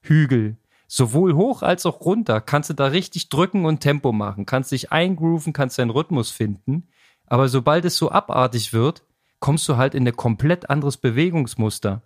Hügel 0.00 0.56
sowohl 0.92 1.34
hoch 1.34 1.62
als 1.62 1.86
auch 1.86 2.00
runter 2.00 2.40
kannst 2.40 2.68
du 2.68 2.74
da 2.74 2.86
richtig 2.86 3.28
drücken 3.28 3.64
und 3.64 3.78
Tempo 3.78 4.10
machen, 4.10 4.44
kannst 4.44 4.72
dich 4.72 4.90
eingrooven, 4.90 5.52
kannst 5.52 5.78
deinen 5.78 5.90
Rhythmus 5.90 6.32
finden. 6.32 6.88
Aber 7.26 7.48
sobald 7.48 7.84
es 7.84 7.96
so 7.96 8.10
abartig 8.10 8.72
wird, 8.72 9.04
kommst 9.38 9.68
du 9.68 9.76
halt 9.76 9.94
in 9.94 10.06
ein 10.06 10.16
komplett 10.16 10.68
anderes 10.68 10.96
Bewegungsmuster. 10.96 12.02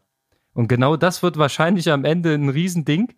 Und 0.52 0.68
genau 0.68 0.98
das 0.98 1.22
wird 1.22 1.38
wahrscheinlich 1.38 1.90
am 1.90 2.04
Ende 2.04 2.34
ein 2.34 2.50
Riesending. 2.50 3.14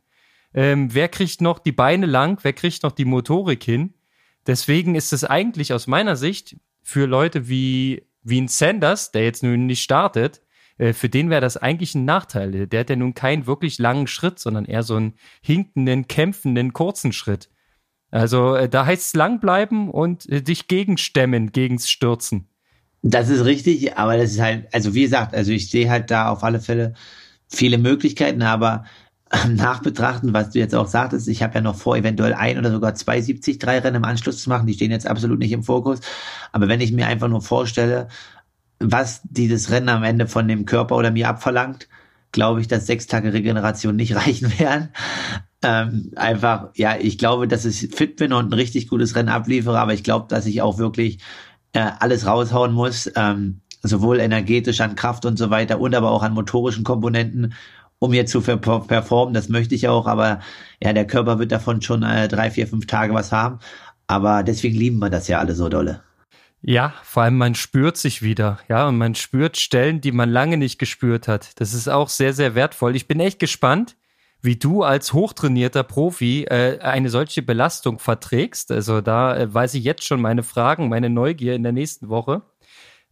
Ähm, 0.55 0.95
wer 0.95 1.09
kriegt 1.09 1.41
noch 1.41 1.59
die 1.59 1.73
Beine 1.73 2.07
lang? 2.07 2.39
Wer 2.43 2.53
kriegt 2.53 2.85
noch 2.85 2.93
die 2.93 3.05
Motorik 3.05 3.65
hin? 3.65 3.95
Deswegen 4.47 4.95
ist 4.95 5.13
es 5.13 5.25
eigentlich 5.25 5.73
aus 5.73 5.89
meiner 5.89 6.15
Sicht 6.15 6.57
für 6.81 7.07
Leute 7.07 7.49
wie, 7.49 8.07
wie 8.23 8.41
ein 8.41 8.47
Sanders, 8.47 9.11
der 9.11 9.25
jetzt 9.25 9.43
nun 9.43 9.67
nicht 9.67 9.83
startet, 9.83 10.43
für 10.79 11.09
den 11.09 11.31
wäre 11.31 11.41
das 11.41 11.57
eigentlich 11.57 11.95
ein 11.95 12.05
Nachteil. 12.05 12.67
Der 12.67 12.81
hat 12.81 12.91
ja 12.91 12.97
nun 12.97 13.15
keinen 13.15 13.47
wirklich 13.47 13.79
langen 13.79 14.07
Schritt, 14.07 14.39
sondern 14.39 14.65
eher 14.67 14.83
so 14.83 14.97
einen 14.97 15.15
hinkenden, 15.41 16.07
kämpfenden, 16.07 16.73
kurzen 16.73 17.13
Schritt. 17.13 17.49
Also 18.11 18.55
äh, 18.55 18.69
da 18.69 18.87
heißt 18.87 19.09
es 19.09 19.15
lang 19.15 19.41
bleiben 19.41 19.91
und 19.91 20.29
äh, 20.29 20.43
dich 20.43 20.69
gegenstemmen, 20.69 21.53
gegens 21.53 21.91
Stürzen. 21.91 22.49
Das 23.03 23.29
ist 23.29 23.45
richtig, 23.45 23.99
aber 23.99 24.17
das 24.17 24.33
ist 24.33 24.41
halt, 24.41 24.73
also 24.73 24.95
wie 24.95 25.03
gesagt, 25.03 25.35
also 25.35 25.53
ich 25.53 25.71
sehe 25.71 25.91
halt 25.91 26.11
da 26.11 26.31
auf 26.31 26.43
alle 26.43 26.61
Fälle 26.61 26.95
viele 27.49 27.79
Möglichkeiten, 27.79 28.43
aber 28.43 28.85
nachbetrachten, 29.49 30.33
was 30.33 30.51
du 30.51 30.59
jetzt 30.59 30.75
auch 30.75 30.87
sagtest, 30.87 31.29
ich 31.29 31.43
habe 31.43 31.57
ja 31.57 31.61
noch 31.61 31.77
vor, 31.77 31.97
eventuell 31.97 32.35
ein 32.35 32.59
oder 32.59 32.71
sogar 32.71 32.95
zwei 32.95 33.21
70 33.21 33.59
drei 33.59 33.81
Rennen 33.81 33.97
im 33.97 34.05
Anschluss 34.05 34.43
zu 34.43 34.49
machen, 34.49 34.67
die 34.67 34.75
stehen 34.75 34.93
jetzt 34.93 35.07
absolut 35.07 35.39
nicht 35.39 35.53
im 35.53 35.65
Fokus, 35.65 36.01
aber 36.53 36.69
wenn 36.69 36.81
ich 36.81 36.93
mir 36.93 37.07
einfach 37.07 37.29
nur 37.29 37.43
vorstelle, 37.43 38.09
was 38.79 39.23
dieses 39.25 39.71
Rennen 39.71 39.89
am 39.89 40.05
Ende 40.05 40.27
von 40.27 40.49
dem 40.49 40.65
Körper 40.67 40.97
oder 40.97 41.11
mir 41.11 41.29
abverlangt, 41.29 41.89
glaube 42.33 42.61
ich, 42.61 42.69
dass 42.69 42.87
sechs 42.87 43.07
Tage 43.07 43.33
Regeneration 43.33 43.97
nicht 43.97 44.15
reichen 44.27 44.59
werden. 44.59 44.91
Ähm, 45.63 46.13
einfach, 46.17 46.69
ja, 46.75 46.97
ich 46.99 47.19
glaube, 47.19 47.49
dass 47.49 47.65
ich 47.65 47.95
fit 47.95 48.17
bin 48.17 48.33
und 48.33 48.51
ein 48.51 48.53
richtig 48.53 48.89
gutes 48.89 49.17
Rennen 49.17 49.31
abliefere, 49.31 49.79
aber 49.79 49.95
ich 49.95 50.05
glaube, 50.05 50.27
dass 50.29 50.47
ich 50.47 50.63
auch 50.63 50.79
wirklich 50.79 51.19
äh, 51.73 51.91
alles 51.99 52.27
raushauen 52.27 52.73
muss, 52.73 53.11
ähm, 53.17 53.63
sowohl 53.83 54.21
energetisch 54.21 54.81
an 54.81 54.97
Kraft 54.97 55.25
und 55.25 55.39
so 55.39 55.51
weiter 55.51 55.81
und 55.81 55.95
aber 55.95 56.11
auch 56.11 56.23
an 56.23 56.35
motorischen 56.35 56.85
Komponenten, 56.85 57.55
um 57.99 58.13
hier 58.13 58.27
zu 58.27 58.41
performen. 58.43 59.35
Das 59.35 59.49
möchte 59.49 59.75
ich 59.75 59.89
auch, 59.89 60.07
aber 60.07 60.41
ja, 60.83 60.93
der 60.93 61.07
Körper 61.07 61.39
wird 61.39 61.53
davon 61.53 61.83
schon 61.83 62.03
äh, 62.03 62.29
drei, 62.29 62.51
vier, 62.51 62.67
fünf 62.67 62.87
Tage 62.87 63.15
was 63.15 63.33
haben. 63.33 63.59
Aber 64.07 64.43
deswegen 64.43 64.77
lieben 64.77 64.99
wir 64.99 65.11
das 65.11 65.29
ja 65.29 65.39
alle 65.39 65.55
so 65.55 65.69
dolle. 65.69 66.03
Ja, 66.69 66.95
vor 67.05 67.23
allem 67.23 67.39
man 67.39 67.55
spürt 67.55 67.97
sich 67.97 68.23
wieder, 68.23 68.59
ja, 68.69 68.89
und 68.89 68.99
man 68.99 69.15
spürt 69.15 69.57
Stellen, 69.57 70.01
die 70.01 70.11
man 70.11 70.29
lange 70.29 70.57
nicht 70.57 70.81
gespürt 70.81 71.29
hat. 71.29 71.61
Das 71.61 71.73
ist 71.73 71.87
auch 71.87 72.09
sehr, 72.09 72.33
sehr 72.33 72.57
wertvoll. 72.57 72.97
Ich 72.97 73.07
bin 73.07 73.21
echt 73.21 73.39
gespannt, 73.39 73.95
wie 74.43 74.57
du 74.57 74.83
als 74.83 75.13
hochtrainierter 75.13 75.85
Profi 75.85 76.43
äh, 76.43 76.81
eine 76.81 77.09
solche 77.09 77.43
Belastung 77.43 78.01
verträgst. 78.01 78.73
Also 78.73 79.01
da 79.01 79.37
äh, 79.37 79.55
weiß 79.55 79.75
ich 79.75 79.85
jetzt 79.85 80.03
schon 80.05 80.21
meine 80.21 80.43
Fragen, 80.43 80.89
meine 80.89 81.09
Neugier 81.09 81.55
in 81.55 81.63
der 81.63 81.71
nächsten 81.71 82.09
Woche. 82.09 82.43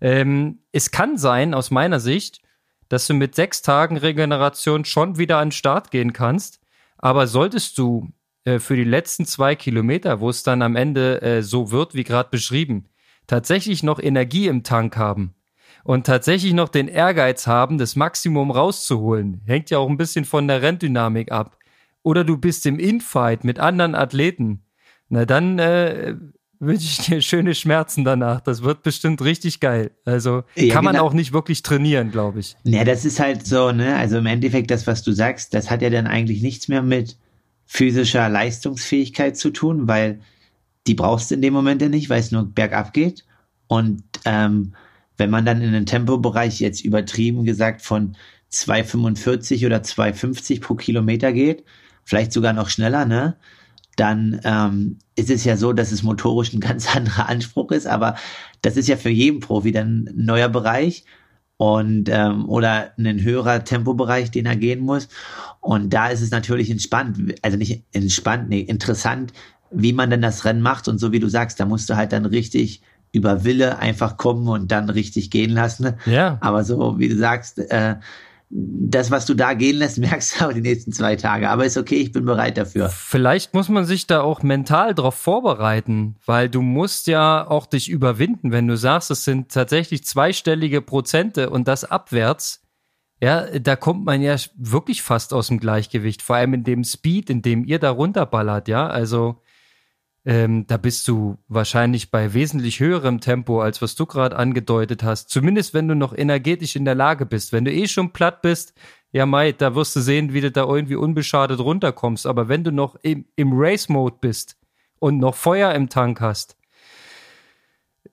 Ähm, 0.01 0.59
es 0.73 0.91
kann 0.91 1.17
sein, 1.17 1.55
aus 1.55 1.71
meiner 1.71 2.01
Sicht, 2.01 2.41
dass 2.89 3.07
du 3.07 3.15
mit 3.15 3.37
sechs 3.37 3.63
Tagen 3.63 3.97
Regeneration 3.97 4.85
schon 4.85 5.17
wieder 5.17 5.39
an 5.39 5.51
den 5.51 5.53
Start 5.53 5.93
gehen 5.93 6.13
kannst. 6.13 6.59
Aber 6.99 7.29
solltest 7.29 7.79
du 7.79 8.11
äh, 8.43 8.59
für 8.59 8.75
die 8.75 8.83
letzten 8.83 9.27
zwei 9.27 9.55
Kilometer, 9.55 10.19
wo 10.19 10.29
es 10.29 10.43
dann 10.43 10.61
am 10.61 10.75
Ende 10.75 11.23
äh, 11.23 11.43
so 11.45 11.71
wird, 11.71 11.95
wie 11.95 12.03
gerade 12.03 12.31
beschrieben, 12.31 12.89
tatsächlich 13.27 13.83
noch 13.83 14.01
Energie 14.01 14.47
im 14.47 14.63
Tank 14.63 14.97
haben 14.97 15.35
und 15.85 16.07
tatsächlich 16.07 16.55
noch 16.55 16.69
den 16.69 16.89
Ehrgeiz 16.89 17.47
haben, 17.47 17.79
das 17.79 17.95
Maximum 17.95 18.51
rauszuholen. 18.51 19.43
Hängt 19.47 19.71
ja 19.71 19.79
auch 19.79 19.89
ein 19.89 19.99
bisschen 19.99 20.25
von 20.25 20.49
der 20.49 20.63
Renndynamik 20.63 21.31
ab. 21.31 21.59
Oder 22.03 22.25
du 22.25 22.37
bist 22.37 22.67
im 22.67 22.79
Infight 22.79 23.45
mit 23.45 23.59
anderen 23.59 23.95
Athleten. 23.95 24.65
Na 25.09 25.25
dann 25.25 25.59
äh, 25.59 26.17
wünsche 26.59 26.87
ich 26.87 26.99
dir 27.07 27.21
schöne 27.21 27.55
Schmerzen 27.55 28.05
danach. 28.05 28.41
Das 28.41 28.63
wird 28.63 28.83
bestimmt 28.83 29.23
richtig 29.23 29.61
geil. 29.61 29.91
Also 30.05 30.45
ja, 30.55 30.73
kann 30.73 30.85
man 30.85 30.95
genau. 30.95 31.07
auch 31.07 31.13
nicht 31.13 31.33
wirklich 31.33 31.63
trainieren, 31.63 32.11
glaube 32.11 32.41
ich. 32.41 32.57
Ja, 32.65 32.85
das 32.85 33.05
ist 33.05 33.21
halt 33.21 33.47
so, 33.47 33.73
ne? 33.73 33.97
Also 33.97 34.19
im 34.19 34.27
Endeffekt 34.27 34.71
das, 34.71 34.87
was 34.87 35.03
du 35.03 35.13
sagst, 35.13 35.55
das 35.55 35.71
hat 35.71 35.83
ja 35.83 35.91
dann 35.91 36.07
eigentlich 36.07 36.43
nichts 36.43 36.69
mehr 36.69 36.83
mit 36.83 37.17
physischer 37.67 38.29
Leistungsfähigkeit 38.29 39.37
zu 39.37 39.51
tun, 39.51 39.89
weil 39.89 40.21
die 40.87 40.95
brauchst 40.95 41.31
du 41.31 41.35
in 41.35 41.43
dem 41.43 41.55
Moment 41.55 41.83
ja 41.83 41.89
nicht, 41.89 42.11
weil 42.11 42.21
es 42.21 42.31
nur 42.31 42.45
bergab 42.45 42.93
geht. 42.93 43.25
Und 43.69 44.03
ähm, 44.25 44.75
wenn 45.17 45.31
man 45.31 45.45
dann 45.45 45.63
in 45.63 45.73
den 45.73 45.87
Tempobereich 45.87 46.61
jetzt 46.61 46.85
übertrieben 46.85 47.45
gesagt 47.45 47.83
von 47.83 48.17
2,45 48.53 49.67
oder 49.67 49.79
2,50 49.79 50.61
pro 50.61 50.75
Kilometer 50.75 51.33
geht, 51.33 51.65
vielleicht 52.05 52.33
sogar 52.33 52.53
noch 52.53 52.69
schneller, 52.69 53.05
ne? 53.05 53.37
Dann 53.97 54.41
ähm, 54.43 54.99
ist 55.15 55.31
es 55.31 55.45
ja 55.45 55.57
so, 55.57 55.73
dass 55.73 55.93
es 55.93 56.03
motorisch 56.03 56.53
ein 56.53 56.61
ganz 56.61 56.95
anderer 56.95 57.29
Anspruch 57.29 57.71
ist, 57.71 57.87
aber 57.87 58.17
das 58.63 58.77
ist 58.77 58.89
ja 58.89 58.97
für 58.97 59.11
jeden 59.11 59.41
Profi 59.41 59.73
dann 59.73 60.09
ein 60.09 60.25
neuer 60.25 60.49
Bereich 60.49 61.05
und 61.57 62.09
ähm, 62.09 62.49
oder 62.49 62.93
ein 62.99 63.23
höherer 63.23 63.65
Tempobereich, 63.65 64.31
den 64.31 64.47
er 64.47 64.57
gehen 64.57 64.81
muss. 64.81 65.09
Und 65.61 65.91
da 65.95 66.09
ist 66.09 66.21
es 66.21 66.31
natürlich 66.31 66.71
entspannt, 66.71 67.35
also 67.43 67.57
nicht 67.57 67.85
entspannt, 67.93 68.49
nee, 68.49 68.61
interessant, 68.61 69.33
wie 69.75 69.93
man 69.93 70.11
denn 70.11 70.23
das 70.23 70.45
Rennen 70.45 70.63
macht. 70.63 70.89
Und 70.89 70.99
so 70.99 71.13
wie 71.13 71.21
du 71.21 71.29
sagst, 71.29 71.61
da 71.61 71.67
musst 71.67 71.91
du 71.91 71.97
halt 71.97 72.13
dann 72.13 72.27
richtig 72.27 72.83
über 73.13 73.45
Wille 73.45 73.79
einfach 73.79 74.17
kommen 74.17 74.49
und 74.49 74.73
dann 74.73 74.91
richtig 74.91 75.31
gehen 75.31 75.51
lassen. 75.51 75.95
Ja. 76.05 76.39
Aber 76.41 76.65
so 76.65 76.99
wie 76.99 77.09
du 77.09 77.17
sagst, 77.17 77.59
äh, 77.59 77.97
das, 78.51 79.11
was 79.11 79.27
du 79.27 79.35
da 79.35 79.55
gehen 79.55 79.77
lässt, 79.77 79.99
merkst 80.01 80.41
du 80.41 80.47
auch 80.47 80.53
die 80.53 80.61
nächsten 80.61 80.93
zwei 80.93 81.17
Tage. 81.17 81.49
Aber 81.49 81.65
ist 81.65 81.77
okay, 81.77 81.97
ich 81.97 82.13
bin 82.13 82.25
bereit 82.25 82.57
dafür. 82.57 82.89
Vielleicht 82.89 83.55
muss 83.55 83.69
man 83.69 83.85
sich 83.85 84.07
da 84.07 84.21
auch 84.21 84.43
mental 84.43 84.95
drauf 84.95 85.15
vorbereiten, 85.15 86.17
weil 86.27 86.49
du 86.49 86.63
musst 86.63 87.07
ja 87.07 87.47
auch 87.49 87.67
dich 87.67 87.89
überwinden, 87.89 88.53
wenn 88.53 88.67
du 88.67 88.77
sagst, 88.77 89.11
es 89.11 89.25
sind 89.25 89.51
tatsächlich 89.51 90.05
zweistellige 90.05 90.83
Prozente 90.83 91.51
und 91.51 91.69
das 91.69 91.85
abwärts. 91.85 92.63
Ja, 93.21 93.47
da 93.59 93.77
kommt 93.77 94.05
man 94.05 94.21
ja 94.21 94.37
wirklich 94.57 95.03
fast 95.03 95.33
aus 95.33 95.47
dem 95.47 95.59
Gleichgewicht, 95.59 96.21
vor 96.21 96.37
allem 96.37 96.55
in 96.55 96.65
dem 96.65 96.85
Speed, 96.85 97.31
in 97.31 97.43
dem 97.43 97.65
ihr 97.65 97.79
da 97.79 97.91
runterballert, 97.91 98.69
ja. 98.69 98.87
Also 98.87 99.41
ähm, 100.25 100.67
da 100.67 100.79
bist 100.79 101.07
du 101.07 101.37
wahrscheinlich 101.49 102.11
bei 102.11 102.33
wesentlich 102.33 102.81
höherem 102.81 103.21
Tempo, 103.21 103.61
als 103.61 103.83
was 103.83 103.95
du 103.95 104.07
gerade 104.07 104.37
angedeutet 104.37 105.03
hast. 105.03 105.29
Zumindest 105.29 105.75
wenn 105.75 105.89
du 105.89 105.95
noch 105.95 106.17
energetisch 106.17 106.77
in 106.77 106.85
der 106.85 106.95
Lage 106.95 107.27
bist. 107.27 107.53
Wenn 107.53 107.65
du 107.65 107.73
eh 107.73 107.87
schon 107.87 108.13
platt 108.13 108.41
bist, 108.41 108.75
ja, 109.13 109.27
Mai, 109.27 109.53
da 109.53 109.75
wirst 109.75 109.95
du 109.95 110.01
sehen, 110.01 110.33
wie 110.33 110.41
du 110.41 110.51
da 110.51 110.65
irgendwie 110.65 110.97
unbeschadet 110.97 111.61
runterkommst. 111.61 112.27
Aber 112.27 112.49
wenn 112.49 112.65
du 112.65 112.73
noch 112.73 112.97
im, 113.03 113.27
im 113.37 113.53
Race-Mode 113.53 114.17
bist 114.21 114.57
und 114.99 115.19
noch 115.19 115.35
Feuer 115.35 115.73
im 115.75 115.89
Tank 115.89 116.21
hast, 116.21 116.57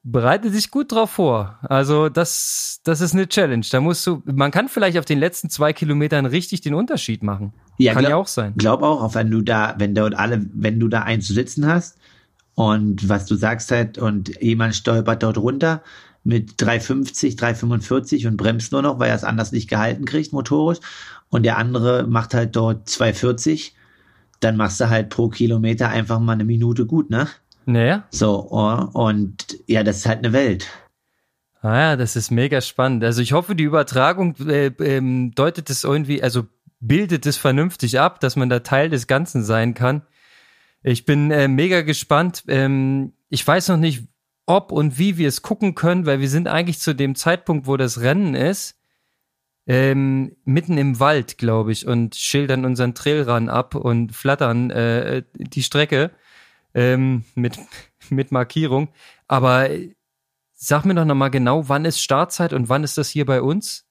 bereite 0.03 0.49
dich 0.49 0.71
gut 0.71 0.91
drauf 0.91 1.11
vor. 1.11 1.59
Also 1.61 2.09
das, 2.09 2.81
das 2.83 3.01
ist 3.01 3.13
eine 3.13 3.27
Challenge. 3.27 3.65
Da 3.69 3.81
musst 3.81 4.05
du, 4.07 4.23
man 4.25 4.51
kann 4.51 4.67
vielleicht 4.67 4.97
auf 4.97 5.05
den 5.05 5.19
letzten 5.19 5.49
zwei 5.49 5.73
Kilometern 5.73 6.25
richtig 6.25 6.61
den 6.61 6.73
Unterschied 6.73 7.23
machen. 7.23 7.53
Ja, 7.77 7.93
kann 7.93 8.01
glaub, 8.01 8.09
ja 8.09 8.15
auch 8.17 8.27
sein. 8.27 8.53
Glaub 8.57 8.81
auch, 8.81 9.03
auch 9.03 9.15
wenn 9.15 9.29
du 9.29 9.41
da, 9.41 9.75
wenn 9.77 9.93
dort 9.93 10.15
alle, 10.15 10.45
wenn 10.53 10.79
du 10.79 10.87
da 10.87 11.03
einen 11.03 11.21
zu 11.21 11.33
sitzen 11.33 11.67
hast 11.67 11.97
und 12.55 13.07
was 13.07 13.25
du 13.25 13.35
sagst 13.35 13.71
halt 13.71 13.97
und 13.97 14.41
jemand 14.41 14.75
stolpert 14.75 15.23
dort 15.23 15.37
runter 15.37 15.83
mit 16.23 16.53
350, 16.57 17.35
345 17.35 18.27
und 18.27 18.37
bremst 18.37 18.71
nur 18.71 18.81
noch, 18.81 18.99
weil 18.99 19.09
er 19.09 19.15
es 19.15 19.23
anders 19.23 19.51
nicht 19.51 19.69
gehalten 19.69 20.05
kriegt 20.05 20.33
motorisch 20.33 20.79
und 21.29 21.43
der 21.43 21.57
andere 21.57 22.05
macht 22.07 22.33
halt 22.33 22.55
dort 22.55 22.87
240, 22.89 23.75
dann 24.39 24.57
machst 24.57 24.79
du 24.79 24.89
halt 24.89 25.09
pro 25.09 25.29
Kilometer 25.29 25.89
einfach 25.89 26.19
mal 26.19 26.33
eine 26.33 26.45
Minute 26.45 26.85
gut, 26.85 27.09
ne? 27.09 27.27
Naja. 27.65 28.05
So, 28.09 28.47
oh, 28.51 28.87
und 28.93 29.57
ja, 29.67 29.83
das 29.83 29.97
ist 29.97 30.05
halt 30.05 30.19
eine 30.19 30.33
Welt. 30.33 30.67
Ah 31.61 31.77
ja, 31.77 31.95
das 31.95 32.15
ist 32.15 32.31
mega 32.31 32.59
spannend. 32.59 33.03
Also 33.03 33.21
ich 33.21 33.33
hoffe, 33.33 33.55
die 33.55 33.63
Übertragung 33.63 34.35
äh, 34.47 34.71
ähm, 34.79 35.33
deutet 35.35 35.69
es 35.69 35.83
irgendwie, 35.83 36.23
also 36.23 36.47
bildet 36.79 37.27
es 37.27 37.37
vernünftig 37.37 37.99
ab, 37.99 38.19
dass 38.19 38.35
man 38.35 38.49
da 38.49 38.59
Teil 38.59 38.89
des 38.89 39.05
Ganzen 39.05 39.43
sein 39.43 39.75
kann. 39.75 40.01
Ich 40.81 41.05
bin 41.05 41.29
äh, 41.29 41.47
mega 41.47 41.81
gespannt. 41.81 42.43
Ähm, 42.47 43.13
ich 43.29 43.45
weiß 43.45 43.69
noch 43.69 43.77
nicht, 43.77 44.07
ob 44.47 44.71
und 44.71 44.97
wie 44.97 45.17
wir 45.17 45.27
es 45.27 45.43
gucken 45.43 45.75
können, 45.75 46.07
weil 46.07 46.19
wir 46.19 46.29
sind 46.29 46.47
eigentlich 46.47 46.79
zu 46.79 46.95
dem 46.95 47.13
Zeitpunkt, 47.13 47.67
wo 47.67 47.77
das 47.77 48.01
Rennen 48.01 48.33
ist, 48.33 48.79
ähm, 49.67 50.35
mitten 50.43 50.79
im 50.79 50.99
Wald, 50.99 51.37
glaube 51.37 51.71
ich, 51.71 51.85
und 51.85 52.15
schildern 52.15 52.65
unseren 52.65 52.95
Trailrun 52.95 53.47
ab 53.47 53.75
und 53.75 54.15
flattern 54.15 54.71
äh, 54.71 55.21
die 55.35 55.61
Strecke 55.61 56.09
ähm, 56.73 57.25
mit, 57.35 57.59
mit 58.09 58.31
Markierung. 58.31 58.89
Aber 59.27 59.69
sag 60.53 60.85
mir 60.85 60.95
doch 60.95 61.05
nochmal 61.05 61.31
genau, 61.31 61.69
wann 61.69 61.85
ist 61.85 62.01
Startzeit 62.01 62.53
und 62.53 62.69
wann 62.69 62.83
ist 62.83 62.97
das 62.97 63.09
hier 63.09 63.25
bei 63.25 63.41
uns? 63.41 63.85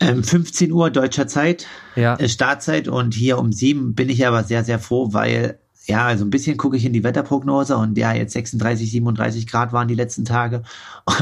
Ähm, 0.00 0.24
15 0.24 0.72
Uhr 0.72 0.90
deutscher 0.90 1.28
Zeit, 1.28 1.66
ja. 1.94 2.16
Äh, 2.16 2.28
Startzeit 2.28 2.88
und 2.88 3.14
hier 3.14 3.38
um 3.38 3.52
sieben 3.52 3.94
bin 3.94 4.08
ich 4.08 4.26
aber 4.26 4.42
sehr, 4.42 4.64
sehr 4.64 4.80
froh, 4.80 5.12
weil 5.12 5.60
ja, 5.86 6.06
also 6.06 6.24
ein 6.24 6.30
bisschen 6.30 6.56
gucke 6.56 6.76
ich 6.76 6.84
in 6.84 6.92
die 6.92 7.02
Wetterprognose 7.02 7.76
und 7.76 7.98
ja, 7.98 8.12
jetzt 8.12 8.32
36, 8.32 8.90
37 8.90 9.46
Grad 9.46 9.72
waren 9.72 9.88
die 9.88 9.94
letzten 9.94 10.24
Tage 10.24 10.62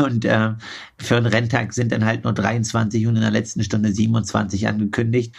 und 0.02 0.24
äh, 0.24 0.52
für 0.98 1.16
einen 1.16 1.26
Renntag 1.26 1.72
sind 1.72 1.92
dann 1.92 2.04
halt 2.04 2.24
nur 2.24 2.32
23 2.32 3.06
und 3.06 3.16
in 3.16 3.22
der 3.22 3.30
letzten 3.30 3.62
Stunde 3.64 3.92
27 3.92 4.68
angekündigt. 4.68 5.34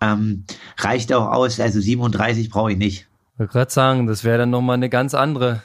Ähm, 0.00 0.44
reicht 0.78 1.12
auch 1.12 1.28
aus, 1.28 1.60
also 1.60 1.80
37 1.80 2.50
brauche 2.50 2.72
ich 2.72 2.78
nicht. 2.78 3.08
Wollte 3.42 3.54
gerade 3.54 3.72
sagen, 3.72 4.06
das 4.06 4.22
wäre 4.22 4.38
dann 4.38 4.50
nochmal 4.50 4.74
eine 4.74 4.88
ganz 4.88 5.14
andere 5.14 5.64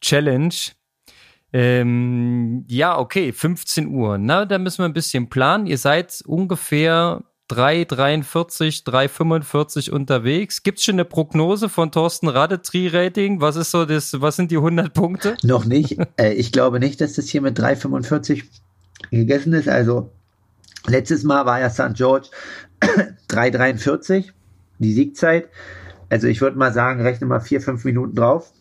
Challenge. 0.00 0.52
Ähm, 1.52 2.64
ja, 2.66 2.98
okay, 2.98 3.32
15 3.32 3.86
Uhr. 3.94 4.18
Na, 4.18 4.44
da 4.44 4.58
müssen 4.58 4.78
wir 4.78 4.86
ein 4.86 4.92
bisschen 4.92 5.30
planen. 5.30 5.66
Ihr 5.66 5.78
seid 5.78 6.20
ungefähr 6.26 7.22
3,43, 7.48 8.84
3,45 8.84 9.92
unterwegs. 9.92 10.64
Gibt 10.64 10.78
es 10.80 10.84
schon 10.84 10.96
eine 10.96 11.04
Prognose 11.04 11.68
von 11.68 11.92
Thorsten 11.92 12.26
Rade, 12.26 12.60
Tri-Rating? 12.60 13.40
Was 13.40 13.54
ist 13.54 13.70
so 13.70 13.84
das, 13.84 14.20
was 14.20 14.34
sind 14.34 14.50
die 14.50 14.56
100 14.56 14.92
Punkte? 14.92 15.36
Noch 15.44 15.64
nicht. 15.64 15.98
äh, 16.16 16.32
ich 16.32 16.50
glaube 16.50 16.80
nicht, 16.80 17.00
dass 17.00 17.12
das 17.12 17.28
hier 17.28 17.40
mit 17.40 17.56
3,45 17.56 18.42
gegessen 19.12 19.52
ist. 19.52 19.68
Also, 19.68 20.10
letztes 20.88 21.22
Mal 21.22 21.46
war 21.46 21.60
ja 21.60 21.70
St. 21.70 21.94
George 21.94 22.30
3,43, 22.80 24.30
die 24.80 24.92
Siegzeit. 24.92 25.48
Also 26.12 26.26
ich 26.26 26.42
würde 26.42 26.58
mal 26.58 26.74
sagen, 26.74 27.00
rechne 27.00 27.26
mal 27.26 27.40
vier, 27.40 27.62
fünf 27.62 27.86
Minuten 27.86 28.14
drauf. 28.14 28.52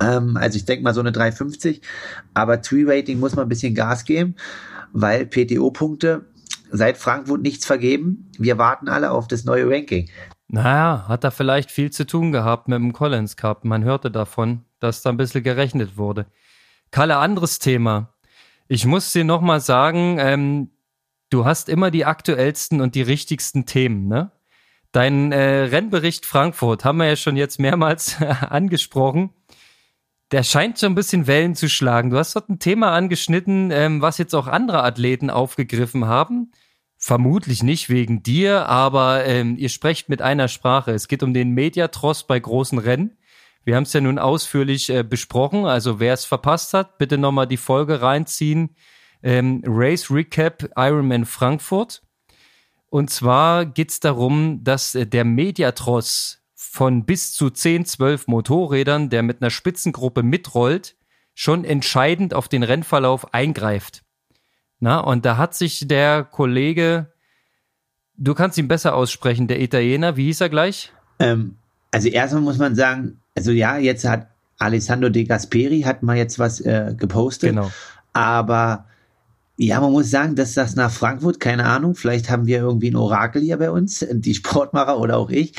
Ähm, 0.00 0.38
also 0.38 0.56
ich 0.56 0.64
denke 0.64 0.82
mal 0.82 0.94
so 0.94 1.00
eine 1.00 1.12
350. 1.12 1.82
Aber 2.32 2.62
Tree-Rating 2.62 3.20
muss 3.20 3.36
man 3.36 3.44
ein 3.44 3.50
bisschen 3.50 3.74
Gas 3.74 4.06
geben, 4.06 4.36
weil 4.94 5.26
PTO-Punkte 5.26 6.24
seit 6.70 6.96
Frankfurt 6.96 7.42
nichts 7.42 7.66
vergeben. 7.66 8.30
Wir 8.38 8.56
warten 8.56 8.88
alle 8.88 9.10
auf 9.10 9.28
das 9.28 9.44
neue 9.44 9.68
Ranking. 9.68 10.08
Naja, 10.48 11.04
hat 11.06 11.22
da 11.22 11.30
vielleicht 11.30 11.70
viel 11.70 11.90
zu 11.90 12.06
tun 12.06 12.32
gehabt 12.32 12.66
mit 12.66 12.78
dem 12.78 12.94
Collins 12.94 13.36
Cup. 13.36 13.66
Man 13.66 13.84
hörte 13.84 14.10
davon, 14.10 14.64
dass 14.80 15.02
da 15.02 15.10
ein 15.10 15.18
bisschen 15.18 15.42
gerechnet 15.42 15.98
wurde. 15.98 16.24
Kalle, 16.90 17.18
anderes 17.18 17.58
Thema. 17.58 18.14
Ich 18.68 18.86
muss 18.86 19.12
dir 19.12 19.24
nochmal 19.24 19.60
sagen, 19.60 20.16
ähm, 20.18 20.70
du 21.28 21.44
hast 21.44 21.68
immer 21.68 21.90
die 21.90 22.06
aktuellsten 22.06 22.80
und 22.80 22.94
die 22.94 23.02
richtigsten 23.02 23.66
Themen, 23.66 24.08
ne? 24.08 24.30
Dein 24.92 25.32
äh, 25.32 25.64
Rennbericht 25.64 26.26
Frankfurt 26.26 26.84
haben 26.84 26.98
wir 26.98 27.06
ja 27.06 27.16
schon 27.16 27.36
jetzt 27.36 27.58
mehrmals 27.58 28.16
angesprochen. 28.48 29.30
Der 30.32 30.42
scheint 30.42 30.78
so 30.78 30.86
ein 30.86 30.94
bisschen 30.94 31.26
Wellen 31.26 31.54
zu 31.54 31.68
schlagen. 31.68 32.10
Du 32.10 32.18
hast 32.18 32.36
dort 32.36 32.48
ein 32.48 32.58
Thema 32.58 32.92
angeschnitten, 32.92 33.70
ähm, 33.70 34.02
was 34.02 34.18
jetzt 34.18 34.34
auch 34.34 34.46
andere 34.46 34.82
Athleten 34.84 35.30
aufgegriffen 35.30 36.06
haben. 36.06 36.52
Vermutlich 36.98 37.62
nicht 37.62 37.88
wegen 37.88 38.22
dir, 38.22 38.68
aber 38.68 39.24
ähm, 39.24 39.56
ihr 39.58 39.70
sprecht 39.70 40.08
mit 40.08 40.22
einer 40.22 40.48
Sprache. 40.48 40.92
Es 40.92 41.08
geht 41.08 41.22
um 41.22 41.34
den 41.34 41.50
Mediatross 41.50 42.26
bei 42.26 42.38
großen 42.38 42.78
Rennen. 42.78 43.16
Wir 43.64 43.76
haben 43.76 43.84
es 43.84 43.92
ja 43.92 44.00
nun 44.00 44.18
ausführlich 44.18 44.90
äh, 44.90 45.02
besprochen. 45.02 45.64
Also 45.64 46.00
wer 46.00 46.14
es 46.14 46.24
verpasst 46.24 46.74
hat, 46.74 46.98
bitte 46.98 47.18
nochmal 47.18 47.46
die 47.46 47.56
Folge 47.56 48.02
reinziehen. 48.02 48.76
Ähm, 49.22 49.62
Race 49.66 50.10
Recap 50.10 50.70
Ironman 50.76 51.24
Frankfurt. 51.24 52.02
Und 52.92 53.08
zwar 53.08 53.64
geht 53.64 53.90
es 53.90 54.00
darum, 54.00 54.64
dass 54.64 54.94
äh, 54.94 55.06
der 55.06 55.24
Mediatross 55.24 56.42
von 56.54 57.06
bis 57.06 57.32
zu 57.32 57.48
10, 57.48 57.86
12 57.86 58.26
Motorrädern, 58.26 59.08
der 59.08 59.22
mit 59.22 59.40
einer 59.40 59.48
Spitzengruppe 59.48 60.22
mitrollt, 60.22 60.94
schon 61.32 61.64
entscheidend 61.64 62.34
auf 62.34 62.48
den 62.48 62.62
Rennverlauf 62.62 63.32
eingreift. 63.32 64.02
Na, 64.78 64.98
und 64.98 65.24
da 65.24 65.38
hat 65.38 65.54
sich 65.54 65.88
der 65.88 66.22
Kollege, 66.22 67.10
du 68.18 68.34
kannst 68.34 68.58
ihn 68.58 68.68
besser 68.68 68.94
aussprechen, 68.94 69.48
der 69.48 69.62
Italiener, 69.62 70.18
wie 70.18 70.26
hieß 70.26 70.42
er 70.42 70.50
gleich? 70.50 70.92
Ähm, 71.18 71.56
also 71.92 72.08
erstmal 72.08 72.42
muss 72.42 72.58
man 72.58 72.74
sagen, 72.74 73.22
also 73.34 73.52
ja, 73.52 73.78
jetzt 73.78 74.04
hat 74.04 74.28
Alessandro 74.58 75.08
De 75.08 75.24
Gasperi 75.24 75.80
hat 75.80 76.02
mal 76.02 76.18
jetzt 76.18 76.38
was 76.38 76.60
äh, 76.60 76.94
gepostet, 76.94 77.50
genau. 77.52 77.72
aber 78.12 78.84
Ja, 79.56 79.80
man 79.80 79.92
muss 79.92 80.10
sagen, 80.10 80.34
dass 80.34 80.54
das 80.54 80.76
nach 80.76 80.90
Frankfurt, 80.90 81.38
keine 81.38 81.66
Ahnung, 81.66 81.94
vielleicht 81.94 82.30
haben 82.30 82.46
wir 82.46 82.58
irgendwie 82.58 82.90
ein 82.90 82.96
Orakel 82.96 83.42
hier 83.42 83.58
bei 83.58 83.70
uns, 83.70 84.04
die 84.12 84.34
Sportmacher 84.34 84.98
oder 84.98 85.18
auch 85.18 85.30
ich. 85.30 85.52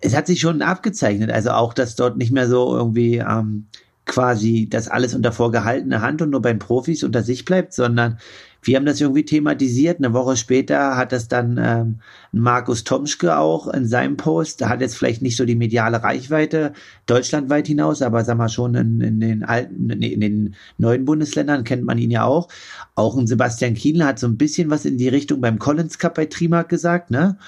Es 0.00 0.16
hat 0.16 0.26
sich 0.26 0.40
schon 0.40 0.62
abgezeichnet, 0.62 1.30
also 1.30 1.50
auch, 1.50 1.74
dass 1.74 1.94
dort 1.94 2.16
nicht 2.16 2.32
mehr 2.32 2.48
so 2.48 2.74
irgendwie 2.74 3.18
ähm, 3.18 3.66
quasi 4.10 4.68
das 4.68 4.88
alles 4.88 5.14
unter 5.14 5.30
vorgehaltener 5.30 6.02
Hand 6.02 6.20
und 6.20 6.30
nur 6.30 6.42
beim 6.42 6.58
Profis 6.58 7.04
unter 7.04 7.22
sich 7.22 7.44
bleibt, 7.44 7.72
sondern 7.72 8.18
wir 8.62 8.76
haben 8.76 8.84
das 8.84 9.00
irgendwie 9.00 9.24
thematisiert. 9.24 9.98
Eine 9.98 10.12
Woche 10.12 10.36
später 10.36 10.96
hat 10.96 11.12
das 11.12 11.28
dann 11.28 11.58
ähm, 11.62 12.00
Markus 12.32 12.84
Tomschke 12.84 13.38
auch 13.38 13.68
in 13.68 13.86
seinem 13.86 14.16
Post. 14.16 14.60
Da 14.60 14.68
hat 14.68 14.80
jetzt 14.80 14.96
vielleicht 14.96 15.22
nicht 15.22 15.36
so 15.36 15.44
die 15.44 15.54
mediale 15.54 16.02
Reichweite 16.02 16.72
deutschlandweit 17.06 17.68
hinaus, 17.68 18.02
aber 18.02 18.24
sag 18.24 18.36
mal 18.36 18.48
schon 18.48 18.74
in, 18.74 19.00
in 19.00 19.20
den 19.20 19.44
alten, 19.44 19.90
in 19.90 20.20
den 20.20 20.54
neuen 20.76 21.04
Bundesländern 21.04 21.64
kennt 21.64 21.84
man 21.84 21.98
ihn 21.98 22.10
ja 22.10 22.24
auch. 22.24 22.48
Auch 22.96 23.16
ein 23.16 23.28
Sebastian 23.28 23.74
Kienle 23.74 24.04
hat 24.04 24.18
so 24.18 24.26
ein 24.26 24.36
bisschen 24.36 24.70
was 24.70 24.84
in 24.84 24.98
die 24.98 25.08
Richtung 25.08 25.40
beim 25.40 25.58
Collins 25.58 25.98
Cup 25.98 26.14
bei 26.14 26.26
Trimark 26.26 26.68
gesagt, 26.68 27.10
ne? 27.10 27.38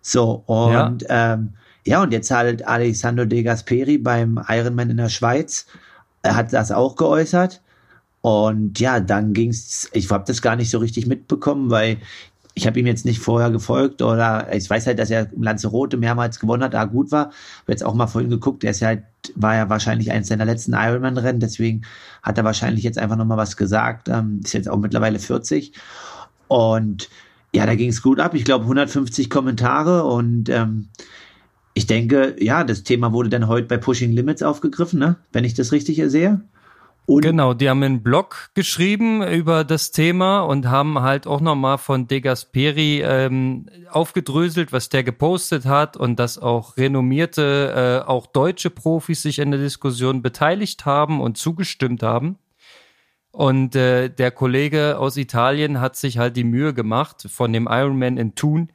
So, 0.00 0.44
und 0.46 1.02
ja, 1.02 1.34
ähm, 1.34 1.54
ja 1.84 2.02
und 2.02 2.12
jetzt 2.12 2.30
halt 2.30 2.66
Alessandro 2.66 3.24
De 3.24 3.42
Gasperi 3.42 3.98
beim 3.98 4.40
Ironman 4.48 4.90
in 4.90 4.96
der 4.98 5.08
Schweiz. 5.08 5.66
Er 6.24 6.36
hat 6.36 6.52
das 6.52 6.72
auch 6.72 6.96
geäußert. 6.96 7.60
Und 8.22 8.80
ja, 8.80 9.00
dann 9.00 9.34
ging's, 9.34 9.90
ich 9.92 10.10
habe 10.10 10.24
das 10.26 10.40
gar 10.40 10.56
nicht 10.56 10.70
so 10.70 10.78
richtig 10.78 11.06
mitbekommen, 11.06 11.70
weil 11.70 11.98
ich 12.54 12.66
habe 12.66 12.80
ihm 12.80 12.86
jetzt 12.86 13.04
nicht 13.04 13.18
vorher 13.18 13.50
gefolgt 13.50 14.00
oder 14.00 14.54
ich 14.54 14.70
weiß 14.70 14.86
halt, 14.86 14.98
dass 14.98 15.10
er 15.10 15.28
Lanzarote 15.36 15.96
mehrmals 15.98 16.38
gewonnen 16.38 16.62
hat, 16.62 16.72
da 16.72 16.84
gut 16.84 17.12
war. 17.12 17.26
Habe 17.26 17.72
jetzt 17.72 17.84
auch 17.84 17.94
mal 17.94 18.06
vorhin 18.06 18.30
geguckt, 18.30 18.62
der 18.62 18.70
ist 18.70 18.80
halt, 18.80 19.02
war 19.34 19.56
ja 19.56 19.68
wahrscheinlich 19.68 20.10
eines 20.10 20.28
seiner 20.28 20.46
letzten 20.46 20.72
Ironman-Rennen, 20.72 21.40
deswegen 21.40 21.82
hat 22.22 22.38
er 22.38 22.44
wahrscheinlich 22.44 22.84
jetzt 22.84 22.98
einfach 22.98 23.16
nochmal 23.16 23.36
was 23.36 23.56
gesagt. 23.58 24.08
Ähm, 24.08 24.40
ist 24.42 24.54
jetzt 24.54 24.70
auch 24.70 24.78
mittlerweile 24.78 25.18
40. 25.18 25.72
Und 26.48 27.10
ja, 27.52 27.66
da 27.66 27.74
ging 27.74 27.90
es 27.90 28.02
gut 28.02 28.20
ab. 28.20 28.34
Ich 28.34 28.44
glaube 28.44 28.64
150 28.64 29.28
Kommentare 29.28 30.04
und 30.04 30.48
ähm, 30.48 30.88
ich 31.74 31.86
denke, 31.86 32.36
ja, 32.38 32.64
das 32.64 32.84
Thema 32.84 33.12
wurde 33.12 33.28
dann 33.28 33.48
heute 33.48 33.66
bei 33.66 33.76
Pushing 33.76 34.12
Limits 34.12 34.42
aufgegriffen, 34.42 35.00
ne? 35.00 35.16
wenn 35.32 35.44
ich 35.44 35.54
das 35.54 35.72
richtig 35.72 36.00
sehe. 36.06 36.40
Und 37.06 37.20
genau, 37.20 37.52
die 37.52 37.68
haben 37.68 37.82
einen 37.82 38.02
Blog 38.02 38.48
geschrieben 38.54 39.22
über 39.22 39.64
das 39.64 39.90
Thema 39.90 40.40
und 40.40 40.68
haben 40.68 41.02
halt 41.02 41.26
auch 41.26 41.42
nochmal 41.42 41.76
von 41.76 42.06
De 42.06 42.20
Gasperi 42.20 43.02
ähm, 43.04 43.66
aufgedröselt, 43.90 44.72
was 44.72 44.88
der 44.88 45.04
gepostet 45.04 45.66
hat 45.66 45.98
und 45.98 46.18
dass 46.18 46.38
auch 46.38 46.78
renommierte, 46.78 48.02
äh, 48.06 48.08
auch 48.08 48.26
deutsche 48.26 48.70
Profis 48.70 49.20
sich 49.20 49.38
in 49.38 49.50
der 49.50 49.60
Diskussion 49.60 50.22
beteiligt 50.22 50.86
haben 50.86 51.20
und 51.20 51.36
zugestimmt 51.36 52.02
haben. 52.02 52.38
Und 53.32 53.76
äh, 53.76 54.08
der 54.08 54.30
Kollege 54.30 54.96
aus 54.98 55.18
Italien 55.18 55.80
hat 55.80 55.96
sich 55.96 56.16
halt 56.16 56.36
die 56.36 56.44
Mühe 56.44 56.72
gemacht, 56.72 57.26
von 57.28 57.52
dem 57.52 57.68
Ironman 57.68 58.16
in 58.16 58.34
Thun 58.34 58.70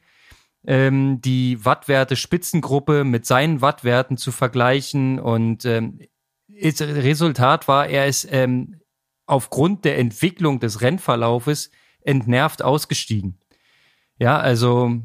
ähm, 0.66 1.20
die 1.20 1.64
Wattwerte 1.64 2.16
Spitzengruppe 2.16 3.04
mit 3.04 3.26
seinen 3.26 3.60
Wattwerten 3.60 4.16
zu 4.16 4.32
vergleichen 4.32 5.18
und 5.18 5.64
ähm, 5.64 6.00
Resultat 6.62 7.68
war, 7.68 7.86
er 7.86 8.06
ist 8.06 8.28
ähm, 8.30 8.80
aufgrund 9.26 9.84
der 9.84 9.98
Entwicklung 9.98 10.60
des 10.60 10.82
Rennverlaufes 10.82 11.70
entnervt 12.02 12.62
ausgestiegen. 12.62 13.38
Ja, 14.18 14.38
also. 14.38 14.98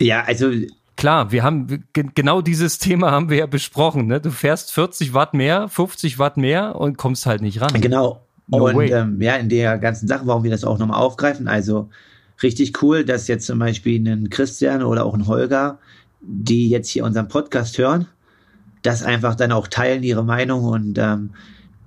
Ja, 0.00 0.22
also. 0.22 0.50
Klar, 0.96 1.32
wir 1.32 1.42
haben 1.42 1.84
genau 1.92 2.40
dieses 2.40 2.78
Thema 2.78 3.10
haben 3.10 3.28
wir 3.28 3.38
ja 3.38 3.46
besprochen. 3.46 4.06
Ne? 4.06 4.20
Du 4.20 4.30
fährst 4.30 4.72
40 4.72 5.12
Watt 5.12 5.34
mehr, 5.34 5.68
50 5.68 6.20
Watt 6.20 6.36
mehr 6.36 6.76
und 6.76 6.96
kommst 6.96 7.26
halt 7.26 7.42
nicht 7.42 7.60
ran. 7.60 7.80
Genau. 7.80 8.24
No 8.46 8.66
und 8.66 8.80
ähm, 8.90 9.20
ja, 9.20 9.34
in 9.36 9.48
der 9.48 9.78
ganzen 9.78 10.06
Sache, 10.06 10.26
warum 10.26 10.44
wir 10.44 10.50
das 10.50 10.64
auch 10.64 10.78
nochmal 10.78 11.00
aufgreifen, 11.00 11.48
also 11.48 11.88
richtig 12.44 12.80
cool, 12.82 13.04
dass 13.04 13.26
jetzt 13.26 13.46
zum 13.46 13.58
Beispiel 13.58 14.06
ein 14.06 14.30
Christian 14.30 14.84
oder 14.84 15.04
auch 15.04 15.14
ein 15.14 15.26
Holger, 15.26 15.80
die 16.20 16.68
jetzt 16.68 16.88
hier 16.88 17.04
unseren 17.04 17.26
Podcast 17.26 17.76
hören, 17.78 18.06
das 18.82 19.02
einfach 19.02 19.34
dann 19.34 19.50
auch 19.50 19.66
teilen, 19.66 20.04
ihre 20.04 20.24
Meinung 20.24 20.64
und 20.64 20.98
ähm, 20.98 21.30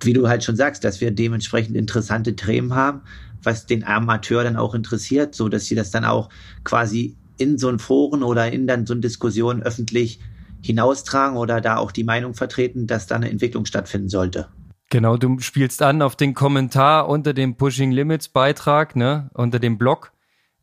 wie 0.01 0.13
du 0.13 0.27
halt 0.27 0.43
schon 0.43 0.55
sagst, 0.55 0.83
dass 0.83 0.99
wir 0.99 1.11
dementsprechend 1.11 1.75
interessante 1.75 2.35
Themen 2.35 2.75
haben, 2.75 3.01
was 3.41 3.65
den 3.65 3.83
Amateur 3.83 4.43
dann 4.43 4.57
auch 4.57 4.75
interessiert, 4.75 5.33
so 5.33 5.47
dass 5.47 5.65
sie 5.65 5.75
das 5.75 5.91
dann 5.91 6.05
auch 6.05 6.29
quasi 6.63 7.15
in 7.37 7.57
so 7.57 7.69
ein 7.69 7.79
Foren 7.79 8.23
oder 8.23 8.51
in 8.51 8.67
dann 8.67 8.85
so 8.85 8.93
eine 8.93 9.01
Diskussion 9.01 9.63
öffentlich 9.63 10.19
hinaustragen 10.61 11.37
oder 11.37 11.61
da 11.61 11.77
auch 11.77 11.91
die 11.91 12.03
Meinung 12.03 12.33
vertreten, 12.33 12.87
dass 12.87 13.07
da 13.07 13.15
eine 13.15 13.29
Entwicklung 13.29 13.65
stattfinden 13.65 14.09
sollte. 14.09 14.47
Genau, 14.89 15.17
du 15.17 15.39
spielst 15.39 15.81
an 15.81 16.01
auf 16.01 16.15
den 16.15 16.33
Kommentar 16.33 17.09
unter 17.09 17.33
dem 17.33 17.55
Pushing 17.55 17.91
Limits 17.91 18.29
Beitrag, 18.29 18.95
ne, 18.95 19.29
unter 19.33 19.59
dem 19.59 19.77
Blog. 19.77 20.11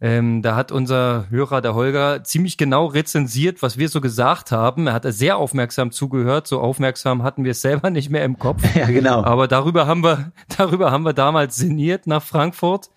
Ähm, 0.05 0.43
da 0.43 0.55
hat 0.55 0.71
unser 0.71 1.31
Hörer, 1.31 1.63
der 1.63 1.75
Holger, 1.75 2.23
ziemlich 2.25 2.59
genau 2.59 2.85
rezensiert, 2.85 3.63
was 3.63 3.79
wir 3.79 3.89
so 3.89 4.03
gesagt 4.03 4.53
haben. 4.53 4.87
Er 4.87 4.93
hat 4.93 5.07
sehr 5.09 5.39
aufmerksam 5.39 5.93
zugehört. 5.93 6.47
So 6.47 6.61
aufmerksam 6.61 7.23
hatten 7.23 7.43
wir 7.43 7.53
es 7.53 7.63
selber 7.63 7.89
nicht 7.89 8.11
mehr 8.11 8.23
im 8.23 8.39
Kopf. 8.39 8.63
Ja, 8.75 8.85
genau. 8.85 9.25
Aber 9.25 9.49
darüber 9.49 9.87
haben 9.87 10.05
wir, 10.05 10.33
darüber 10.59 10.91
haben 10.91 11.05
wir 11.05 11.15
damals 11.15 11.57
sinniert 11.57 12.07
nach 12.07 12.23
Frankfurt 12.23 12.91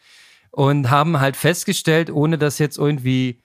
und 0.52 0.90
haben 0.90 1.22
halt 1.22 1.38
festgestellt, 1.38 2.12
ohne 2.12 2.38
das 2.38 2.60
jetzt 2.60 2.78
irgendwie 2.78 3.42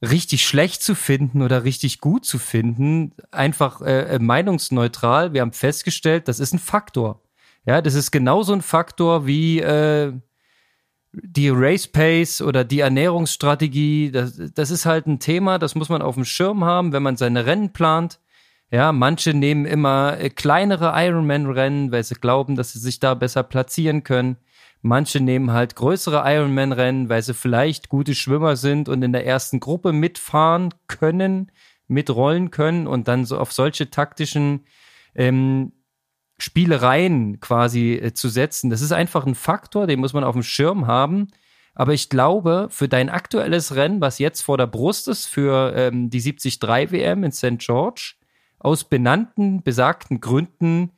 richtig 0.00 0.46
schlecht 0.46 0.82
zu 0.82 0.94
finden 0.94 1.42
oder 1.42 1.62
richtig 1.62 2.00
gut 2.00 2.24
zu 2.24 2.38
finden, 2.38 3.12
einfach 3.30 3.82
äh, 3.82 4.18
meinungsneutral. 4.18 5.34
Wir 5.34 5.42
haben 5.42 5.52
festgestellt, 5.52 6.26
das 6.26 6.40
ist 6.40 6.54
ein 6.54 6.58
Faktor. 6.58 7.20
Ja, 7.66 7.82
das 7.82 7.92
ist 7.92 8.12
genauso 8.12 8.54
ein 8.54 8.62
Faktor 8.62 9.26
wie 9.26 9.60
äh, 9.60 10.14
die 11.22 11.48
Race 11.48 11.86
Pace 11.86 12.42
oder 12.42 12.64
die 12.64 12.80
Ernährungsstrategie, 12.80 14.10
das, 14.10 14.40
das 14.54 14.70
ist 14.70 14.86
halt 14.86 15.06
ein 15.06 15.18
Thema, 15.18 15.58
das 15.58 15.74
muss 15.74 15.88
man 15.88 16.02
auf 16.02 16.14
dem 16.14 16.24
Schirm 16.24 16.64
haben, 16.64 16.92
wenn 16.92 17.02
man 17.02 17.16
seine 17.16 17.46
Rennen 17.46 17.72
plant. 17.72 18.20
Ja, 18.70 18.92
manche 18.92 19.34
nehmen 19.34 19.66
immer 19.66 20.18
äh, 20.18 20.30
kleinere 20.30 20.92
Ironman-Rennen, 20.96 21.92
weil 21.92 22.02
sie 22.02 22.16
glauben, 22.16 22.56
dass 22.56 22.72
sie 22.72 22.78
sich 22.78 22.98
da 22.98 23.14
besser 23.14 23.42
platzieren 23.42 24.02
können. 24.02 24.36
Manche 24.82 25.20
nehmen 25.20 25.52
halt 25.52 25.76
größere 25.76 26.24
Ironman-Rennen, 26.26 27.08
weil 27.08 27.22
sie 27.22 27.34
vielleicht 27.34 27.88
gute 27.88 28.14
Schwimmer 28.14 28.56
sind 28.56 28.88
und 28.88 29.02
in 29.02 29.12
der 29.12 29.26
ersten 29.26 29.60
Gruppe 29.60 29.92
mitfahren 29.92 30.74
können, 30.88 31.52
mitrollen 31.86 32.50
können 32.50 32.86
und 32.86 33.06
dann 33.08 33.24
so 33.24 33.38
auf 33.38 33.52
solche 33.52 33.90
taktischen 33.90 34.66
ähm, 35.14 35.72
Spielereien 36.38 37.40
quasi 37.40 37.94
äh, 37.94 38.12
zu 38.12 38.28
setzen. 38.28 38.70
Das 38.70 38.80
ist 38.80 38.92
einfach 38.92 39.26
ein 39.26 39.34
Faktor, 39.34 39.86
den 39.86 40.00
muss 40.00 40.12
man 40.12 40.24
auf 40.24 40.34
dem 40.34 40.42
Schirm 40.42 40.86
haben. 40.86 41.28
Aber 41.74 41.92
ich 41.92 42.08
glaube, 42.08 42.68
für 42.70 42.88
dein 42.88 43.08
aktuelles 43.08 43.74
Rennen, 43.74 44.00
was 44.00 44.18
jetzt 44.18 44.42
vor 44.42 44.56
der 44.56 44.66
Brust 44.66 45.08
ist, 45.08 45.26
für 45.26 45.72
ähm, 45.74 46.10
die 46.10 46.20
73 46.20 46.92
WM 46.92 47.24
in 47.24 47.32
St. 47.32 47.58
George, 47.58 48.14
aus 48.58 48.84
benannten, 48.84 49.62
besagten 49.62 50.20
Gründen, 50.20 50.92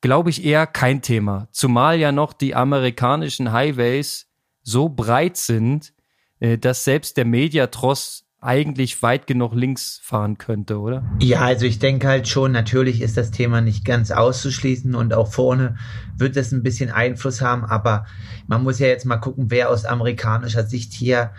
glaube 0.00 0.30
ich 0.30 0.44
eher 0.44 0.66
kein 0.66 1.02
Thema. 1.02 1.48
Zumal 1.50 1.98
ja 1.98 2.12
noch 2.12 2.32
die 2.32 2.54
amerikanischen 2.54 3.52
Highways 3.52 4.30
so 4.62 4.88
breit 4.88 5.36
sind, 5.36 5.92
äh, 6.38 6.58
dass 6.58 6.84
selbst 6.84 7.16
der 7.16 7.24
Mediatross 7.24 8.26
eigentlich 8.40 9.02
weit 9.02 9.26
genug 9.26 9.54
links 9.54 10.00
fahren 10.02 10.38
könnte, 10.38 10.78
oder? 10.78 11.04
Ja, 11.20 11.40
also 11.40 11.66
ich 11.66 11.78
denke 11.78 12.08
halt 12.08 12.26
schon, 12.26 12.52
natürlich 12.52 13.02
ist 13.02 13.16
das 13.16 13.30
Thema 13.30 13.60
nicht 13.60 13.84
ganz 13.84 14.10
auszuschließen 14.10 14.94
und 14.94 15.12
auch 15.12 15.30
vorne 15.30 15.76
wird 16.16 16.36
es 16.36 16.50
ein 16.52 16.62
bisschen 16.62 16.90
Einfluss 16.90 17.42
haben, 17.42 17.64
aber 17.64 18.06
man 18.46 18.62
muss 18.62 18.78
ja 18.78 18.86
jetzt 18.86 19.04
mal 19.04 19.18
gucken, 19.18 19.50
wer 19.50 19.68
aus 19.68 19.84
amerikanischer 19.84 20.64
Sicht 20.64 20.94
hier 20.94 21.32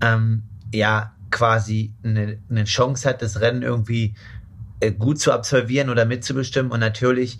ähm, 0.00 0.44
ja 0.72 1.12
quasi 1.30 1.92
eine, 2.02 2.38
eine 2.48 2.64
Chance 2.64 3.08
hat, 3.08 3.20
das 3.20 3.40
Rennen 3.40 3.62
irgendwie 3.62 4.14
äh, 4.80 4.92
gut 4.92 5.20
zu 5.20 5.32
absolvieren 5.32 5.90
oder 5.90 6.06
mitzubestimmen 6.06 6.72
und 6.72 6.80
natürlich 6.80 7.38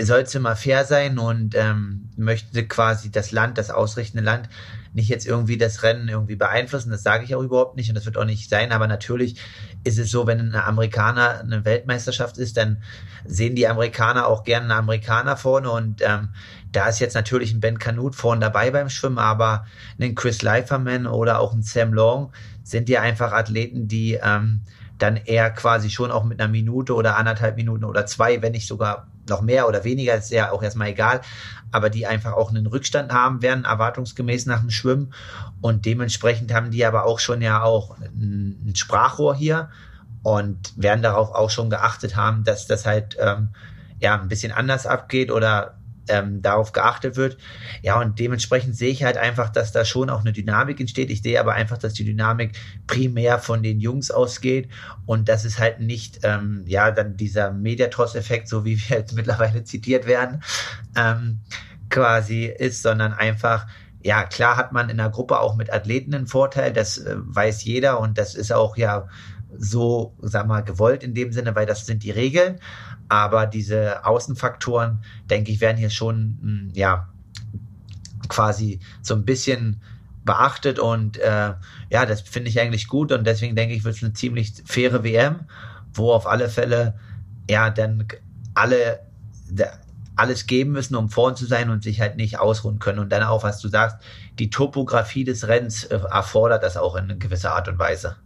sollte 0.00 0.40
mal 0.40 0.56
fair 0.56 0.84
sein 0.84 1.18
und 1.18 1.54
ähm, 1.56 2.10
möchte 2.16 2.66
quasi 2.66 3.10
das 3.10 3.32
Land, 3.32 3.58
das 3.58 3.70
ausrichtende 3.70 4.24
Land 4.24 4.48
nicht 4.96 5.10
jetzt 5.10 5.26
irgendwie 5.26 5.58
das 5.58 5.82
Rennen 5.82 6.08
irgendwie 6.08 6.36
beeinflussen. 6.36 6.90
Das 6.90 7.02
sage 7.02 7.24
ich 7.24 7.34
auch 7.34 7.42
überhaupt 7.42 7.76
nicht 7.76 7.90
und 7.90 7.94
das 7.94 8.06
wird 8.06 8.16
auch 8.16 8.24
nicht 8.24 8.48
sein. 8.48 8.72
Aber 8.72 8.86
natürlich 8.86 9.38
ist 9.84 9.98
es 9.98 10.10
so, 10.10 10.26
wenn 10.26 10.40
ein 10.40 10.54
Amerikaner 10.54 11.40
eine 11.40 11.66
Weltmeisterschaft 11.66 12.38
ist, 12.38 12.56
dann 12.56 12.82
sehen 13.26 13.54
die 13.54 13.68
Amerikaner 13.68 14.26
auch 14.26 14.42
gerne 14.42 14.64
einen 14.64 14.78
Amerikaner 14.80 15.36
vorne 15.36 15.70
und 15.70 16.00
ähm, 16.00 16.30
da 16.72 16.88
ist 16.88 16.98
jetzt 16.98 17.14
natürlich 17.14 17.52
ein 17.52 17.60
Ben 17.60 17.78
Canute 17.78 18.16
vorne 18.16 18.40
dabei 18.40 18.70
beim 18.70 18.88
Schwimmen, 18.88 19.18
aber 19.18 19.66
ein 20.00 20.14
Chris 20.14 20.40
Leiferman 20.40 21.06
oder 21.06 21.40
auch 21.40 21.52
ein 21.52 21.62
Sam 21.62 21.92
Long 21.92 22.32
sind 22.62 22.88
ja 22.88 23.02
einfach 23.02 23.32
Athleten, 23.32 23.88
die 23.88 24.14
ähm, 24.14 24.62
dann 24.96 25.16
eher 25.16 25.50
quasi 25.50 25.90
schon 25.90 26.10
auch 26.10 26.24
mit 26.24 26.40
einer 26.40 26.50
Minute 26.50 26.94
oder 26.94 27.18
anderthalb 27.18 27.56
Minuten 27.56 27.84
oder 27.84 28.06
zwei, 28.06 28.40
wenn 28.40 28.52
nicht 28.52 28.66
sogar 28.66 29.08
noch 29.28 29.40
mehr 29.40 29.68
oder 29.68 29.84
weniger, 29.84 30.14
ist 30.14 30.30
ja 30.30 30.50
auch 30.50 30.62
erstmal 30.62 30.88
egal, 30.88 31.20
aber 31.72 31.90
die 31.90 32.06
einfach 32.06 32.32
auch 32.32 32.50
einen 32.50 32.66
Rückstand 32.66 33.12
haben 33.12 33.42
werden, 33.42 33.64
erwartungsgemäß 33.64 34.46
nach 34.46 34.60
dem 34.60 34.70
Schwimmen. 34.70 35.12
Und 35.60 35.84
dementsprechend 35.84 36.52
haben 36.52 36.70
die 36.70 36.84
aber 36.84 37.04
auch 37.04 37.18
schon 37.18 37.42
ja 37.42 37.62
auch 37.62 37.98
ein, 37.98 38.72
Sprachrohr 38.74 39.34
hier 39.34 39.70
und 40.22 40.72
werden 40.76 41.02
darauf 41.02 41.34
auch 41.34 41.50
schon 41.50 41.70
geachtet 41.70 42.16
haben, 42.16 42.44
dass 42.44 42.66
das 42.66 42.86
halt 42.86 43.16
ähm, 43.20 43.48
ja 44.00 44.20
ein 44.20 44.28
bisschen 44.28 44.52
anders 44.52 44.86
abgeht 44.86 45.30
oder 45.30 45.78
ähm, 46.08 46.42
darauf 46.42 46.72
geachtet 46.72 47.16
wird. 47.16 47.36
Ja, 47.82 48.00
und 48.00 48.18
dementsprechend 48.18 48.76
sehe 48.76 48.90
ich 48.90 49.04
halt 49.04 49.16
einfach, 49.16 49.50
dass 49.50 49.72
da 49.72 49.84
schon 49.84 50.10
auch 50.10 50.20
eine 50.20 50.32
Dynamik 50.32 50.80
entsteht. 50.80 51.10
Ich 51.10 51.22
sehe 51.22 51.40
aber 51.40 51.54
einfach, 51.54 51.78
dass 51.78 51.94
die 51.94 52.04
Dynamik 52.04 52.52
primär 52.86 53.38
von 53.38 53.62
den 53.62 53.80
Jungs 53.80 54.10
ausgeht 54.10 54.68
und 55.06 55.28
dass 55.28 55.44
es 55.44 55.58
halt 55.58 55.80
nicht, 55.80 56.20
ähm, 56.22 56.64
ja, 56.66 56.90
dann 56.90 57.16
dieser 57.16 57.52
Mediatross-Effekt, 57.52 58.48
so 58.48 58.64
wie 58.64 58.78
wir 58.78 58.98
jetzt 58.98 59.14
mittlerweile 59.14 59.64
zitiert 59.64 60.06
werden, 60.06 60.42
ähm, 60.96 61.40
quasi 61.90 62.46
ist, 62.46 62.82
sondern 62.82 63.12
einfach, 63.12 63.66
ja, 64.02 64.24
klar 64.24 64.56
hat 64.56 64.72
man 64.72 64.88
in 64.88 64.98
der 64.98 65.10
Gruppe 65.10 65.40
auch 65.40 65.56
mit 65.56 65.72
Athleten 65.72 66.14
einen 66.14 66.26
Vorteil, 66.26 66.72
das 66.72 66.98
äh, 66.98 67.16
weiß 67.16 67.64
jeder 67.64 68.00
und 68.00 68.18
das 68.18 68.34
ist 68.34 68.52
auch 68.52 68.76
ja 68.76 69.08
so, 69.58 70.14
sag 70.20 70.46
mal, 70.46 70.62
gewollt 70.62 71.02
in 71.02 71.14
dem 71.14 71.32
Sinne, 71.32 71.54
weil 71.54 71.66
das 71.66 71.86
sind 71.86 72.02
die 72.02 72.10
Regeln. 72.10 72.60
Aber 73.08 73.46
diese 73.46 74.04
Außenfaktoren, 74.04 74.98
denke 75.30 75.52
ich, 75.52 75.60
werden 75.60 75.76
hier 75.76 75.90
schon, 75.90 76.38
hm, 76.40 76.70
ja, 76.74 77.08
quasi 78.28 78.80
so 79.02 79.14
ein 79.14 79.24
bisschen 79.24 79.80
beachtet 80.24 80.80
und 80.80 81.18
äh, 81.18 81.54
ja, 81.90 82.06
das 82.06 82.20
finde 82.22 82.50
ich 82.50 82.60
eigentlich 82.60 82.88
gut 82.88 83.12
und 83.12 83.24
deswegen 83.24 83.54
denke 83.54 83.74
ich, 83.74 83.84
wird 83.84 83.94
es 83.94 84.02
eine 84.02 84.12
ziemlich 84.12 84.54
faire 84.64 85.04
WM, 85.04 85.46
wo 85.94 86.12
auf 86.12 86.26
alle 86.26 86.48
Fälle 86.48 86.98
ja 87.48 87.70
dann 87.70 88.08
alle 88.54 89.06
alles 90.16 90.46
geben 90.46 90.72
müssen, 90.72 90.96
um 90.96 91.10
vorn 91.10 91.36
zu 91.36 91.46
sein 91.46 91.70
und 91.70 91.82
sich 91.82 92.00
halt 92.00 92.16
nicht 92.16 92.38
ausruhen 92.38 92.78
können. 92.78 92.98
Und 92.98 93.10
dann 93.10 93.22
auch, 93.22 93.44
was 93.44 93.60
du 93.60 93.68
sagst, 93.68 93.98
die 94.38 94.50
Topografie 94.50 95.24
des 95.24 95.46
Rennens 95.46 95.84
äh, 95.84 96.00
erfordert 96.10 96.62
das 96.62 96.76
auch 96.76 96.96
in 96.96 97.18
gewisser 97.18 97.54
Art 97.54 97.68
und 97.68 97.78
Weise. 97.78 98.16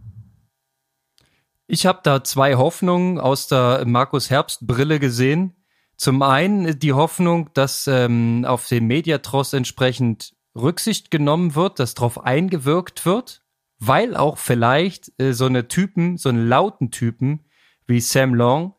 Ich 1.73 1.85
habe 1.85 2.01
da 2.03 2.21
zwei 2.21 2.55
Hoffnungen 2.55 3.17
aus 3.17 3.47
der 3.47 3.85
Markus 3.85 4.29
Herbst 4.29 4.67
Brille 4.67 4.99
gesehen. 4.99 5.55
Zum 5.95 6.21
einen 6.21 6.77
die 6.77 6.91
Hoffnung, 6.91 7.49
dass 7.53 7.87
ähm, 7.87 8.43
auf 8.45 8.67
den 8.67 8.87
Mediatross 8.87 9.53
entsprechend 9.53 10.33
Rücksicht 10.53 11.11
genommen 11.11 11.55
wird, 11.55 11.79
dass 11.79 11.93
darauf 11.93 12.25
eingewirkt 12.25 13.05
wird, 13.05 13.41
weil 13.79 14.17
auch 14.17 14.37
vielleicht 14.37 15.13
äh, 15.17 15.31
so 15.31 15.45
eine 15.45 15.69
Typen, 15.69 16.17
so 16.17 16.27
einen 16.27 16.45
lauten 16.45 16.91
Typen 16.91 17.45
wie 17.87 18.01
Sam 18.01 18.33
Long 18.33 18.75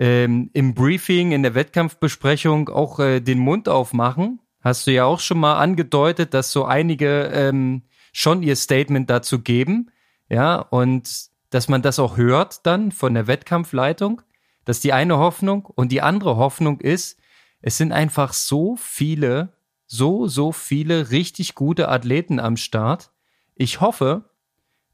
ähm, 0.00 0.50
im 0.52 0.74
Briefing, 0.74 1.30
in 1.30 1.44
der 1.44 1.54
Wettkampfbesprechung 1.54 2.70
auch 2.70 2.98
äh, 2.98 3.20
den 3.20 3.38
Mund 3.38 3.68
aufmachen. 3.68 4.40
Hast 4.60 4.88
du 4.88 4.90
ja 4.90 5.04
auch 5.04 5.20
schon 5.20 5.38
mal 5.38 5.60
angedeutet, 5.60 6.34
dass 6.34 6.50
so 6.50 6.64
einige 6.64 7.30
ähm, 7.32 7.82
schon 8.12 8.42
ihr 8.42 8.56
Statement 8.56 9.08
dazu 9.08 9.38
geben. 9.42 9.92
Ja, 10.28 10.56
und 10.56 11.30
dass 11.52 11.68
man 11.68 11.82
das 11.82 11.98
auch 11.98 12.16
hört 12.16 12.64
dann 12.64 12.92
von 12.92 13.12
der 13.12 13.26
Wettkampfleitung. 13.26 14.22
Das 14.64 14.78
ist 14.78 14.84
die 14.84 14.94
eine 14.94 15.18
Hoffnung. 15.18 15.66
Und 15.66 15.92
die 15.92 16.00
andere 16.00 16.36
Hoffnung 16.36 16.80
ist, 16.80 17.20
es 17.60 17.76
sind 17.76 17.92
einfach 17.92 18.32
so 18.32 18.76
viele, 18.76 19.52
so, 19.86 20.26
so 20.26 20.52
viele 20.52 21.10
richtig 21.10 21.54
gute 21.54 21.90
Athleten 21.90 22.40
am 22.40 22.56
Start. 22.56 23.12
Ich 23.54 23.82
hoffe, 23.82 24.30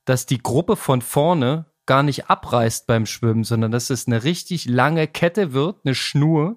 dass 0.05 0.27
die 0.27 0.43
Gruppe 0.43 0.75
von 0.75 1.01
vorne 1.01 1.67
gar 1.87 2.03
nicht 2.03 2.29
abreißt 2.29 2.89
beim 2.89 3.07
Schwimmen, 3.07 3.45
sondern 3.45 3.71
dass 3.71 3.89
es 3.89 4.09
eine 4.09 4.25
richtig 4.25 4.65
lange 4.65 5.07
Kette 5.07 5.53
wird, 5.53 5.77
eine 5.85 5.95
Schnur, 5.95 6.57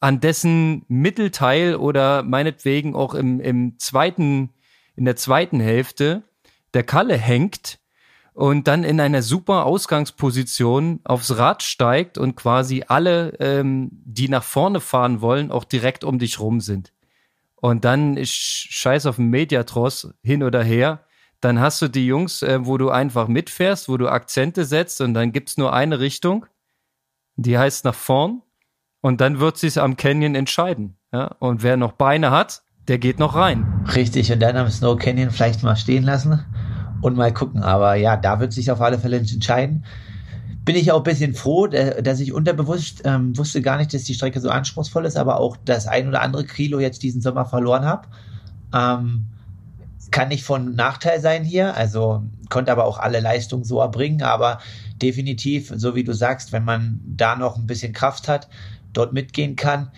an 0.00 0.20
dessen 0.20 0.86
Mittelteil 0.88 1.76
oder 1.76 2.22
meinetwegen 2.22 2.94
auch 2.94 3.12
im, 3.12 3.40
im 3.40 3.78
zweiten, 3.78 4.54
in 4.96 5.04
der 5.04 5.16
zweiten 5.16 5.60
Hälfte 5.60 6.22
der 6.72 6.82
Kalle 6.82 7.16
hängt 7.18 7.78
und 8.34 8.66
dann 8.66 8.82
in 8.82 9.00
einer 9.00 9.22
super 9.22 9.64
Ausgangsposition 9.64 11.00
aufs 11.04 11.38
Rad 11.38 11.62
steigt 11.62 12.18
und 12.18 12.34
quasi 12.34 12.84
alle, 12.86 13.34
ähm, 13.38 13.90
die 13.92 14.28
nach 14.28 14.42
vorne 14.42 14.80
fahren 14.80 15.20
wollen, 15.20 15.52
auch 15.52 15.64
direkt 15.64 16.02
um 16.02 16.18
dich 16.18 16.40
rum 16.40 16.60
sind. 16.60 16.92
Und 17.54 17.84
dann 17.84 18.16
ist 18.16 18.32
Scheiß 18.32 19.06
auf 19.06 19.16
den 19.16 19.30
Mediatross 19.30 20.12
hin 20.22 20.42
oder 20.42 20.62
her. 20.64 21.04
Dann 21.40 21.60
hast 21.60 21.80
du 21.80 21.88
die 21.88 22.06
Jungs, 22.06 22.42
äh, 22.42 22.66
wo 22.66 22.76
du 22.76 22.90
einfach 22.90 23.28
mitfährst, 23.28 23.88
wo 23.88 23.96
du 23.96 24.08
Akzente 24.08 24.64
setzt 24.64 25.00
und 25.00 25.14
dann 25.14 25.30
gibt's 25.30 25.56
nur 25.56 25.72
eine 25.72 26.00
Richtung. 26.00 26.46
Die 27.36 27.56
heißt 27.56 27.84
nach 27.84 27.94
vorn. 27.94 28.42
Und 29.00 29.20
dann 29.20 29.38
wird 29.38 29.58
sich's 29.58 29.78
am 29.78 29.96
Canyon 29.96 30.34
entscheiden. 30.34 30.96
Ja? 31.12 31.36
Und 31.38 31.62
wer 31.62 31.76
noch 31.76 31.92
Beine 31.92 32.32
hat, 32.32 32.62
der 32.88 32.98
geht 32.98 33.18
noch 33.18 33.34
rein. 33.34 33.86
Richtig, 33.94 34.32
und 34.32 34.40
dann 34.40 34.56
am 34.56 34.68
Snow 34.70 34.98
Canyon 34.98 35.30
vielleicht 35.30 35.62
mal 35.62 35.76
stehen 35.76 36.02
lassen 36.02 36.44
und 37.04 37.18
mal 37.18 37.34
gucken. 37.34 37.62
Aber 37.62 37.96
ja, 37.96 38.16
da 38.16 38.40
wird 38.40 38.54
sich 38.54 38.70
auf 38.70 38.80
alle 38.80 38.98
Fälle 38.98 39.18
entscheiden. 39.18 39.84
Bin 40.64 40.74
ich 40.74 40.90
auch 40.90 41.00
ein 41.00 41.02
bisschen 41.02 41.34
froh, 41.34 41.66
dass 41.66 42.18
ich 42.18 42.32
unterbewusst 42.32 43.02
ähm, 43.04 43.36
wusste 43.36 43.60
gar 43.60 43.76
nicht, 43.76 43.92
dass 43.92 44.04
die 44.04 44.14
Strecke 44.14 44.40
so 44.40 44.48
anspruchsvoll 44.48 45.04
ist, 45.04 45.18
aber 45.18 45.38
auch 45.38 45.58
das 45.66 45.86
ein 45.86 46.08
oder 46.08 46.22
andere 46.22 46.46
Kilo 46.46 46.80
jetzt 46.80 47.02
diesen 47.02 47.20
Sommer 47.20 47.44
verloren 47.44 47.84
habe. 47.84 48.08
Ähm, 48.72 49.26
kann 50.12 50.28
nicht 50.28 50.44
von 50.44 50.74
Nachteil 50.74 51.20
sein 51.20 51.44
hier, 51.44 51.76
also 51.76 52.22
konnte 52.48 52.72
aber 52.72 52.86
auch 52.86 52.98
alle 52.98 53.20
Leistungen 53.20 53.64
so 53.64 53.80
erbringen, 53.80 54.22
aber 54.22 54.58
definitiv, 55.02 55.74
so 55.76 55.94
wie 55.94 56.04
du 56.04 56.14
sagst, 56.14 56.52
wenn 56.52 56.64
man 56.64 57.00
da 57.04 57.36
noch 57.36 57.58
ein 57.58 57.66
bisschen 57.66 57.92
Kraft 57.92 58.28
hat, 58.28 58.48
dort 58.94 59.12
mitgehen 59.12 59.56
kann, 59.56 59.90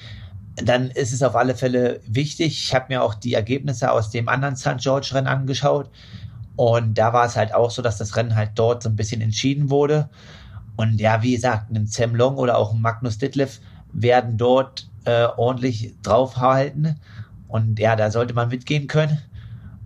dann 0.57 0.90
ist 0.90 1.12
es 1.12 1.23
auf 1.23 1.37
alle 1.37 1.55
Fälle 1.55 2.01
wichtig. 2.09 2.64
Ich 2.64 2.75
habe 2.75 2.87
mir 2.88 3.03
auch 3.05 3.14
die 3.14 3.35
Ergebnisse 3.35 3.92
aus 3.92 4.11
dem 4.11 4.29
anderen 4.29 4.57
St. 4.57 4.79
George 4.79 5.11
Rennen 5.12 5.29
angeschaut. 5.29 5.88
Und 6.57 6.97
da 6.97 7.12
war 7.12 7.27
es 7.27 7.37
halt 7.37 7.55
auch 7.55 7.71
so, 7.71 7.83
dass 7.83 7.99
das 7.99 8.16
Rennen 8.16 8.35
halt 8.35 8.53
dort 8.55 8.83
so 8.83 8.88
ein 8.88 8.97
bisschen 8.97 9.21
entschieden 9.21 9.71
wurde. 9.71 10.09
Und 10.77 11.01
ja, 11.01 11.23
wie 11.23 11.35
gesagt, 11.35 11.71
ein 11.71 11.87
Sam 11.87 12.14
Long 12.14 12.37
oder 12.37 12.57
auch 12.57 12.75
ein 12.75 12.81
Magnus 12.81 13.19
Ditlev 13.19 13.61
werden 13.92 14.37
dort 14.37 14.88
äh, 15.05 15.27
ordentlich 15.37 15.95
draufhalten. 16.03 17.01
Und 17.49 17.79
ja, 17.79 17.97
da 17.97 18.11
sollte 18.11 18.35
man 18.35 18.49
mitgehen 18.49 18.87
können. 18.87 19.19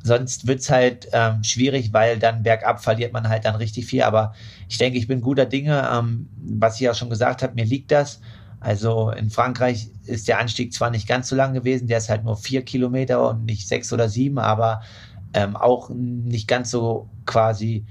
Sonst 0.03 0.47
wird's 0.47 0.71
halt 0.71 1.09
ähm, 1.13 1.45
schwierig, 1.45 1.93
weil 1.93 2.19
dann 2.19 2.43
bergab 2.43 2.83
verliert 2.83 3.13
man 3.13 3.29
halt 3.29 3.45
dann 3.45 3.57
richtig 3.57 3.87
viel. 3.87 4.03
Aber 4.03 4.33
ich 4.69 4.79
denke, 4.79 4.99
ich 4.99 5.07
bin 5.07 5.21
guter 5.21 5.47
Dinge. 5.47 5.89
Ähm, 5.93 6.29
was 6.37 6.77
ich 6.77 6.81
ja 6.81 6.95
schon 6.95 7.11
gesagt 7.11 7.43
habe, 7.43 7.55
mir 7.55 7.67
liegt 7.67 7.91
das. 7.91 8.21
Also 8.61 9.11
in 9.11 9.31
Frankreich 9.31 9.91
ist 10.05 10.29
der 10.29 10.39
Anstieg 10.39 10.73
zwar 10.73 10.91
nicht 10.91 11.09
ganz 11.09 11.29
so 11.29 11.37
lang 11.37 11.55
gewesen, 11.55 11.89
der 11.89 11.99
ist 11.99 12.11
halt 12.11 12.25
nur 12.25 12.37
vier 12.37 12.63
Kilometer 12.63 13.27
und 13.31 13.47
nicht 13.47 13.67
sechs 13.67 13.91
oder 13.91 14.09
sieben, 14.11 14.39
aber 14.39 14.83
ähm, 15.35 15.57
auch 15.57 15.90
nicht 15.90 16.49
ganz 16.49 16.71
so 16.71 17.09
quasi 17.27 17.87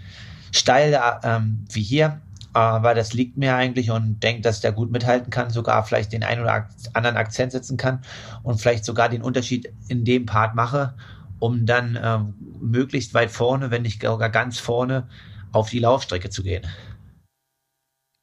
steil 0.51 0.99
ähm, 1.23 1.65
wie 1.71 1.83
hier. 1.83 2.21
Aber 2.51 2.95
das 2.95 3.13
liegt 3.13 3.37
mir 3.37 3.55
eigentlich 3.55 3.91
und 3.91 4.23
denke, 4.23 4.41
dass 4.41 4.59
der 4.59 4.71
gut 4.71 4.91
mithalten 4.91 5.29
kann, 5.29 5.51
sogar 5.51 5.83
vielleicht 5.83 6.11
den 6.11 6.23
einen 6.23 6.41
oder 6.41 6.67
anderen 6.93 7.15
Akzent 7.15 7.51
setzen 7.51 7.77
kann 7.77 8.01
und 8.41 8.59
vielleicht 8.59 8.85
sogar 8.85 9.07
den 9.07 9.21
Unterschied 9.21 9.71
in 9.87 10.03
dem 10.03 10.25
Part 10.25 10.55
mache, 10.55 10.95
um 11.37 11.67
dann 11.67 11.97
ähm, 12.01 12.33
möglichst 12.59 13.13
weit 13.13 13.29
vorne, 13.29 13.69
wenn 13.69 13.83
nicht 13.83 14.01
sogar 14.01 14.29
ganz 14.29 14.57
vorne, 14.59 15.07
auf 15.51 15.69
die 15.69 15.79
Laufstrecke 15.79 16.31
zu 16.31 16.41
gehen. 16.41 16.65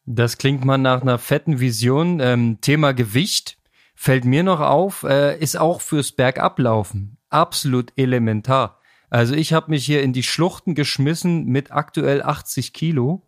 Das 0.06 0.38
klingt 0.38 0.64
mal 0.64 0.78
nach 0.78 1.02
einer 1.02 1.18
fetten 1.18 1.60
Vision. 1.60 2.20
Ähm, 2.20 2.58
Thema 2.60 2.94
Gewicht 2.94 3.58
fällt 3.94 4.24
mir 4.24 4.42
noch 4.42 4.60
auf, 4.60 5.04
äh, 5.04 5.38
ist 5.38 5.56
auch 5.56 5.80
fürs 5.80 6.12
Bergablaufen 6.12 7.16
absolut 7.28 7.92
elementar. 7.96 8.75
Also 9.16 9.34
ich 9.34 9.54
habe 9.54 9.70
mich 9.70 9.86
hier 9.86 10.02
in 10.02 10.12
die 10.12 10.22
Schluchten 10.22 10.74
geschmissen 10.74 11.46
mit 11.46 11.72
aktuell 11.72 12.20
80 12.22 12.74
Kilo. 12.74 13.22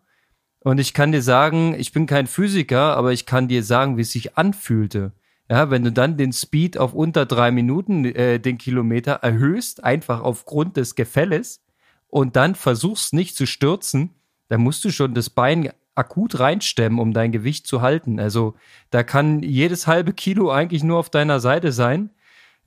Und 0.61 0.79
ich 0.79 0.93
kann 0.93 1.13
dir 1.13 1.23
sagen, 1.23 1.75
ich 1.79 1.93
bin 1.93 2.05
kein 2.05 2.27
Physiker, 2.27 2.95
aber 2.95 3.15
ich 3.15 3.25
kann 3.25 3.49
dir 3.49 3.63
sagen, 3.63 3.97
wie 3.97 4.03
es 4.03 4.13
sich 4.13 4.37
anfühlte. 4.37 5.13
Ja, 5.49 5.71
wenn 5.71 5.85
du 5.85 5.91
dann 5.91 6.19
den 6.19 6.35
Speed 6.35 6.77
auf 6.77 6.93
unter 6.93 7.25
drei 7.25 7.51
Minuten 7.53 8.05
äh, 8.05 8.39
den 8.39 8.59
Kilometer 8.59 9.13
erhöhst, 9.13 9.83
einfach 9.83 10.21
aufgrund 10.21 10.77
des 10.77 10.95
Gefälles 10.95 11.65
und 12.09 12.37
dann 12.37 12.55
versuchst 12.55 13.15
nicht 13.15 13.35
zu 13.35 13.47
stürzen, 13.47 14.11
dann 14.49 14.61
musst 14.61 14.85
du 14.85 14.91
schon 14.91 15.15
das 15.15 15.31
Bein 15.31 15.71
akut 15.95 16.39
reinstemmen, 16.39 16.99
um 16.99 17.15
dein 17.15 17.33
Gewicht 17.33 17.67
zu 17.67 17.81
halten. 17.81 18.21
Also 18.21 18.57
da 18.91 19.03
kann 19.03 19.43
jedes 19.43 19.87
halbe 19.87 20.13
Kilo 20.13 20.51
eigentlich 20.51 20.85
nur 20.85 20.99
auf 20.99 21.09
deiner 21.09 21.41
Seite 21.41 21.73
sein. 21.73 22.11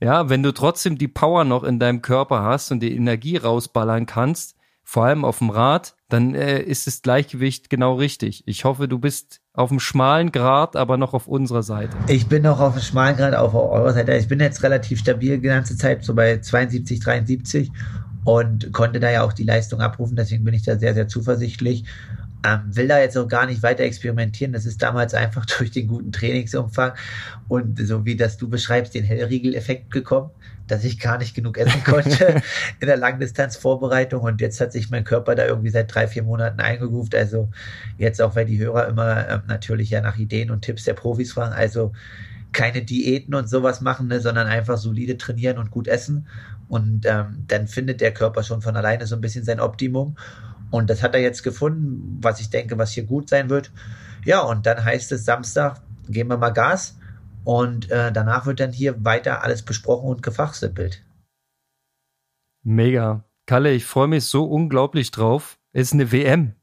Ja, 0.02 0.28
wenn 0.28 0.42
du 0.42 0.52
trotzdem 0.52 0.98
die 0.98 1.06
Power 1.06 1.44
noch 1.44 1.62
in 1.62 1.78
deinem 1.78 2.02
Körper 2.02 2.42
hast 2.42 2.72
und 2.72 2.80
die 2.80 2.96
Energie 2.96 3.36
rausballern 3.36 4.04
kannst, 4.06 4.56
vor 4.82 5.04
allem 5.04 5.24
auf 5.24 5.38
dem 5.38 5.50
Rad, 5.50 5.94
dann 6.08 6.34
äh, 6.34 6.60
ist 6.60 6.88
das 6.88 7.02
Gleichgewicht 7.02 7.70
genau 7.70 7.94
richtig. 7.94 8.42
Ich 8.46 8.64
hoffe, 8.64 8.88
du 8.88 8.98
bist 8.98 9.40
auf 9.52 9.68
dem 9.68 9.78
schmalen 9.78 10.32
Grad, 10.32 10.74
aber 10.74 10.96
noch 10.96 11.14
auf 11.14 11.28
unserer 11.28 11.62
Seite. 11.62 11.96
Ich 12.08 12.26
bin 12.26 12.42
noch 12.42 12.58
auf 12.58 12.74
dem 12.74 12.82
schmalen 12.82 13.16
Grad 13.16 13.36
auf 13.36 13.54
eurer 13.54 13.92
Seite. 13.92 14.16
Ich 14.16 14.26
bin 14.26 14.40
jetzt 14.40 14.64
relativ 14.64 14.98
stabil 14.98 15.38
die 15.38 15.46
ganze 15.46 15.76
Zeit, 15.76 16.04
so 16.04 16.14
bei 16.14 16.38
72, 16.38 16.98
73 16.98 17.70
und 18.24 18.72
konnte 18.72 18.98
da 18.98 19.08
ja 19.08 19.22
auch 19.22 19.32
die 19.32 19.44
Leistung 19.44 19.80
abrufen. 19.80 20.16
Deswegen 20.16 20.42
bin 20.42 20.54
ich 20.54 20.64
da 20.64 20.76
sehr, 20.76 20.94
sehr 20.94 21.06
zuversichtlich. 21.06 21.84
Ähm, 22.44 22.60
will 22.66 22.88
da 22.88 22.98
jetzt 22.98 23.16
auch 23.16 23.28
gar 23.28 23.46
nicht 23.46 23.62
weiter 23.62 23.84
experimentieren. 23.84 24.52
Das 24.52 24.66
ist 24.66 24.82
damals 24.82 25.14
einfach 25.14 25.46
durch 25.58 25.70
den 25.70 25.86
guten 25.86 26.12
Trainingsumfang 26.12 26.92
und 27.48 27.78
so 27.86 28.04
wie 28.04 28.16
das 28.16 28.36
du 28.36 28.48
beschreibst, 28.48 28.94
den 28.94 29.04
Hellriegel-Effekt 29.04 29.90
gekommen, 29.90 30.30
dass 30.66 30.84
ich 30.84 30.98
gar 30.98 31.18
nicht 31.18 31.34
genug 31.34 31.58
essen 31.58 31.84
konnte 31.84 32.42
in 32.80 32.86
der 32.86 32.96
Langdistanzvorbereitung 32.96 34.22
und 34.22 34.40
jetzt 34.40 34.60
hat 34.60 34.72
sich 34.72 34.90
mein 34.90 35.04
Körper 35.04 35.34
da 35.34 35.46
irgendwie 35.46 35.70
seit 35.70 35.94
drei, 35.94 36.08
vier 36.08 36.22
Monaten 36.24 36.60
eingeruft. 36.60 37.14
Also 37.14 37.50
jetzt 37.98 38.20
auch, 38.20 38.34
weil 38.34 38.46
die 38.46 38.58
Hörer 38.58 38.88
immer 38.88 39.28
ähm, 39.28 39.42
natürlich 39.46 39.90
ja 39.90 40.00
nach 40.00 40.18
Ideen 40.18 40.50
und 40.50 40.62
Tipps 40.62 40.84
der 40.84 40.94
Profis 40.94 41.32
fragen. 41.32 41.52
Also 41.52 41.92
keine 42.52 42.82
Diäten 42.82 43.34
und 43.34 43.48
sowas 43.48 43.80
machen, 43.80 44.08
ne, 44.08 44.20
sondern 44.20 44.46
einfach 44.46 44.76
solide 44.76 45.16
trainieren 45.16 45.58
und 45.58 45.70
gut 45.70 45.88
essen. 45.88 46.26
Und 46.68 47.06
ähm, 47.06 47.44
dann 47.48 47.66
findet 47.66 48.00
der 48.00 48.12
Körper 48.14 48.42
schon 48.42 48.62
von 48.62 48.76
alleine 48.76 49.06
so 49.06 49.14
ein 49.14 49.20
bisschen 49.20 49.44
sein 49.44 49.60
Optimum. 49.60 50.16
Und 50.72 50.88
das 50.88 51.02
hat 51.02 51.14
er 51.14 51.20
jetzt 51.20 51.42
gefunden, 51.42 52.18
was 52.22 52.40
ich 52.40 52.48
denke, 52.48 52.78
was 52.78 52.92
hier 52.92 53.04
gut 53.04 53.28
sein 53.28 53.50
wird. 53.50 53.70
Ja, 54.24 54.40
und 54.40 54.64
dann 54.66 54.82
heißt 54.82 55.12
es 55.12 55.24
Samstag, 55.24 55.82
geben 56.08 56.30
wir 56.30 56.38
mal 56.38 56.50
Gas. 56.50 56.96
Und 57.44 57.90
äh, 57.90 58.10
danach 58.10 58.46
wird 58.46 58.58
dann 58.58 58.72
hier 58.72 59.04
weiter 59.04 59.44
alles 59.44 59.62
besprochen 59.62 60.08
und 60.08 60.22
gefachsimpelt. 60.22 61.04
Mega. 62.64 63.24
Kalle, 63.46 63.72
ich 63.72 63.84
freue 63.84 64.08
mich 64.08 64.24
so 64.24 64.44
unglaublich 64.44 65.10
drauf. 65.10 65.58
ist 65.72 65.92
eine 65.92 66.10
WM. 66.10 66.54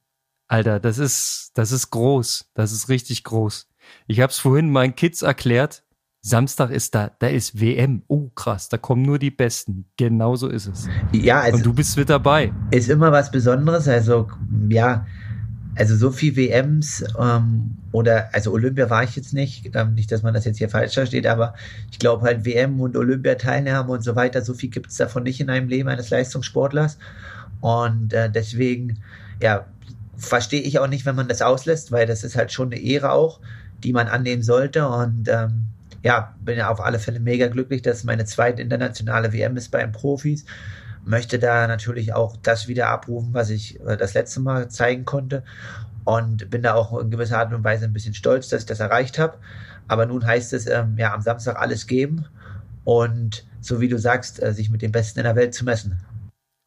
Alter, 0.48 0.80
das 0.80 0.98
ist, 0.98 1.52
das 1.54 1.72
ist 1.72 1.92
groß. 1.92 2.50
Das 2.56 2.72
ist 2.72 2.90
richtig 2.90 3.24
groß. 3.24 3.70
Ich 4.08 4.22
habe 4.22 4.32
es 4.32 4.40
vorhin 4.40 4.72
meinen 4.72 4.96
Kids 4.96 5.22
erklärt. 5.22 5.84
Samstag 6.22 6.72
ist 6.72 6.96
da, 6.96 7.12
da 7.20 7.28
ist 7.28 7.60
WM. 7.62 8.04
Oh, 8.08 8.30
krass, 8.36 8.68
da 8.68 8.78
kommen 8.78 9.04
nur 9.04 9.20
die 9.20 9.32
Besten. 9.32 9.86
Genau 9.98 10.36
so 10.36 10.50
ist 10.50 10.68
es. 10.68 10.88
Ja, 11.14 11.42
also 11.42 11.58
Und 11.58 11.66
du 11.66 11.74
bist 11.74 11.98
mit 11.98 12.10
dabei. 12.10 12.52
Ist 12.72 12.90
immer 12.90 13.12
was 13.12 13.32
Besonderes. 13.32 13.88
Also, 13.88 14.28
ja, 14.70 15.06
also 15.76 15.96
so 15.96 16.12
viel 16.12 16.36
WMs 16.36 17.06
ähm, 17.18 17.78
oder, 17.94 18.30
also 18.34 18.52
Olympia 18.52 18.90
war 18.90 19.04
ich 19.04 19.16
jetzt 19.16 19.34
nicht, 19.34 19.74
ähm, 19.76 19.94
nicht, 19.94 20.12
dass 20.12 20.22
man 20.22 20.34
das 20.34 20.44
jetzt 20.44 20.58
hier 20.58 20.70
falsch 20.70 20.96
versteht, 20.96 21.26
aber 21.26 21.54
ich 21.90 22.00
glaube 22.00 22.26
halt 22.26 22.44
WM 22.44 22.82
und 22.82 22.98
Olympiateilnahme 22.98 23.90
und 23.90 24.04
so 24.04 24.16
weiter, 24.16 24.42
so 24.42 24.54
viel 24.54 24.70
gibt 24.70 24.90
es 24.90 24.98
davon 24.98 25.24
nicht 25.24 25.40
in 25.40 25.50
einem 25.50 25.70
Leben 25.70 25.88
eines 25.88 26.10
Leistungssportlers. 26.10 26.98
Und 27.62 28.14
äh, 28.14 28.30
deswegen, 28.30 29.00
ja, 29.42 29.66
verstehe 30.18 30.62
ich 30.62 30.80
auch 30.80 30.88
nicht, 30.88 31.06
wenn 31.06 31.16
man 31.16 31.30
das 31.30 31.42
auslässt, 31.42 31.94
weil 31.94 32.06
das 32.06 32.26
ist 32.26 32.36
halt 32.36 32.52
schon 32.52 32.74
eine 32.74 32.82
Ehre 32.82 33.14
auch, 33.14 33.40
die 33.84 33.94
man 33.94 34.08
annehmen 34.08 34.44
sollte. 34.44 34.86
Und 34.88 35.30
ähm, 35.30 35.68
ja, 36.04 36.36
bin 36.42 36.58
ja 36.58 36.70
auf 36.70 36.82
alle 36.82 37.00
Fälle 37.00 37.20
mega 37.20 37.48
glücklich, 37.48 37.82
dass 37.82 38.04
meine 38.04 38.26
zweite 38.26 38.62
internationale 38.62 39.34
WM 39.34 39.58
ist 39.58 39.70
bei 39.70 39.80
den 39.80 39.92
Profis. 39.92 40.46
Möchte 41.06 41.40
da 41.40 41.68
natürlich 41.68 42.14
auch 42.14 42.38
das 42.38 42.68
wieder 42.68 42.90
abrufen, 42.90 43.34
was 43.34 43.50
ich 43.50 43.80
äh, 43.82 43.98
das 43.98 44.14
letzte 44.14 44.40
Mal 44.40 44.70
zeigen 44.70 45.06
konnte. 45.06 45.44
Und 46.06 46.50
bin 46.50 46.64
da 46.64 46.74
auch 46.74 46.98
in 47.00 47.12
gewisser 47.12 47.40
Art 47.40 47.54
und 47.54 47.64
Weise 47.64 47.86
ein 47.86 47.94
bisschen 47.94 48.14
stolz, 48.14 48.50
dass 48.50 48.62
ich 48.62 48.68
das 48.68 48.80
erreicht 48.80 49.20
habe. 49.20 49.38
Aber 49.88 50.06
nun 50.06 50.26
heißt 50.26 50.54
es, 50.54 50.68
ähm, 50.68 50.96
ja, 50.98 51.14
am 51.14 51.22
Samstag 51.22 51.60
alles 51.60 51.88
geben 51.88 52.26
und 52.84 53.46
so 53.62 53.82
wie 53.82 53.88
du 53.88 54.00
sagst, 54.00 54.42
äh, 54.42 54.54
sich 54.54 54.70
mit 54.70 54.82
den 54.82 54.92
Besten 54.92 55.20
in 55.20 55.26
der 55.26 55.36
Welt 55.36 55.54
zu 55.54 55.66
messen. 55.66 56.02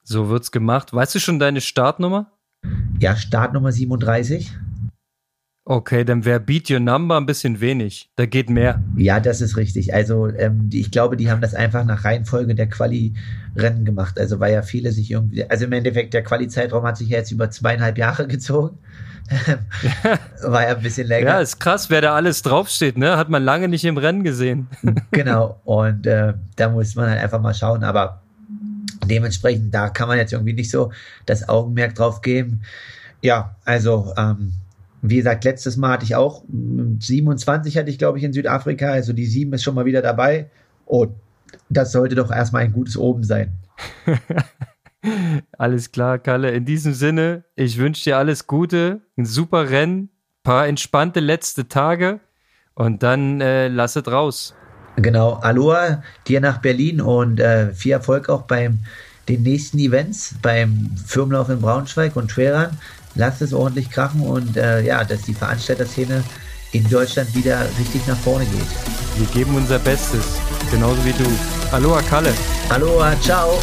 So 0.04 0.28
wird's 0.28 0.50
gemacht. 0.50 0.92
Weißt 0.92 1.14
du 1.14 1.20
schon 1.20 1.38
deine 1.38 1.60
Startnummer? 1.60 2.32
Ja, 2.98 3.16
Startnummer 3.16 3.72
37. 3.72 4.52
Okay, 5.64 6.04
dann 6.04 6.24
wäre 6.24 6.40
Beat 6.40 6.70
Your 6.70 6.80
Number 6.80 7.16
ein 7.16 7.26
bisschen 7.26 7.60
wenig. 7.60 8.10
Da 8.16 8.26
geht 8.26 8.50
mehr. 8.50 8.82
Ja, 8.96 9.20
das 9.20 9.40
ist 9.40 9.56
richtig. 9.56 9.94
Also 9.94 10.26
ähm, 10.26 10.68
die, 10.68 10.80
ich 10.80 10.90
glaube, 10.90 11.16
die 11.16 11.30
haben 11.30 11.40
das 11.40 11.54
einfach 11.54 11.84
nach 11.84 12.04
Reihenfolge 12.04 12.56
der 12.56 12.68
Quali-Rennen 12.68 13.84
gemacht. 13.84 14.18
Also 14.18 14.40
weil 14.40 14.52
ja 14.52 14.62
viele 14.62 14.90
sich 14.90 15.12
irgendwie, 15.12 15.48
also 15.48 15.66
im 15.66 15.72
Endeffekt 15.72 16.14
der 16.14 16.24
Quali-Zeitraum 16.24 16.84
hat 16.84 16.96
sich 16.96 17.10
ja 17.10 17.18
jetzt 17.18 17.30
über 17.30 17.48
zweieinhalb 17.48 17.96
Jahre 17.96 18.26
gezogen. 18.26 18.78
War 20.42 20.62
ja 20.62 20.76
ein 20.76 20.82
bisschen 20.82 21.06
länger. 21.06 21.28
Ja, 21.28 21.40
ist 21.40 21.60
krass, 21.60 21.90
wer 21.90 22.00
da 22.00 22.16
alles 22.16 22.42
draufsteht, 22.42 22.98
ne? 22.98 23.16
Hat 23.16 23.28
man 23.28 23.44
lange 23.44 23.68
nicht 23.68 23.84
im 23.84 23.98
Rennen 23.98 24.24
gesehen. 24.24 24.66
genau. 25.12 25.60
Und 25.64 26.08
äh, 26.08 26.34
da 26.56 26.70
muss 26.70 26.96
man 26.96 27.08
halt 27.08 27.20
einfach 27.20 27.40
mal 27.40 27.54
schauen. 27.54 27.84
Aber 27.84 28.20
dementsprechend, 29.06 29.72
da 29.72 29.90
kann 29.90 30.08
man 30.08 30.18
jetzt 30.18 30.32
irgendwie 30.32 30.54
nicht 30.54 30.72
so 30.72 30.90
das 31.24 31.48
Augenmerk 31.48 31.94
drauf 31.94 32.20
geben. 32.20 32.62
Ja, 33.20 33.54
also 33.64 34.12
ähm, 34.16 34.54
wie 35.02 35.16
gesagt, 35.16 35.44
letztes 35.44 35.76
Mal 35.76 35.92
hatte 35.92 36.04
ich 36.04 36.14
auch 36.14 36.44
27 36.48 37.76
hatte 37.76 37.90
ich, 37.90 37.98
glaube 37.98 38.18
ich, 38.18 38.24
in 38.24 38.32
Südafrika. 38.32 38.90
Also 38.90 39.12
die 39.12 39.26
7 39.26 39.52
ist 39.52 39.64
schon 39.64 39.74
mal 39.74 39.84
wieder 39.84 40.00
dabei. 40.00 40.48
Und 40.86 41.14
das 41.68 41.92
sollte 41.92 42.14
doch 42.14 42.30
erstmal 42.30 42.62
ein 42.62 42.72
gutes 42.72 42.96
Oben 42.96 43.24
sein. 43.24 43.52
alles 45.58 45.90
klar, 45.90 46.18
Kalle. 46.18 46.52
In 46.52 46.64
diesem 46.64 46.94
Sinne, 46.94 47.44
ich 47.56 47.78
wünsche 47.78 48.04
dir 48.04 48.16
alles 48.16 48.46
Gute, 48.46 49.02
ein 49.16 49.26
super 49.26 49.70
Rennen, 49.70 50.10
paar 50.44 50.68
entspannte 50.68 51.20
letzte 51.20 51.68
Tage 51.68 52.20
und 52.74 53.02
dann 53.02 53.40
äh, 53.40 53.68
lass 53.68 53.96
es 53.96 54.06
raus. 54.06 54.54
Genau, 54.96 55.34
Aloha 55.34 56.02
dir 56.28 56.40
nach 56.40 56.58
Berlin 56.58 57.00
und 57.00 57.40
äh, 57.40 57.72
viel 57.72 57.92
Erfolg 57.92 58.28
auch 58.28 58.42
beim 58.42 58.80
den 59.28 59.42
nächsten 59.42 59.78
Events, 59.78 60.34
beim 60.42 60.90
Firmenlauf 61.06 61.48
in 61.48 61.60
Braunschweig 61.60 62.16
und 62.16 62.30
Trailrun 62.30 62.76
lasst 63.14 63.42
es 63.42 63.52
ordentlich 63.52 63.90
krachen 63.90 64.22
und 64.22 64.56
äh, 64.56 64.82
ja, 64.82 65.04
dass 65.04 65.22
die 65.22 65.34
Veranstalterszene 65.34 66.22
in 66.72 66.88
Deutschland 66.88 67.34
wieder 67.34 67.66
richtig 67.78 68.06
nach 68.06 68.18
vorne 68.18 68.46
geht. 68.46 69.18
Wir 69.18 69.26
geben 69.26 69.54
unser 69.56 69.78
Bestes, 69.78 70.24
genauso 70.70 71.04
wie 71.04 71.12
du. 71.12 71.28
Aloha 71.70 72.00
Kalle. 72.02 72.32
Aloha, 72.70 73.14
ciao. 73.20 73.58